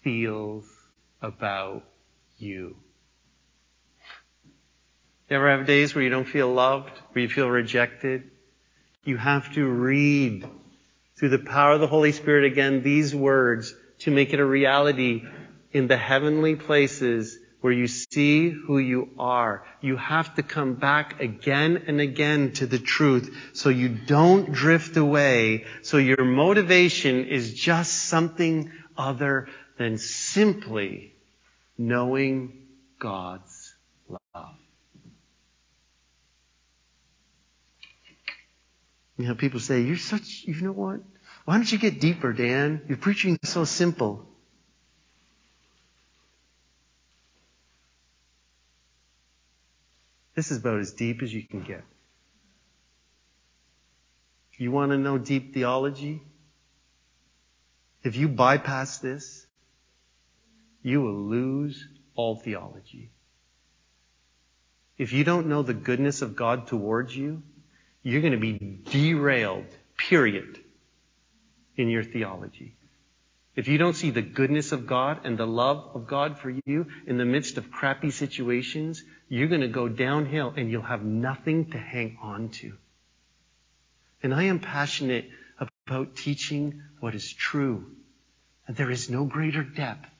feels 0.02 0.66
about 1.22 1.86
you. 2.38 2.76
You 5.30 5.38
ever 5.38 5.50
have 5.58 5.66
days 5.66 5.96
where 5.96 6.04
you 6.04 6.12
don't 6.12 6.28
feel 6.28 6.54
loved, 6.54 6.92
where 7.12 7.24
you 7.24 7.30
feel 7.30 7.50
rejected? 7.50 8.30
You 9.04 9.18
have 9.18 9.52
to 9.56 9.66
read 9.68 10.48
through 11.18 11.30
the 11.30 11.40
power 11.40 11.74
of 11.74 11.80
the 11.80 11.88
Holy 11.88 12.12
Spirit 12.12 12.52
again 12.52 12.84
these 12.84 13.16
words 13.16 13.74
to 14.00 14.12
make 14.12 14.34
it 14.34 14.40
a 14.40 14.46
reality 14.46 15.24
in 15.72 15.88
the 15.88 15.98
heavenly 15.98 16.56
places 16.56 17.40
where 17.62 17.74
you 17.74 17.88
see 17.88 18.52
who 18.52 18.78
you 18.78 19.10
are. 19.18 19.66
You 19.82 19.98
have 19.98 20.36
to 20.36 20.44
come 20.44 20.76
back 20.76 21.20
again 21.20 21.86
and 21.88 22.00
again 22.00 22.52
to 22.54 22.68
the 22.68 22.78
truth 22.78 23.36
so 23.54 23.70
you 23.70 23.90
don't 23.90 24.52
drift 24.52 24.96
away, 24.96 25.66
so 25.82 25.98
your 25.98 26.24
motivation 26.24 27.26
is 27.26 27.56
just 27.56 27.94
something 27.94 28.72
other 28.96 29.48
than 29.80 29.98
simply 29.98 31.16
knowing 31.80 32.68
God's 33.00 33.74
love. 34.08 34.56
You 39.18 39.28
know, 39.28 39.36
people 39.36 39.60
say, 39.60 39.82
you're 39.82 39.98
such, 39.98 40.44
you 40.46 40.60
know 40.62 40.72
what? 40.72 41.00
Why 41.46 41.56
don't 41.56 41.72
you 41.72 41.78
get 41.78 42.02
deeper, 42.02 42.34
Dan? 42.34 42.82
You're 42.88 42.98
preaching 42.98 43.40
so 43.44 43.64
simple. 43.64 44.28
This 50.36 50.52
is 50.52 50.58
about 50.58 50.80
as 50.80 50.92
deep 50.92 51.24
as 51.24 51.34
you 51.34 51.44
can 51.44 51.62
get. 51.62 51.84
You 54.58 54.72
want 54.72 54.92
to 54.92 54.98
know 54.98 55.18
deep 55.18 55.54
theology? 55.54 56.22
If 58.04 58.16
you 58.16 58.28
bypass 58.28 59.00
this, 59.00 59.46
you 60.82 61.02
will 61.02 61.24
lose 61.24 61.88
all 62.16 62.38
theology. 62.38 63.12
If 64.98 65.12
you 65.12 65.24
don't 65.24 65.48
know 65.48 65.62
the 65.62 65.74
goodness 65.74 66.22
of 66.22 66.36
God 66.36 66.68
towards 66.68 67.16
you, 67.16 67.44
you're 68.06 68.22
going 68.22 68.34
to 68.34 68.38
be 68.38 68.82
derailed, 68.92 69.66
period, 69.98 70.60
in 71.76 71.90
your 71.90 72.04
theology. 72.04 72.78
If 73.56 73.68
you 73.68 73.80
don't 73.80 73.96
see 73.96 74.12
the 74.12 74.22
goodness 74.22 74.72
of 74.72 74.86
God 74.86 75.22
and 75.26 75.40
the 75.40 75.48
love 75.48 75.96
of 75.96 76.06
God 76.06 76.38
for 76.38 76.52
you 76.52 76.86
in 77.08 77.18
the 77.18 77.26
midst 77.26 77.58
of 77.58 77.72
crappy 77.72 78.12
situations, 78.12 79.04
you're 79.28 79.48
going 79.48 79.62
to 79.62 79.68
go 79.68 79.88
downhill 79.88 80.54
and 80.56 80.70
you'll 80.70 80.84
have 80.84 81.04
nothing 81.04 81.72
to 81.72 81.80
hang 81.80 82.20
on 82.22 82.50
to. 82.50 82.74
And 84.22 84.36
I 84.36 84.44
am 84.44 84.60
passionate 84.60 85.28
about 85.88 86.16
teaching 86.16 86.84
what 87.00 87.16
is 87.16 87.34
true. 87.34 87.88
And 88.68 88.78
there 88.78 88.92
is 88.92 89.10
no 89.10 89.26
greater 89.26 89.64
depth 89.64 90.12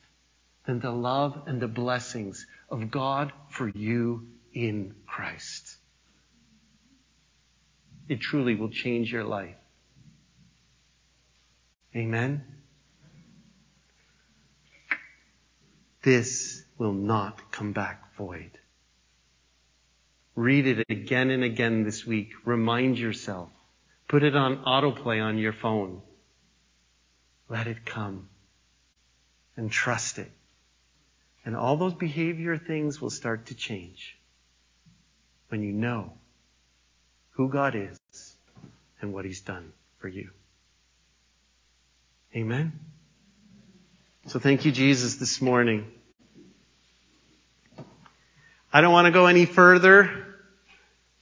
than 0.64 0.80
the 0.80 0.90
love 0.90 1.40
and 1.46 1.62
the 1.62 1.68
blessings 1.68 2.48
of 2.68 2.90
God 2.90 3.32
for 3.50 3.68
you 3.68 4.26
in 4.52 4.96
Christ. 5.06 5.76
It 8.08 8.20
truly 8.20 8.54
will 8.54 8.70
change 8.70 9.12
your 9.12 9.24
life. 9.24 9.56
Amen. 11.94 12.44
This 16.02 16.62
will 16.78 16.92
not 16.92 17.50
come 17.50 17.72
back 17.72 18.14
void. 18.16 18.50
Read 20.34 20.66
it 20.66 20.84
again 20.90 21.30
and 21.30 21.42
again 21.42 21.82
this 21.82 22.06
week. 22.06 22.32
Remind 22.44 22.98
yourself. 22.98 23.48
Put 24.06 24.22
it 24.22 24.36
on 24.36 24.64
autoplay 24.64 25.22
on 25.22 25.38
your 25.38 25.54
phone. 25.54 26.02
Let 27.48 27.66
it 27.66 27.84
come. 27.86 28.28
And 29.56 29.70
trust 29.70 30.18
it. 30.18 30.30
And 31.44 31.56
all 31.56 31.76
those 31.76 31.94
behavior 31.94 32.58
things 32.58 33.00
will 33.00 33.10
start 33.10 33.46
to 33.46 33.54
change 33.54 34.18
when 35.48 35.62
you 35.62 35.72
know 35.72 36.12
who 37.36 37.48
God 37.48 37.74
is 37.74 38.36
and 39.00 39.12
what 39.12 39.24
He's 39.24 39.42
done 39.42 39.72
for 39.98 40.08
you. 40.08 40.30
Amen. 42.34 42.72
So 44.26 44.38
thank 44.38 44.64
you, 44.64 44.72
Jesus, 44.72 45.16
this 45.16 45.40
morning. 45.40 45.86
I 48.72 48.80
don't 48.80 48.92
want 48.92 49.06
to 49.06 49.12
go 49.12 49.26
any 49.26 49.46
further. 49.46 50.24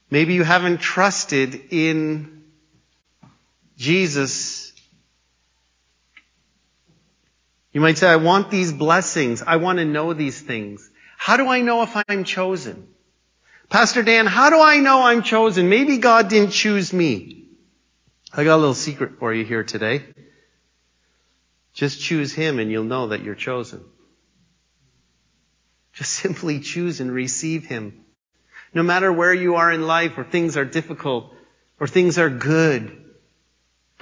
Maybe 0.09 0.33
you 0.33 0.43
haven't 0.43 0.79
trusted 0.79 1.71
in 1.71 2.43
Jesus. 3.77 4.73
You 7.71 7.81
might 7.81 7.97
say, 7.97 8.07
I 8.07 8.15
want 8.15 8.49
these 8.49 8.71
blessings. 8.71 9.41
I 9.41 9.57
want 9.57 9.79
to 9.79 9.85
know 9.85 10.13
these 10.13 10.39
things. 10.39 10.89
How 11.17 11.37
do 11.37 11.47
I 11.47 11.61
know 11.61 11.83
if 11.83 11.95
I'm 12.07 12.23
chosen? 12.23 12.87
Pastor 13.69 14.03
Dan, 14.03 14.25
how 14.25 14.49
do 14.49 14.59
I 14.59 14.77
know 14.77 15.03
I'm 15.03 15.23
chosen? 15.23 15.69
Maybe 15.69 15.97
God 15.97 16.29
didn't 16.29 16.51
choose 16.51 16.93
me. 16.93 17.45
I 18.33 18.43
got 18.43 18.55
a 18.55 18.57
little 18.57 18.73
secret 18.73 19.17
for 19.19 19.33
you 19.33 19.45
here 19.45 19.63
today. 19.63 20.03
Just 21.73 21.99
choose 21.99 22.33
Him 22.33 22.59
and 22.59 22.71
you'll 22.71 22.83
know 22.83 23.07
that 23.07 23.23
you're 23.23 23.35
chosen. 23.35 23.83
Just 25.93 26.13
simply 26.23 26.59
choose 26.59 26.99
and 26.99 27.11
receive 27.11 27.65
Him. 27.65 28.05
No 28.73 28.83
matter 28.83 29.11
where 29.11 29.33
you 29.33 29.55
are 29.55 29.71
in 29.71 29.87
life 29.87 30.17
or 30.17 30.23
things 30.23 30.57
are 30.57 30.65
difficult 30.65 31.33
or 31.79 31.87
things 31.87 32.17
are 32.17 32.29
good. 32.29 33.01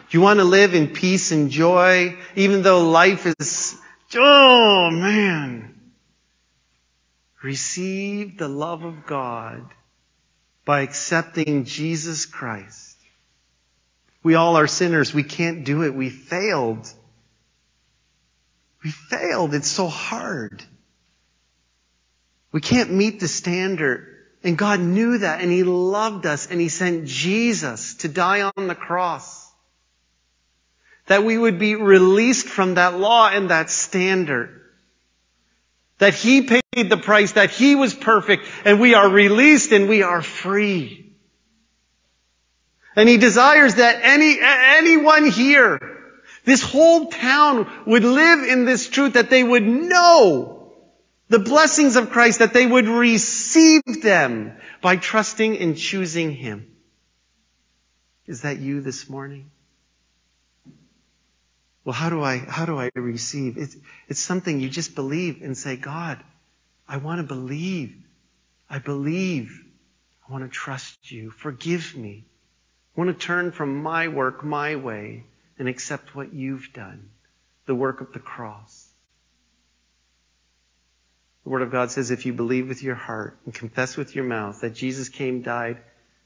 You 0.10 0.22
want 0.22 0.40
to 0.40 0.44
live 0.44 0.74
in 0.76 0.90
peace 0.90 1.32
and 1.32 1.50
joy 1.50 2.18
even 2.36 2.62
though 2.62 2.90
life 2.90 3.26
is, 3.40 3.78
oh 4.16 4.90
man. 4.92 5.73
Receive 7.44 8.38
the 8.38 8.48
love 8.48 8.84
of 8.84 9.06
God 9.06 9.66
by 10.64 10.80
accepting 10.82 11.66
Jesus 11.66 12.26
Christ. 12.26 12.98
We 14.24 14.36
all 14.36 14.56
are 14.56 14.66
sinners. 14.66 15.14
We 15.14 15.24
can't 15.24 15.66
do 15.66 15.84
it. 15.84 15.94
We 15.94 16.10
failed. 16.10 16.90
We 18.82 18.92
failed. 18.92 19.54
It's 19.54 19.68
so 19.68 19.88
hard. 19.88 20.64
We 22.54 22.62
can't 22.62 22.92
meet 22.92 23.20
the 23.20 23.28
standard. 23.28 24.08
And 24.42 24.58
God 24.58 24.80
knew 24.80 25.18
that 25.18 25.42
and 25.42 25.52
He 25.52 25.64
loved 25.64 26.26
us 26.26 26.50
and 26.50 26.62
He 26.62 26.70
sent 26.70 27.08
Jesus 27.08 27.96
to 27.96 28.08
die 28.08 28.50
on 28.56 28.68
the 28.68 28.76
cross. 28.76 29.52
That 31.08 31.26
we 31.26 31.38
would 31.38 31.60
be 31.60 31.76
released 31.76 32.48
from 32.48 32.76
that 32.76 32.98
law 32.98 33.28
and 33.28 33.50
that 33.50 33.70
standard. 33.70 34.62
That 35.98 36.14
He 36.14 36.44
paid 36.44 36.63
the 36.82 36.98
price, 36.98 37.34
that 37.34 37.52
He 37.52 37.76
was 37.76 37.94
perfect 37.94 38.46
and 38.66 38.80
we 38.80 38.96
are 38.96 39.08
released 39.08 39.72
and 39.72 39.88
we 39.88 40.02
are 40.02 40.22
free. 40.22 41.14
And 42.96 43.08
He 43.08 43.18
desires 43.18 43.76
that 43.76 44.00
any, 44.02 44.38
anyone 44.42 45.30
here, 45.30 45.80
this 46.46 46.62
whole 46.62 47.08
town 47.08 47.70
would 47.86 48.04
live 48.04 48.44
in 48.44 48.66
this 48.66 48.90
truth 48.90 49.14
that 49.14 49.30
they 49.30 49.44
would 49.44 49.64
know 49.64 50.74
the 51.30 51.40
blessings 51.40 51.96
of 51.96 52.10
Christ, 52.10 52.40
that 52.40 52.54
they 52.54 52.66
would 52.66 52.88
receive 52.88 53.82
them 54.02 54.58
by 54.82 54.98
trusting 54.98 55.58
and 55.58 55.78
choosing 55.78 56.32
Him. 56.32 56.68
Is 58.26 58.42
that 58.42 58.60
you 58.60 58.82
this 58.82 59.10
morning? 59.10 59.52
Well, 61.86 61.94
how 61.94 62.10
do 62.10 62.22
I, 62.22 62.38
how 62.38 62.66
do 62.66 62.80
I 62.80 62.90
receive? 62.96 63.58
It's, 63.58 63.76
it's 64.08 64.20
something 64.20 64.60
you 64.60 64.70
just 64.70 64.96
believe 64.96 65.42
and 65.42 65.58
say, 65.58 65.76
God, 65.76 66.24
I 66.88 66.98
want 66.98 67.20
to 67.20 67.28
believe. 67.28 67.96
I 68.70 68.80
believe. 68.80 69.64
I 70.28 70.32
want 70.32 70.44
to 70.44 70.50
trust 70.50 71.12
you. 71.12 71.32
Forgive 71.32 71.96
me. 71.96 72.26
I 72.96 73.02
want 73.02 73.18
to 73.18 73.26
turn 73.26 73.52
from 73.52 73.82
my 73.82 74.08
work, 74.08 74.44
my 74.44 74.76
way, 74.76 75.26
and 75.58 75.68
accept 75.68 76.16
what 76.16 76.34
you've 76.34 76.72
done, 76.74 77.10
the 77.66 77.76
work 77.76 78.02
of 78.02 78.14
the 78.14 78.20
cross. 78.20 78.90
The 81.44 81.50
Word 81.50 81.62
of 81.62 81.72
God 81.72 81.92
says 81.92 82.12
if 82.12 82.26
you 82.26 82.34
believe 82.34 82.70
with 82.70 82.84
your 82.84 82.96
heart 82.96 83.38
and 83.46 83.54
confess 83.54 83.98
with 83.98 84.16
your 84.16 84.24
mouth 84.24 84.62
that 84.62 84.74
Jesus 84.74 85.10
came, 85.10 85.42
died, 85.42 85.78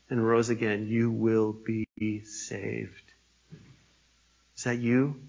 and 0.10 0.26
rose 0.26 0.50
again, 0.50 0.88
you 0.88 1.12
will 1.12 1.54
be 1.54 2.24
saved. 2.24 3.14
Is 4.56 4.64
that 4.64 4.78
you? 4.78 5.20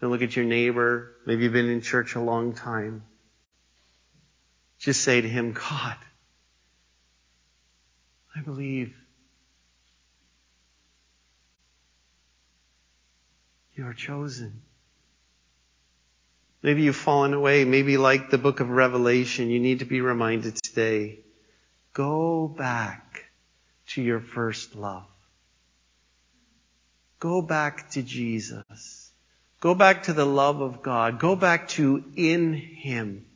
Then 0.00 0.10
look 0.10 0.22
at 0.22 0.36
your 0.36 0.44
neighbor. 0.44 1.16
Maybe 1.26 1.44
you've 1.44 1.52
been 1.52 1.68
in 1.68 1.80
church 1.80 2.14
a 2.14 2.20
long 2.20 2.54
time. 2.54 3.04
Just 4.82 5.02
say 5.02 5.20
to 5.20 5.28
him, 5.28 5.52
God, 5.52 5.96
I 8.34 8.40
believe 8.40 8.92
you 13.74 13.86
are 13.86 13.94
chosen. 13.94 14.60
Maybe 16.64 16.82
you've 16.82 16.96
fallen 16.96 17.32
away. 17.32 17.64
Maybe 17.64 17.96
like 17.96 18.30
the 18.30 18.38
book 18.38 18.58
of 18.58 18.70
Revelation, 18.70 19.50
you 19.50 19.60
need 19.60 19.78
to 19.78 19.84
be 19.84 20.00
reminded 20.00 20.56
today. 20.56 21.20
Go 21.92 22.48
back 22.48 23.30
to 23.90 24.02
your 24.02 24.18
first 24.18 24.74
love. 24.74 25.06
Go 27.20 27.40
back 27.40 27.90
to 27.90 28.02
Jesus. 28.02 29.12
Go 29.60 29.76
back 29.76 30.04
to 30.04 30.12
the 30.12 30.26
love 30.26 30.60
of 30.60 30.82
God. 30.82 31.20
Go 31.20 31.36
back 31.36 31.68
to 31.68 32.02
in 32.16 32.52
Him. 32.52 33.26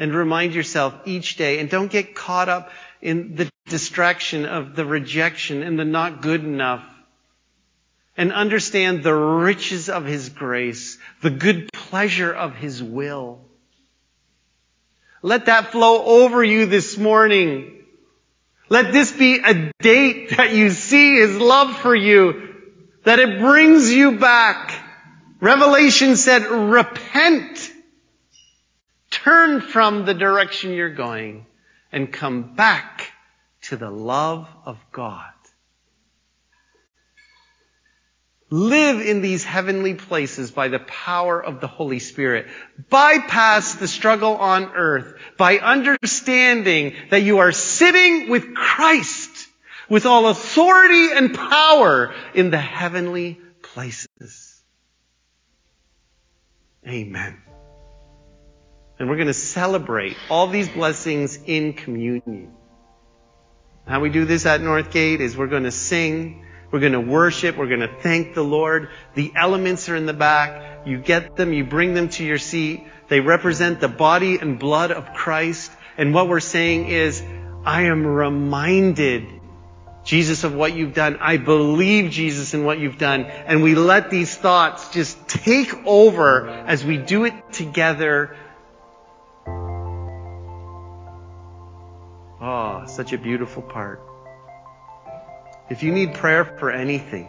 And 0.00 0.14
remind 0.14 0.54
yourself 0.54 0.94
each 1.04 1.36
day, 1.36 1.60
and 1.60 1.68
don't 1.68 1.92
get 1.92 2.14
caught 2.14 2.48
up 2.48 2.72
in 3.02 3.36
the 3.36 3.50
distraction 3.66 4.46
of 4.46 4.74
the 4.74 4.84
rejection 4.84 5.62
and 5.62 5.78
the 5.78 5.84
not 5.84 6.22
good 6.22 6.42
enough. 6.42 6.82
And 8.16 8.32
understand 8.32 9.02
the 9.02 9.14
riches 9.14 9.90
of 9.90 10.06
His 10.06 10.30
grace, 10.30 10.96
the 11.20 11.30
good 11.30 11.70
pleasure 11.72 12.32
of 12.32 12.54
His 12.54 12.82
will. 12.82 13.42
Let 15.22 15.46
that 15.46 15.70
flow 15.70 16.02
over 16.02 16.42
you 16.42 16.64
this 16.64 16.96
morning. 16.96 17.84
Let 18.70 18.92
this 18.94 19.12
be 19.12 19.38
a 19.44 19.70
date 19.82 20.30
that 20.38 20.54
you 20.54 20.70
see 20.70 21.16
His 21.16 21.36
love 21.36 21.76
for 21.76 21.94
you 21.94 22.48
that 23.04 23.18
it 23.18 23.38
brings 23.38 23.92
you 23.92 24.18
back. 24.18 24.72
Revelation 25.40 26.16
said, 26.16 26.46
repent. 26.46 27.59
Turn 29.24 29.60
from 29.60 30.06
the 30.06 30.14
direction 30.14 30.72
you're 30.72 30.94
going 30.94 31.46
and 31.92 32.12
come 32.12 32.54
back 32.54 33.12
to 33.62 33.76
the 33.76 33.90
love 33.90 34.48
of 34.64 34.78
God. 34.92 35.32
Live 38.52 39.00
in 39.00 39.22
these 39.22 39.44
heavenly 39.44 39.94
places 39.94 40.50
by 40.50 40.68
the 40.68 40.80
power 40.80 41.40
of 41.40 41.60
the 41.60 41.68
Holy 41.68 42.00
Spirit. 42.00 42.48
Bypass 42.88 43.74
the 43.74 43.86
struggle 43.86 44.36
on 44.36 44.72
earth 44.74 45.14
by 45.36 45.58
understanding 45.58 46.94
that 47.10 47.22
you 47.22 47.38
are 47.38 47.52
sitting 47.52 48.28
with 48.28 48.54
Christ 48.54 49.30
with 49.88 50.06
all 50.06 50.28
authority 50.28 51.12
and 51.12 51.34
power 51.34 52.12
in 52.34 52.50
the 52.50 52.58
heavenly 52.58 53.38
places. 53.62 54.62
Amen. 56.86 57.36
And 59.00 59.08
we're 59.08 59.16
going 59.16 59.28
to 59.28 59.34
celebrate 59.34 60.16
all 60.28 60.46
these 60.46 60.68
blessings 60.68 61.38
in 61.46 61.72
communion. 61.72 62.52
How 63.86 64.00
we 64.00 64.10
do 64.10 64.26
this 64.26 64.44
at 64.44 64.60
Northgate 64.60 65.20
is 65.20 65.36
we're 65.36 65.46
going 65.46 65.64
to 65.64 65.72
sing, 65.72 66.44
we're 66.70 66.80
going 66.80 66.92
to 66.92 67.00
worship, 67.00 67.56
we're 67.56 67.66
going 67.66 67.80
to 67.80 67.88
thank 67.88 68.34
the 68.34 68.44
Lord. 68.44 68.90
The 69.14 69.32
elements 69.34 69.88
are 69.88 69.96
in 69.96 70.04
the 70.04 70.12
back. 70.12 70.86
You 70.86 70.98
get 70.98 71.34
them, 71.34 71.54
you 71.54 71.64
bring 71.64 71.94
them 71.94 72.10
to 72.10 72.24
your 72.24 72.36
seat. 72.36 72.86
They 73.08 73.20
represent 73.20 73.80
the 73.80 73.88
body 73.88 74.38
and 74.38 74.58
blood 74.58 74.92
of 74.92 75.14
Christ. 75.14 75.72
And 75.96 76.12
what 76.12 76.28
we're 76.28 76.38
saying 76.38 76.88
is, 76.88 77.22
I 77.64 77.84
am 77.84 78.06
reminded 78.06 79.40
Jesus, 80.04 80.44
of 80.44 80.54
what 80.54 80.74
you've 80.74 80.94
done. 80.94 81.18
I 81.20 81.36
believe, 81.36 82.10
Jesus, 82.10 82.54
in 82.54 82.64
what 82.64 82.78
you've 82.78 82.98
done. 82.98 83.24
And 83.24 83.62
we 83.62 83.74
let 83.74 84.10
these 84.10 84.34
thoughts 84.34 84.90
just 84.90 85.28
take 85.28 85.74
over 85.86 86.48
as 86.48 86.84
we 86.84 86.96
do 86.96 87.24
it 87.24 87.34
together. 87.52 88.36
Oh, 92.50 92.84
such 92.86 93.12
a 93.12 93.18
beautiful 93.18 93.62
part. 93.62 94.02
If 95.70 95.84
you 95.84 95.92
need 95.92 96.14
prayer 96.14 96.44
for 96.44 96.72
anything, 96.72 97.28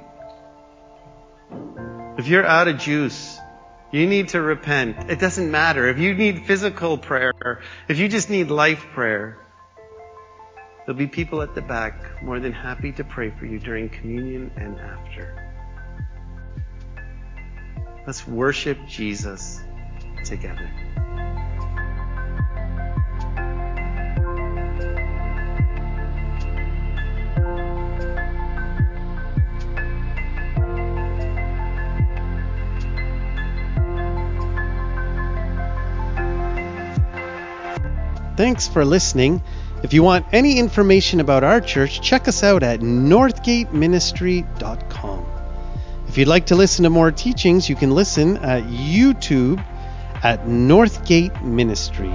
if 2.18 2.28
you're 2.28 2.46
out 2.46 2.68
of 2.68 2.80
juice, 2.80 3.38
you 3.92 4.08
need 4.08 4.30
to 4.30 4.42
repent. 4.42 5.12
It 5.12 5.20
doesn't 5.20 5.52
matter. 5.52 5.88
If 5.90 6.00
you 6.00 6.16
need 6.16 6.48
physical 6.48 6.98
prayer, 6.98 7.62
if 7.88 8.00
you 8.00 8.08
just 8.08 8.32
need 8.32 8.50
life 8.50 8.84
prayer, 8.94 9.38
There'll 10.86 10.98
be 10.98 11.08
people 11.08 11.44
at 11.44 11.54
the 11.54 11.62
back 11.62 12.24
more 12.24 12.40
than 12.40 12.52
happy 12.52 12.92
to 12.94 13.04
pray 13.04 13.30
for 13.30 13.46
you 13.46 13.60
during 13.60 13.88
communion 13.88 14.52
and 14.56 14.80
after. 14.80 15.26
Let's 18.08 18.28
worship 18.28 18.80
Jesus 18.88 19.62
together. 20.26 20.91
Thanks 38.38 38.68
for 38.68 38.86
listening. 38.86 39.42
If 39.84 39.94
you 39.94 40.04
want 40.04 40.28
any 40.32 40.60
information 40.60 41.20
about 41.20 41.44
our 41.44 41.60
church, 41.60 42.02
check 42.02 42.28
us 42.28 42.44
out 42.44 42.62
at 42.64 42.82
northgateministry.com. 42.82 45.26
If 46.08 46.18
you'd 46.18 46.28
like 46.28 46.48
to 46.48 46.56
listen 46.56 46.82
to 46.84 46.90
more 46.90 47.12
teachings, 47.12 47.70
you 47.70 47.76
can 47.76 47.92
listen 47.92 48.38
at 48.38 48.64
YouTube 48.64 49.64
at 50.24 50.46
Northgate 50.46 51.44
Ministry. 51.44 52.14